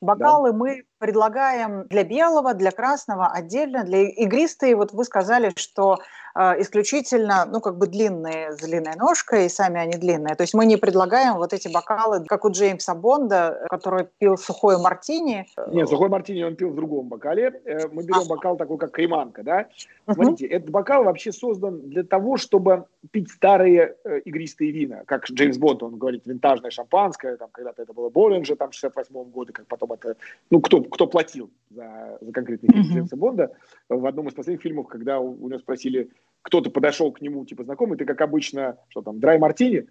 Бокалы 0.00 0.50
да. 0.50 0.56
мы 0.56 0.82
предлагаем 1.00 1.86
для 1.88 2.04
белого, 2.04 2.54
для 2.54 2.70
красного 2.70 3.26
отдельно, 3.26 3.84
для 3.84 4.02
игристой. 4.02 4.74
Вот 4.74 4.92
вы 4.92 5.04
сказали, 5.04 5.50
что 5.56 5.98
э, 6.34 6.60
исключительно, 6.60 7.46
ну, 7.50 7.60
как 7.60 7.78
бы 7.78 7.86
длинные, 7.86 8.52
с 8.52 8.58
длинной 8.58 8.94
ножкой, 8.96 9.46
и 9.46 9.48
сами 9.48 9.80
они 9.80 9.96
длинные. 9.96 10.34
То 10.36 10.42
есть 10.42 10.52
мы 10.54 10.66
не 10.66 10.76
предлагаем 10.76 11.36
вот 11.36 11.52
эти 11.52 11.68
бокалы, 11.68 12.24
как 12.26 12.44
у 12.44 12.50
Джеймса 12.50 12.94
Бонда, 12.94 13.66
который 13.70 14.08
пил 14.18 14.36
сухой 14.36 14.78
мартини. 14.78 15.46
Нет, 15.68 15.88
сухой 15.88 16.10
мартини 16.10 16.42
он 16.42 16.54
пил 16.54 16.70
в 16.70 16.74
другом 16.74 17.08
бокале. 17.08 17.60
Э, 17.64 17.88
мы 17.90 18.02
берем 18.02 18.22
а. 18.26 18.28
бокал 18.28 18.56
такой, 18.56 18.76
как 18.76 18.92
креманка, 18.92 19.42
да? 19.42 19.66
Смотрите, 20.04 20.46
uh-huh. 20.46 20.56
этот 20.56 20.70
бокал 20.70 21.04
вообще 21.04 21.32
создан 21.32 21.80
для 21.88 22.02
того, 22.02 22.36
чтобы 22.36 22.84
пить 23.10 23.30
старые 23.30 23.96
э, 24.04 24.20
игристые 24.20 24.70
вина. 24.70 25.02
Как 25.06 25.24
Джеймс 25.30 25.56
Бонд, 25.56 25.82
он 25.82 25.96
говорит, 25.96 26.22
винтажное 26.26 26.70
шампанское, 26.70 27.36
там 27.36 27.48
когда-то 27.52 27.82
это 27.82 27.94
было 27.94 28.10
Боллинджер, 28.10 28.56
там, 28.56 28.70
в 28.70 28.74
68 28.74 29.30
году, 29.30 29.52
как 29.54 29.66
потом 29.66 29.92
это, 29.92 30.16
ну, 30.50 30.60
кто, 30.60 30.82
кто 30.90 31.06
платил 31.06 31.50
за, 31.70 32.18
за 32.20 32.32
конкретный 32.32 32.68
фильм 32.68 32.82
mm-hmm. 32.82 32.94
Джеймса 32.94 33.16
Бонда. 33.16 33.52
В 33.88 34.06
одном 34.06 34.28
из 34.28 34.34
последних 34.34 34.62
фильмов, 34.62 34.88
когда 34.88 35.20
у, 35.20 35.32
у 35.42 35.48
него 35.48 35.58
спросили, 35.58 36.10
кто-то 36.42 36.70
подошел 36.70 37.12
к 37.12 37.20
нему, 37.20 37.44
типа, 37.44 37.64
знакомый, 37.64 37.98
ты, 37.98 38.04
как 38.04 38.20
обычно, 38.20 38.76
что 38.88 39.02
там, 39.02 39.20
драй 39.20 39.38
мартини? 39.38 39.86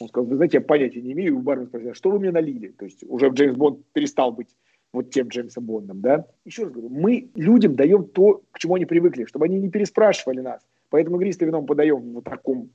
Он 0.00 0.08
сказал, 0.08 0.28
вы 0.28 0.36
знаете, 0.36 0.58
я 0.58 0.60
понятия 0.60 1.00
не 1.00 1.12
имею. 1.12 1.34
И 1.34 1.36
у 1.36 1.40
бармена 1.40 1.66
спросил, 1.66 1.94
что 1.94 2.10
вы 2.10 2.20
мне 2.20 2.30
налили? 2.30 2.68
То 2.68 2.84
есть 2.84 3.04
уже 3.08 3.28
Джеймс 3.28 3.56
Бонд 3.56 3.84
перестал 3.92 4.32
быть 4.32 4.48
вот 4.92 5.10
тем 5.10 5.28
Джеймсом 5.28 5.64
Бондом, 5.64 6.00
да? 6.00 6.26
Еще 6.44 6.62
раз 6.62 6.72
говорю, 6.72 6.88
мы 6.88 7.30
людям 7.34 7.74
даем 7.74 8.04
то, 8.04 8.42
к 8.52 8.58
чему 8.58 8.76
они 8.76 8.84
привыкли, 8.84 9.24
чтобы 9.24 9.46
они 9.46 9.58
не 9.58 9.68
переспрашивали 9.68 10.40
нас. 10.40 10.64
Поэтому 10.90 11.20
игристое 11.20 11.48
вино 11.48 11.60
мы 11.60 11.66
подаем 11.66 12.14
в 12.14 12.22
таком 12.22 12.70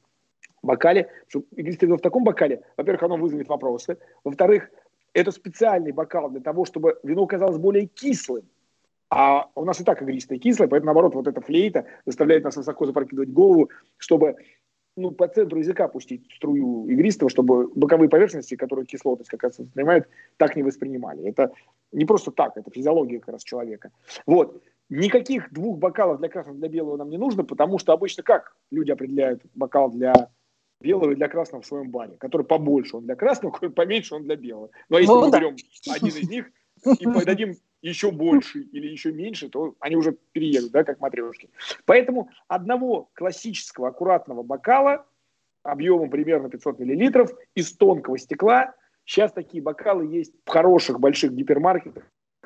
бокале. 0.62 1.10
Что 1.28 1.44
игристое 1.56 1.88
вино 1.88 1.98
в 1.98 2.02
таком 2.02 2.24
бокале, 2.24 2.62
во-первых, 2.78 3.04
оно 3.04 3.18
вызовет 3.18 3.48
вопросы. 3.48 3.98
Во-вторых, 4.24 4.70
это 5.14 5.32
специальный 5.32 5.92
бокал 5.92 6.30
для 6.30 6.42
того, 6.42 6.66
чтобы 6.66 7.00
вино 7.04 7.26
казалось 7.28 7.58
более 7.58 7.86
кислым. 7.88 8.46
А 9.10 9.50
у 9.54 9.64
нас 9.64 9.80
и 9.80 9.84
так 9.84 10.02
игристое 10.02 10.40
кислое, 10.40 10.68
поэтому, 10.68 10.88
наоборот, 10.88 11.14
вот 11.14 11.28
эта 11.28 11.40
флейта 11.40 11.86
заставляет 12.06 12.44
нас 12.44 12.56
высоко 12.56 12.88
запрокидывать 12.88 13.30
голову, 13.30 13.70
чтобы 13.98 14.38
ну, 14.96 15.12
по 15.12 15.28
центру 15.28 15.60
языка 15.60 15.88
пустить 15.88 16.28
струю 16.36 16.88
игристого, 16.88 17.30
чтобы 17.30 17.68
боковые 17.76 18.10
поверхности, 18.10 18.56
которые 18.56 18.86
кислотность 18.86 19.30
как 19.30 19.44
раз 19.44 19.58
воспринимают, 19.58 20.08
так 20.38 20.56
не 20.56 20.64
воспринимали. 20.64 21.28
Это 21.28 21.52
не 21.92 22.06
просто 22.06 22.32
так, 22.32 22.58
это 22.58 22.70
физиология 22.72 23.20
как 23.20 23.34
раз 23.34 23.44
человека. 23.44 23.92
Вот. 24.26 24.62
Никаких 24.90 25.52
двух 25.52 25.80
бокалов 25.80 26.20
для 26.20 26.30
красного, 26.30 26.58
для 26.58 26.70
белого 26.70 26.98
нам 26.98 27.10
не 27.10 27.18
нужно, 27.18 27.44
потому 27.44 27.80
что 27.80 27.94
обычно 27.94 28.22
как 28.22 28.56
люди 28.70 28.92
определяют 28.92 29.42
бокал 29.56 29.90
для 29.90 30.30
белого 30.84 31.12
и 31.12 31.16
для 31.16 31.28
красного 31.28 31.64
в 31.64 31.66
своем 31.66 31.90
баре, 31.90 32.16
который 32.18 32.46
побольше 32.46 32.98
он 32.98 33.06
для 33.06 33.16
красного, 33.16 33.52
поменьше 33.70 34.16
он 34.16 34.24
для 34.24 34.36
белого. 34.36 34.70
Но 34.90 35.00
если 35.00 35.14
ну, 35.14 35.26
мы 35.26 35.32
да. 35.32 35.40
берем 35.40 35.56
один 35.90 36.10
из 36.10 36.30
них 36.30 36.52
и 37.00 37.06
подадим 37.06 37.56
еще 37.82 38.12
больше 38.12 38.62
или 38.62 38.88
еще 38.88 39.12
меньше, 39.12 39.50
то 39.50 39.76
они 39.80 39.96
уже 39.96 40.16
переедут, 40.32 40.72
да, 40.72 40.84
как 40.84 41.00
матрешки. 41.00 41.50
Поэтому 41.86 42.30
одного 42.48 43.10
классического 43.14 43.90
аккуратного 43.90 44.44
бокала 44.44 45.06
объемом 45.64 46.10
примерно 46.10 46.50
500 46.50 46.80
миллилитров 46.80 47.32
из 47.56 47.76
тонкого 47.76 48.18
стекла. 48.18 48.74
Сейчас 49.06 49.32
такие 49.32 49.64
бокалы 49.64 50.06
есть 50.06 50.34
в 50.46 50.50
хороших 50.50 51.00
больших 51.00 51.34
гипермаркетах 51.34 52.04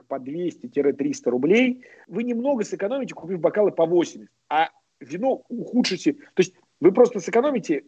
по 0.07 0.15
200-300 0.15 1.29
рублей. 1.29 1.83
Вы 2.07 2.23
немного 2.23 2.63
сэкономите, 2.63 3.13
купив 3.13 3.39
бокалы 3.39 3.71
по 3.71 3.85
80, 3.85 4.29
а 4.49 4.69
вино 4.99 5.43
ухудшите. 5.49 6.13
То 6.13 6.39
есть 6.39 6.55
вы 6.79 6.91
просто 6.91 7.19
сэкономите 7.19 7.83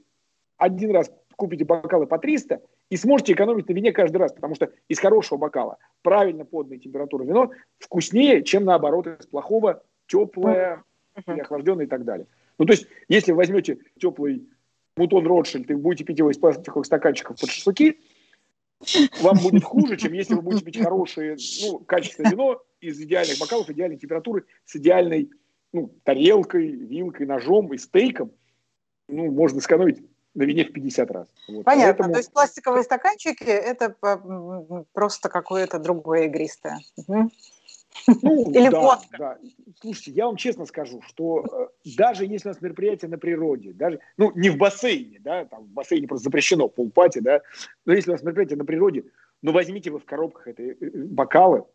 один 0.60 0.91
раз 0.91 1.12
купите 1.36 1.65
бокалы 1.65 2.06
по 2.06 2.19
300 2.19 2.62
и 2.89 2.98
сможете 2.98 3.34
экономить 3.34 3.67
на 3.67 3.74
вине 3.74 3.91
каждый 3.91 4.17
раз, 4.17 4.34
потому 4.34 4.56
что 4.56 4.69
из 4.88 5.00
хорошего 5.00 5.39
бокала 5.39 5.78
правильно 6.04 6.45
поданной 6.45 6.80
температуры 6.80 7.26
вино 7.26 7.52
вкуснее, 7.80 8.43
чем 8.43 8.65
наоборот 8.65 9.08
из 9.08 9.26
плохого, 9.26 9.82
теплое, 10.05 10.84
uh-huh. 11.16 11.41
охлажденное 11.41 11.86
и 11.86 11.88
так 11.88 12.03
далее. 12.03 12.28
Ну, 12.57 12.66
то 12.66 12.74
есть, 12.74 12.88
если 13.07 13.32
вы 13.32 13.38
возьмете 13.38 13.80
теплый 13.99 14.47
мутон 14.97 15.26
Ротшильд 15.26 15.72
и 15.72 15.76
будете 15.76 16.03
пить 16.03 16.20
его 16.20 16.30
из 16.30 16.38
пластиковых 16.38 16.86
стаканчиков 16.86 17.39
под 17.39 17.49
шашлыки, 17.49 17.97
вам 19.22 19.38
будет 19.38 19.64
хуже, 19.64 19.95
чем 19.95 20.12
если 20.14 20.34
вы 20.34 20.41
будете 20.41 20.66
пить 20.66 20.84
хорошее, 20.84 21.38
ну, 21.64 21.80
качественное 21.80 22.32
вино 22.32 22.62
из 22.82 22.99
идеальных 22.99 23.39
бокалов, 23.39 23.70
идеальной 23.70 23.97
температуры, 23.97 24.45
с 24.66 24.76
идеальной 24.76 25.32
ну, 25.72 25.93
тарелкой, 26.03 26.68
вилкой, 26.68 27.28
ножом 27.28 27.74
и 27.74 27.78
стейком. 27.78 28.32
Ну, 29.07 29.32
можно 29.32 29.62
сэкономить 29.62 30.01
на 30.39 30.43
вине 30.43 30.63
в 30.63 30.71
50 30.71 31.11
раз. 31.11 31.27
Вот. 31.49 31.65
Понятно. 31.65 31.93
Поэтому... 31.93 32.13
То 32.13 32.19
есть 32.19 32.31
пластиковые 32.31 32.83
стаканчики– 32.83 33.43
это 33.43 33.95
просто 34.93 35.29
какое-то 35.29 35.79
другое 35.79 36.25
игристое. 36.25 36.79
Угу. 36.95 37.29
Ну, 38.21 38.51
Или 38.53 38.69
да, 38.69 38.79
водка. 38.79 39.17
Да. 39.17 39.37
Слушайте, 39.81 40.11
я 40.11 40.27
вам 40.27 40.37
честно 40.37 40.65
скажу, 40.65 41.01
что 41.01 41.43
э, 41.43 41.67
даже 41.97 42.25
если 42.25 42.47
у 42.47 42.51
нас 42.51 42.61
мероприятие 42.61 43.09
на 43.09 43.17
природе, 43.17 43.73
даже, 43.73 43.99
ну, 44.17 44.31
не 44.33 44.49
в 44.49 44.57
бассейне, 44.57 45.19
да, 45.19 45.43
там 45.45 45.63
в 45.63 45.69
бассейне 45.69 46.07
просто 46.07 46.25
запрещено 46.25 46.69
полпати, 46.69 47.19
да, 47.19 47.41
но 47.85 47.93
если 47.93 48.11
у 48.11 48.13
нас 48.13 48.23
мероприятие 48.23 48.57
на 48.57 48.65
природе, 48.65 49.03
ну, 49.41 49.51
возьмите 49.51 49.91
вы 49.91 49.99
в 49.99 50.05
коробках 50.05 50.47
эти 50.47 50.77
э, 50.79 50.89
бокалы, 51.05 51.65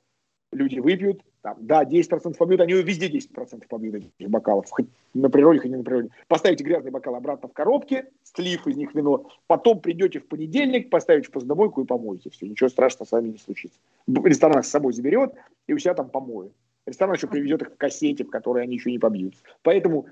люди 0.53 0.79
выпьют, 0.79 1.21
там, 1.45 1.59
да, 1.61 1.85
10% 1.85 2.39
побьют, 2.39 2.63
они 2.63 2.73
везде 2.73 3.07
10% 3.07 3.65
побьют 3.69 3.97
этих 3.97 4.31
бокалов, 4.31 4.65
хоть 4.71 4.87
на 5.13 5.29
природе, 5.29 5.61
хоть 5.61 5.71
не 5.71 5.77
на 5.77 5.85
природе. 5.85 6.09
Поставите 6.27 6.65
грязный 6.65 6.91
бокал 6.91 7.15
обратно 7.17 7.51
в 7.51 7.53
коробке, 7.53 8.09
слив 8.23 8.67
из 8.67 8.79
них 8.79 8.95
вино, 8.95 9.29
потом 9.47 9.79
придете 9.81 10.21
в 10.21 10.27
понедельник, 10.27 10.89
поставите 10.89 11.29
в 11.29 11.33
посудомойку 11.33 11.83
и 11.83 11.85
помоете. 11.85 12.31
Все, 12.31 12.49
ничего 12.49 12.71
страшного 12.71 13.07
с 13.07 13.13
вами 13.13 13.29
не 13.29 13.37
случится. 13.37 13.79
Ресторан 14.07 14.63
с 14.63 14.69
собой 14.69 14.95
заберет 14.95 15.35
и 15.67 15.75
у 15.75 15.79
себя 15.79 15.93
там 15.93 16.09
помоет. 16.09 16.53
Ресторан 16.87 17.15
еще 17.15 17.27
приведет 17.27 17.61
их 17.61 17.73
в 17.73 17.77
кассете, 17.77 18.25
в 18.25 18.31
которой 18.31 18.63
они 18.63 18.77
еще 18.77 18.91
не 18.91 18.99
побьют. 18.99 19.35
Поэтому 19.61 20.07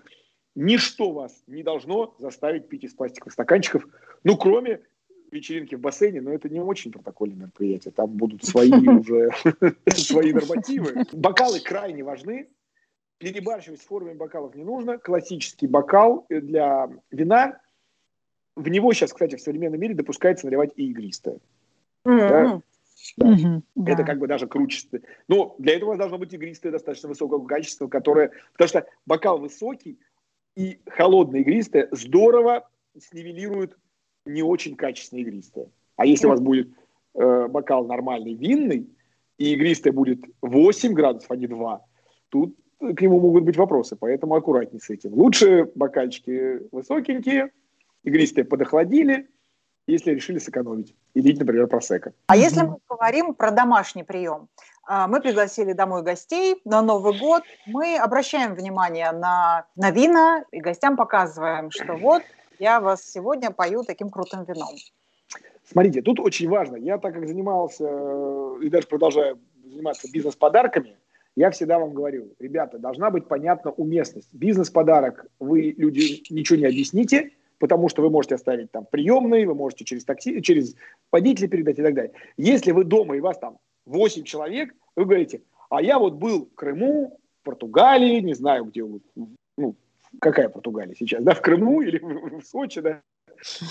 ничто 0.55 1.13
вас 1.13 1.43
не 1.47 1.63
должно 1.63 2.15
заставить 2.19 2.69
пить 2.69 2.85
из 2.85 2.93
пластиковых 2.93 3.33
стаканчиков, 3.33 3.89
ну, 4.23 4.37
кроме 4.37 4.83
вечеринки 5.33 5.75
в 5.75 5.81
бассейне, 5.81 6.21
но 6.21 6.33
это 6.33 6.49
не 6.49 6.61
очень 6.61 6.93
протокольное 6.93 7.37
мероприятие. 7.37 7.93
Там 7.93 8.11
будут 8.11 8.45
свои 8.45 8.71
уже 8.89 9.31
свои 9.89 10.33
нормативы. 10.33 11.05
Бокалы 11.13 11.61
крайне 11.61 12.05
важны. 12.05 12.49
Перебарщивать 13.19 13.81
с 13.81 13.85
формами 13.85 14.15
бокалов 14.15 14.55
не 14.55 14.65
нужно. 14.65 14.99
Классический 14.99 15.67
бокал 15.67 16.27
для 16.29 16.91
вина. 17.11 17.61
В 18.57 18.69
него 18.69 18.93
сейчас, 18.93 19.13
кстати, 19.13 19.37
в 19.37 19.41
современном 19.41 19.81
мире 19.81 19.95
допускается 19.95 20.47
наливать 20.47 20.73
и 20.77 20.91
игристое. 20.91 21.39
Да? 22.05 22.61
Да. 23.17 23.63
Это 23.87 23.97
да. 23.99 24.05
как 24.05 24.19
бы 24.19 24.27
даже 24.27 24.47
круче. 24.47 24.87
Но 25.29 25.55
для 25.59 25.77
этого 25.77 25.97
должно 25.97 26.19
быть 26.19 26.33
игристое 26.35 26.73
достаточно 26.73 27.09
высокого 27.09 27.47
качества, 27.47 27.89
которое... 27.89 28.33
Потому 28.53 28.69
что 28.69 28.87
бокал 29.07 29.39
высокий 29.39 29.99
и 30.57 30.81
холодное 30.87 31.41
игристое 31.41 31.89
здорово 31.93 32.69
снивелирует 32.99 33.77
не 34.25 34.43
очень 34.43 34.77
качественное 34.77 35.23
игристое. 35.23 35.69
А 35.97 36.07
если 36.07 36.27
у 36.27 36.31
вас 36.31 36.41
будет 36.41 36.69
э, 37.15 37.49
бокал 37.49 37.87
нормальный 37.87 38.35
винный, 38.35 38.89
и 39.39 39.53
игристое 39.53 39.93
будет 39.93 40.21
8 40.43 40.93
градусов, 40.93 41.31
а 41.31 41.37
не 41.37 41.47
2, 41.47 41.85
тут 42.29 42.57
к 42.79 43.01
нему 43.01 43.21
могут 43.21 43.45
быть 43.45 43.57
вопросы, 43.57 43.97
поэтому 43.97 44.35
аккуратнее 44.35 44.81
с 44.81 44.91
этим. 44.91 45.15
Лучше 45.15 45.71
бокальчики 45.75 46.61
высокенькие, 46.73 47.51
игристые 48.03 48.45
подохладили, 48.45 49.29
если 49.87 50.13
решили 50.13 50.39
сэкономить 50.39 50.95
и 51.15 51.21
лить, 51.21 51.39
например, 51.39 51.67
просека. 51.67 52.13
А 52.27 52.37
если 52.37 52.63
мы 52.63 52.77
говорим 52.89 53.35
про 53.35 53.51
домашний 53.51 54.05
прием, 54.05 54.49
а, 54.85 55.09
мы 55.09 55.21
пригласили 55.21 55.73
домой 55.73 56.03
гостей 56.03 56.61
на 56.65 56.83
Новый 56.83 57.19
год, 57.19 57.43
мы 57.67 57.97
обращаем 57.97 58.55
внимание 58.55 59.11
на, 59.13 59.67
на 59.77 59.91
вина 59.91 60.45
и 60.53 60.61
гостям 60.61 60.97
показываем, 60.97 61.71
что 61.71 61.95
вот 61.95 62.23
я 62.59 62.81
вас 62.81 63.05
сегодня 63.05 63.51
пою 63.51 63.85
таким 63.85 64.11
крутым 64.11 64.45
вином. 64.45 64.75
Смотрите, 65.65 66.03
тут 66.03 66.21
очень 66.21 66.49
важно. 66.49 66.77
Я 66.77 66.99
так 66.99 67.15
как 67.15 67.27
занимался 67.27 67.85
э, 67.89 68.59
и 68.63 68.69
даже 68.69 68.87
продолжаю 68.87 69.39
заниматься 69.65 70.11
бизнес-подарками, 70.13 70.97
я 71.35 71.51
всегда 71.51 71.79
вам 71.79 71.95
говорю, 71.95 72.35
ребята, 72.39 72.79
должна 72.79 73.11
быть 73.11 73.27
понятна 73.27 73.71
уместность. 73.71 74.29
Бизнес-подарок 74.33 75.27
вы, 75.39 75.75
люди, 75.77 76.23
ничего 76.29 76.59
не 76.59 76.67
объясните, 76.67 77.31
потому 77.59 77.89
что 77.89 78.03
вы 78.03 78.11
можете 78.11 78.35
оставить 78.35 78.71
там 78.71 78.87
приемный, 78.91 79.47
вы 79.47 79.55
можете 79.55 79.85
через 79.85 80.05
такси, 80.05 80.43
через 80.43 80.75
водителя 81.11 81.49
передать 81.49 81.79
и 81.79 81.83
так 81.83 81.95
далее. 81.95 82.13
Если 82.37 82.73
вы 82.73 82.85
дома 82.85 83.17
и 83.17 83.21
вас 83.21 83.39
там 83.39 83.59
8 83.87 84.25
человек, 84.25 84.75
вы 84.95 85.05
говорите, 85.05 85.43
а 85.71 85.81
я 85.81 85.99
вот 85.99 86.15
был 86.15 86.47
в 86.47 86.55
Крыму, 86.55 87.19
в 87.41 87.45
Португалии, 87.45 88.21
не 88.21 88.35
знаю, 88.35 88.67
где 88.67 88.85
ну, 89.57 89.77
какая 90.21 90.49
Португалия 90.49 90.95
сейчас, 90.95 91.23
да, 91.23 91.35
в 91.35 91.43
Крыму 91.43 91.83
или 91.83 91.99
в, 91.99 92.41
в 92.41 92.45
Сочи, 92.45 92.81
да, 92.81 93.03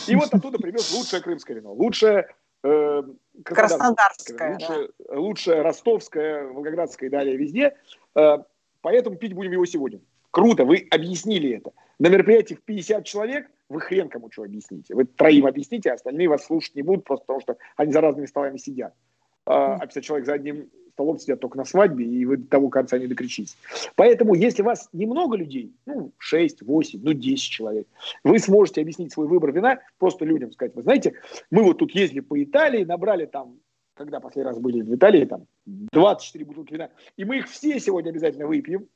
и 0.08 0.16
вот 0.16 0.34
оттуда 0.34 0.58
привез 0.58 0.94
лучшее 0.94 1.22
крымское 1.22 1.58
вино, 1.58 1.74
лучшее 1.74 2.28
э, 2.64 3.04
краснодарское, 3.44 4.54
лучшее, 4.54 4.89
да. 5.00 5.20
лучшее 5.20 5.62
ростовское, 5.62 6.44
волгоградское 6.48 7.10
и 7.10 7.12
далее 7.12 7.38
везде. 7.38 7.78
Э, 8.16 8.39
поэтому 8.82 9.16
пить 9.16 9.34
будем 9.34 9.52
его 9.54 9.66
сегодня. 9.66 10.02
Круто, 10.32 10.66
вы 10.66 10.88
объяснили 10.92 11.58
это. 11.58 11.72
На 12.00 12.08
мероприятии 12.08 12.56
в 12.56 12.64
50 12.64 13.06
человек 13.06 13.50
вы 13.70 13.80
хрен 13.80 14.10
кому 14.10 14.30
что 14.32 14.44
объясните. 14.44 14.94
Вы 14.94 15.06
троим 15.06 15.46
объясните, 15.46 15.92
а 15.92 15.94
остальные 15.94 16.28
вас 16.28 16.46
слушать 16.46 16.76
не 16.76 16.82
будут, 16.82 17.06
просто 17.06 17.26
потому 17.26 17.42
что 17.42 17.58
они 17.78 17.92
за 17.92 18.02
разными 18.02 18.26
столами 18.26 18.58
сидят. 18.58 18.94
А 19.46 19.80
50 19.80 20.04
человек 20.04 20.26
за 20.26 20.34
одним 20.34 20.70
столом 20.92 21.18
сидят 21.20 21.39
только 21.39 21.58
на 21.58 21.66
свадьбе, 21.66 22.06
и 22.06 22.26
вы 22.26 22.38
до 22.38 22.48
того 22.48 22.70
конца 22.70 22.98
не 22.98 23.08
докричитесь. 23.08 23.58
Поэтому, 23.96 24.34
если 24.34 24.62
вас 24.62 24.89
немного 24.94 25.38
людей, 25.38 25.74
ну, 25.86 26.12
6, 26.18 26.62
8, 26.62 27.00
ну, 27.04 27.14
10 27.14 27.42
человек, 27.44 27.88
вы 28.24 28.39
сможете 28.39 28.82
объяснить 28.82 29.12
свой 29.12 29.28
выбор 29.28 29.52
вина, 29.52 29.80
просто 29.98 30.26
людям 30.26 30.52
сказать, 30.52 30.76
вы 30.76 30.84
знаете, 30.84 31.14
мы 31.50 31.64
вот 31.64 31.80
тут 31.80 31.92
ездили 31.92 32.20
по 32.20 32.42
Италии, 32.42 32.84
набрали 32.84 33.26
там, 33.26 33.60
когда 33.96 34.20
последний 34.20 34.50
раз 34.50 34.60
были 34.60 34.82
в 34.82 34.94
Италии, 34.94 35.26
там, 35.26 35.46
24 35.66 36.46
бутылки 36.46 36.74
вина, 36.74 36.89
и 37.18 37.26
мы 37.26 37.38
их 37.38 37.50
все 37.50 37.80
сегодня 37.80 38.10
обязательно 38.10 38.48
выпьем, 38.48 38.88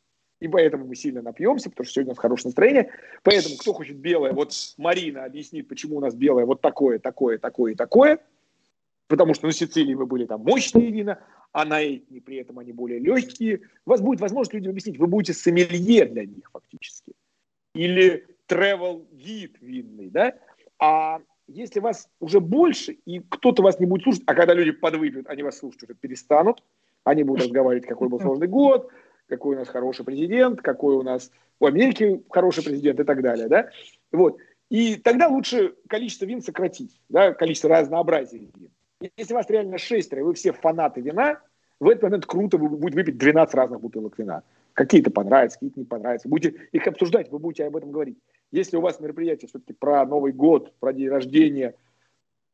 и 0.41 0.47
поэтому 0.47 0.85
мы 0.85 0.95
сильно 0.95 1.21
напьемся, 1.21 1.69
потому 1.69 1.85
что 1.85 1.93
сегодня 1.93 2.11
у 2.11 2.15
нас 2.15 2.19
хорошее 2.19 2.49
настроение. 2.49 2.89
Поэтому, 3.23 3.55
кто 3.55 3.73
хочет 3.73 3.97
белое, 3.97 4.33
вот 4.33 4.51
Марина 4.77 5.23
объяснит, 5.23 5.67
почему 5.69 5.97
у 5.97 5.99
нас 6.01 6.13
белое 6.13 6.45
вот 6.45 6.59
такое, 6.59 6.99
такое, 6.99 7.37
такое 7.37 7.71
и 7.71 7.75
такое– 7.75 8.19
потому 9.07 9.33
что 9.33 9.47
на 9.47 9.53
Сицилии 9.53 9.93
вы 9.93 10.05
были 10.05 10.25
там 10.25 10.41
мощные 10.41 10.91
вина, 10.91 11.19
а 11.55 11.63
на 11.63 11.81
Этне 11.81 12.19
при 12.19 12.35
этом 12.35 12.59
они 12.59 12.73
более 12.73 12.99
легкие. 12.99 13.61
У 13.85 13.91
вас 13.91 14.01
будет 14.01 14.19
возможность 14.19 14.53
людям 14.53 14.71
объяснить, 14.71 14.99
вы 14.99 15.07
будете 15.07 15.31
сомелье 15.31 16.03
для 16.05 16.25
них 16.25 16.51
фактически. 16.51 17.13
Или 17.73 18.27
travel 18.49 19.05
гид 19.13 19.55
винный, 19.61 20.09
да? 20.09 20.35
А 20.79 21.21
если 21.47 21.79
вас 21.79 22.09
уже 22.19 22.41
больше, 22.41 22.97
и 23.05 23.21
кто-то 23.21 23.63
вас 23.63 23.79
не 23.79 23.85
будет 23.85 24.03
слушать, 24.03 24.23
а 24.25 24.35
когда 24.35 24.53
люди 24.53 24.71
подвыпьют, 24.71 25.29
они 25.29 25.43
вас 25.43 25.59
слушать 25.59 25.83
уже 25.83 25.93
перестанут, 25.93 26.61
они 27.05 27.23
будут 27.23 27.45
разговаривать, 27.45 27.87
какой 27.87 28.09
был 28.09 28.19
сложный 28.19 28.47
год, 28.47 28.91
какой 29.27 29.55
у 29.55 29.59
нас 29.59 29.69
хороший 29.69 30.03
президент, 30.03 30.61
какой 30.61 30.95
у 30.95 31.03
нас 31.03 31.31
у 31.61 31.67
Америки 31.67 32.21
хороший 32.31 32.65
президент 32.65 32.99
и 32.99 33.05
так 33.05 33.21
далее, 33.21 33.47
да? 33.47 33.69
Вот. 34.11 34.39
И 34.69 34.95
тогда 34.95 35.29
лучше 35.29 35.75
количество 35.87 36.25
вин 36.25 36.41
сократить, 36.41 36.99
да, 37.07 37.33
количество 37.33 37.69
разнообразия 37.69 38.39
вин. 38.39 38.71
Если 39.17 39.33
вас 39.33 39.49
реально 39.49 39.77
шестеро, 39.77 40.21
и 40.21 40.23
вы 40.23 40.33
все 40.33 40.53
фанаты 40.53 41.01
вина, 41.01 41.41
в 41.79 41.89
этот 41.89 42.03
момент 42.03 42.25
круто 42.25 42.57
вы 42.57 42.69
будете 42.69 42.99
выпить 42.99 43.17
12 43.17 43.53
разных 43.55 43.81
бутылок 43.81 44.17
вина. 44.17 44.43
Какие-то 44.73 45.11
понравятся, 45.11 45.57
какие-то 45.57 45.79
не 45.79 45.85
понравятся. 45.85 46.29
Будете 46.29 46.69
их 46.71 46.87
обсуждать, 46.87 47.31
вы 47.31 47.39
будете 47.39 47.65
об 47.65 47.75
этом 47.75 47.91
говорить. 47.91 48.17
Если 48.51 48.77
у 48.77 48.81
вас 48.81 48.99
мероприятие 48.99 49.49
все-таки 49.49 49.73
про 49.73 50.05
Новый 50.05 50.31
год, 50.31 50.73
про 50.79 50.93
день 50.93 51.09
рождения, 51.09 51.75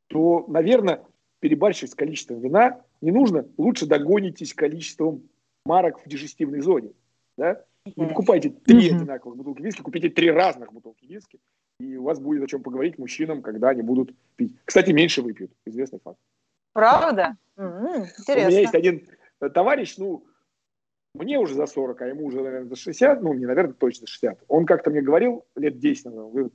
то, 0.07 0.45
наверное, 0.47 1.03
перебарщивать 1.39 1.91
с 1.91 1.95
количеством 1.95 2.39
вина 2.39 2.81
не 3.01 3.11
нужно. 3.11 3.47
Лучше 3.57 3.85
догонитесь 3.85 4.53
количеством 4.53 5.23
марок 5.65 6.03
в 6.03 6.07
дежестивной 6.07 6.61
зоне. 6.61 6.91
Да? 7.37 7.63
Не 7.85 8.07
покупайте 8.07 8.49
три 8.49 8.89
одинаковых 8.89 9.37
бутылки 9.37 9.61
виски, 9.61 9.81
купите 9.81 10.09
три 10.09 10.29
разных 10.29 10.71
бутылки 10.71 11.05
виски, 11.05 11.39
и 11.81 11.97
у 11.97 12.03
вас 12.03 12.19
будет 12.19 12.43
о 12.43 12.47
чем 12.47 12.63
поговорить 12.63 12.97
мужчинам, 12.97 13.41
когда 13.41 13.69
они 13.69 13.81
будут 13.81 14.13
пить. 14.35 14.55
Кстати, 14.65 14.91
меньше 14.91 15.21
выпьют, 15.21 15.51
известный 15.65 15.99
факт. 16.03 16.19
Правда? 16.73 17.35
М-м, 17.57 18.05
интересно. 18.19 18.47
У 18.47 18.51
меня 18.51 18.59
есть 18.61 18.75
один 18.75 19.07
э, 19.41 19.49
товарищ, 19.49 19.97
ну, 19.97 20.25
мне 21.13 21.39
уже 21.39 21.55
за 21.55 21.65
40, 21.65 22.01
а 22.01 22.07
ему 22.07 22.25
уже, 22.25 22.41
наверное, 22.41 22.69
за 22.69 22.75
60, 22.75 23.21
ну, 23.21 23.33
не, 23.33 23.45
наверное, 23.45 23.73
точно 23.73 24.07
60. 24.07 24.43
Он 24.47 24.65
как-то 24.65 24.89
мне 24.89 25.01
говорил 25.01 25.45
лет 25.55 25.79
10 25.79 26.05
назад, 26.05 26.31
говорит, 26.31 26.53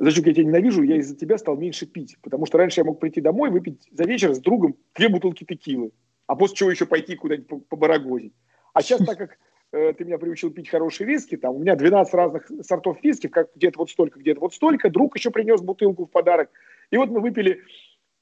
Зачем 0.00 0.24
я 0.24 0.34
тебя 0.34 0.44
ненавижу, 0.44 0.82
я 0.82 0.96
из-за 0.96 1.14
тебя 1.14 1.38
стал 1.38 1.56
меньше 1.56 1.86
пить. 1.86 2.16
Потому 2.22 2.46
что 2.46 2.58
раньше 2.58 2.80
я 2.80 2.84
мог 2.84 2.98
прийти 2.98 3.20
домой, 3.20 3.50
выпить 3.50 3.88
за 3.92 4.04
вечер 4.04 4.34
с 4.34 4.38
другом 4.38 4.76
две 4.94 5.08
бутылки 5.08 5.44
текилы, 5.44 5.92
а 6.26 6.34
после 6.34 6.56
чего 6.56 6.70
еще 6.70 6.86
пойти 6.86 7.14
куда-нибудь 7.14 7.68
побарагозить. 7.68 8.34
А 8.72 8.82
сейчас, 8.82 9.04
так 9.04 9.18
как 9.18 9.38
ты 9.72 10.04
меня 10.04 10.18
приучил 10.18 10.50
пить 10.50 10.68
хорошие 10.68 11.06
виски, 11.06 11.36
там 11.36 11.56
у 11.56 11.58
меня 11.58 11.74
12 11.76 12.12
разных 12.14 12.50
сортов 12.62 13.02
виски, 13.02 13.26
как 13.28 13.48
где-то 13.56 13.78
вот 13.78 13.90
столько, 13.90 14.20
где-то 14.20 14.40
вот 14.40 14.54
столько, 14.54 14.90
друг 14.90 15.16
еще 15.16 15.30
принес 15.30 15.60
бутылку 15.60 16.04
в 16.04 16.10
подарок. 16.10 16.50
И 16.90 16.96
вот 16.96 17.08
мы 17.08 17.20
выпили 17.20 17.62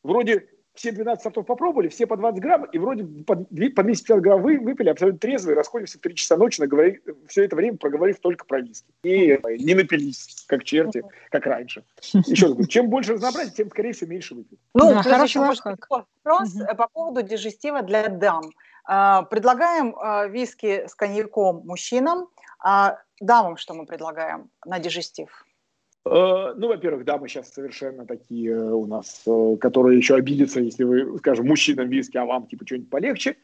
вроде 0.04 0.46
все 0.74 0.92
12 0.92 1.22
сортов 1.22 1.46
попробовали, 1.46 1.88
все 1.88 2.06
по 2.06 2.16
20 2.16 2.40
грамм, 2.40 2.64
и 2.64 2.78
вроде 2.78 3.04
по, 3.04 3.34
по 3.34 3.46
250 3.50 4.20
грамм 4.20 4.42
вы, 4.42 4.58
выпили 4.58 4.88
абсолютно 4.88 5.18
трезвые, 5.18 5.56
расходимся 5.56 5.98
в 5.98 6.00
3 6.00 6.14
часа 6.14 6.36
ночи, 6.36 6.60
наговорив, 6.60 7.00
все 7.26 7.44
это 7.44 7.56
время 7.56 7.76
проговорив 7.76 8.20
только 8.20 8.44
про 8.46 8.60
виски. 8.60 8.86
И 9.02 9.38
не 9.58 9.74
напились, 9.74 10.44
как 10.46 10.64
черти, 10.64 11.02
как 11.30 11.46
раньше. 11.46 11.84
Еще 12.12 12.46
раз 12.46 12.52
говорю, 12.52 12.68
чем 12.68 12.88
больше 12.88 13.14
разнообразия, 13.14 13.50
тем, 13.50 13.68
скорее 13.70 13.92
всего, 13.92 14.10
меньше 14.10 14.34
выпьют. 14.34 14.60
Ну, 14.74 14.90
да, 14.90 15.02
хороший 15.02 15.38
лайфхак. 15.38 15.86
Вопрос 15.90 16.54
угу. 16.54 16.76
по 16.76 16.88
поводу 16.88 17.22
дежестива 17.22 17.82
для 17.82 18.08
дам. 18.08 18.44
А, 18.84 19.22
предлагаем 19.22 19.94
а, 19.96 20.26
виски 20.26 20.86
с 20.86 20.94
коньяком 20.94 21.62
мужчинам, 21.66 22.28
а 22.62 22.98
дамам 23.20 23.56
что 23.56 23.74
мы 23.74 23.86
предлагаем 23.86 24.50
на 24.64 24.78
дежестив? 24.78 25.44
Э, 26.06 26.54
ну, 26.56 26.68
во-первых, 26.68 27.04
да, 27.04 27.18
мы 27.18 27.28
сейчас 27.28 27.52
совершенно 27.52 28.06
такие 28.06 28.52
э, 28.52 28.72
у 28.72 28.86
нас, 28.86 29.22
э, 29.26 29.56
которые 29.60 29.98
еще 29.98 30.14
обидятся, 30.14 30.60
если 30.60 30.84
вы, 30.84 31.18
скажем, 31.18 31.46
мужчинам 31.46 31.88
виски, 31.88 32.16
а 32.16 32.24
вам 32.24 32.46
типа 32.46 32.66
что-нибудь 32.66 32.90
полегче. 32.90 33.36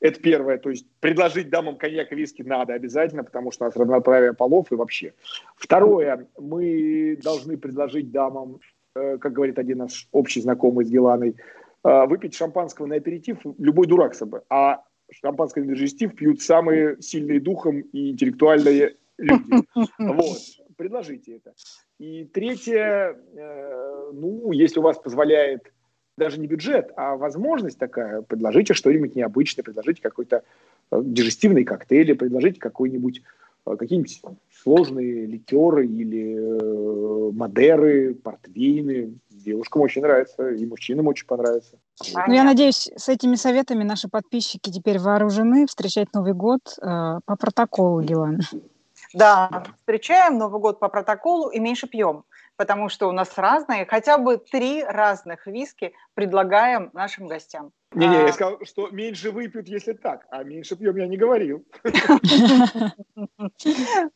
Это 0.00 0.20
первое. 0.20 0.58
То 0.58 0.70
есть 0.70 0.86
предложить 1.00 1.50
дамам 1.50 1.76
коньяк 1.76 2.12
и 2.12 2.14
виски 2.14 2.42
надо 2.42 2.74
обязательно, 2.74 3.24
потому 3.24 3.50
что 3.50 3.64
у 3.64 3.66
нас 3.66 3.76
равноправие 3.76 4.32
полов 4.32 4.70
и 4.70 4.76
вообще. 4.76 5.12
Второе. 5.56 6.28
Мы 6.38 7.18
должны 7.20 7.56
предложить 7.56 8.12
дамам, 8.12 8.60
как 8.94 9.32
говорит 9.32 9.58
один 9.58 9.78
наш 9.78 10.06
общий 10.12 10.40
знакомый 10.40 10.84
с 10.84 10.88
Геланой, 10.88 11.34
выпить 12.06 12.34
шампанского 12.34 12.86
на 12.86 12.96
аперитив 12.96 13.38
любой 13.58 13.86
дурак 13.86 14.14
собой. 14.14 14.40
А 14.50 14.82
шампанское 15.10 15.62
на 15.62 15.74
дежестив 15.74 16.14
пьют 16.14 16.42
самые 16.42 17.00
сильные 17.00 17.40
духом 17.40 17.80
и 17.80 18.10
интеллектуальные 18.10 18.96
люди. 19.18 19.64
Вот. 19.98 20.38
Предложите 20.76 21.36
это. 21.36 21.54
И 21.98 22.24
третье, 22.26 23.16
э, 23.34 24.10
ну, 24.12 24.52
если 24.52 24.78
у 24.78 24.82
вас 24.82 24.96
позволяет 24.96 25.72
даже 26.16 26.38
не 26.38 26.46
бюджет, 26.46 26.92
а 26.96 27.16
возможность 27.16 27.78
такая, 27.78 28.22
предложите 28.22 28.74
что-нибудь 28.74 29.16
необычное, 29.16 29.64
предложите 29.64 30.00
какой-то 30.02 30.44
э, 30.92 31.00
дежестивный 31.02 31.64
коктейль, 31.64 32.14
предложите 32.14 32.60
какой-нибудь 32.60 33.22
какие-нибудь 33.64 34.22
сложные 34.62 35.26
ликеры 35.26 35.86
или 35.86 36.36
э, 36.36 37.32
мадеры, 37.32 38.14
портвейны. 38.14 39.18
Девушкам 39.30 39.82
очень 39.82 40.02
нравится, 40.02 40.50
и 40.50 40.66
мужчинам 40.66 41.06
очень 41.06 41.26
понравится. 41.26 41.78
Ну, 42.26 42.32
я 42.32 42.44
надеюсь, 42.44 42.90
с 42.96 43.08
этими 43.08 43.36
советами 43.36 43.84
наши 43.84 44.08
подписчики 44.08 44.70
теперь 44.70 44.98
вооружены 44.98 45.66
встречать 45.66 46.12
Новый 46.14 46.34
год 46.34 46.60
э, 46.80 47.20
по 47.24 47.36
протоколу, 47.36 48.00
Гелан. 48.02 48.40
Да, 49.14 49.64
встречаем 49.80 50.38
Новый 50.38 50.60
год 50.60 50.80
по 50.80 50.88
протоколу 50.88 51.50
и 51.50 51.60
меньше 51.60 51.86
пьем 51.86 52.24
потому 52.58 52.88
что 52.88 53.08
у 53.08 53.12
нас 53.12 53.38
разные, 53.38 53.86
хотя 53.86 54.18
бы 54.18 54.36
три 54.36 54.82
разных 54.82 55.46
виски 55.46 55.94
предлагаем 56.14 56.90
нашим 56.92 57.28
гостям. 57.28 57.70
Не-не, 57.94 58.18
а... 58.18 58.22
я 58.26 58.32
сказал, 58.32 58.58
что 58.64 58.88
меньше 58.90 59.30
выпьют, 59.30 59.66
если 59.66 59.94
так, 59.94 60.26
а 60.30 60.44
меньше 60.44 60.76
пьем 60.76 60.96
я 60.96 61.06
не 61.06 61.16
говорил. 61.16 61.64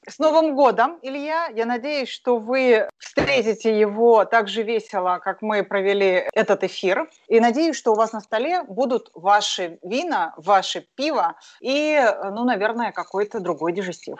С 0.06 0.18
Новым 0.18 0.54
годом, 0.54 0.98
Илья! 1.00 1.48
Я 1.54 1.64
надеюсь, 1.64 2.10
что 2.10 2.36
вы 2.38 2.88
встретите 2.98 3.78
его 3.78 4.26
так 4.26 4.48
же 4.48 4.62
весело, 4.62 5.20
как 5.22 5.40
мы 5.40 5.62
провели 5.64 6.28
этот 6.34 6.64
эфир. 6.64 7.08
И 7.28 7.40
надеюсь, 7.40 7.76
что 7.76 7.92
у 7.92 7.96
вас 7.96 8.12
на 8.12 8.20
столе 8.20 8.62
будут 8.64 9.10
ваши 9.14 9.78
вина, 9.82 10.34
ваше 10.36 10.86
пиво 10.94 11.36
и, 11.60 11.98
ну, 12.24 12.44
наверное, 12.44 12.92
какой-то 12.92 13.40
другой 13.40 13.72
дежестив. 13.72 14.18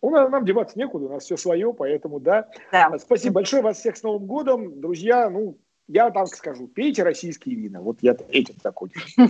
У 0.00 0.10
нас, 0.10 0.28
нам 0.30 0.44
деваться 0.44 0.76
некуда, 0.76 1.06
у 1.06 1.10
нас 1.10 1.22
все 1.22 1.36
свое, 1.36 1.72
поэтому 1.72 2.18
да. 2.18 2.48
да. 2.72 2.98
Спасибо 2.98 3.34
большое 3.34 3.62
вас 3.62 3.78
всех 3.78 3.96
с 3.96 4.02
Новым 4.02 4.26
годом. 4.26 4.80
Друзья, 4.80 5.30
ну, 5.30 5.58
я 5.92 6.10
так 6.10 6.28
скажу, 6.28 6.68
пейте 6.68 7.02
российские 7.02 7.54
вина. 7.56 7.80
Вот 7.80 7.98
я 8.00 8.16
этим 8.30 8.54
закончу. 8.62 9.00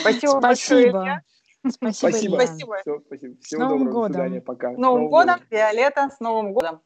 Спасибо 0.00 0.40
большое. 0.40 1.22
Спасибо. 1.68 2.36
Спасибо. 2.36 2.38
Спасибо. 3.06 3.36
Всего 3.42 3.68
доброго. 3.68 4.08
До 4.08 4.14
свидания. 4.14 4.40
Пока. 4.40 4.74
С 4.74 4.78
Новым 4.78 5.08
годом, 5.08 5.40
Виолетта, 5.50 6.08
с 6.08 6.20
Новым 6.20 6.54
годом. 6.54 6.80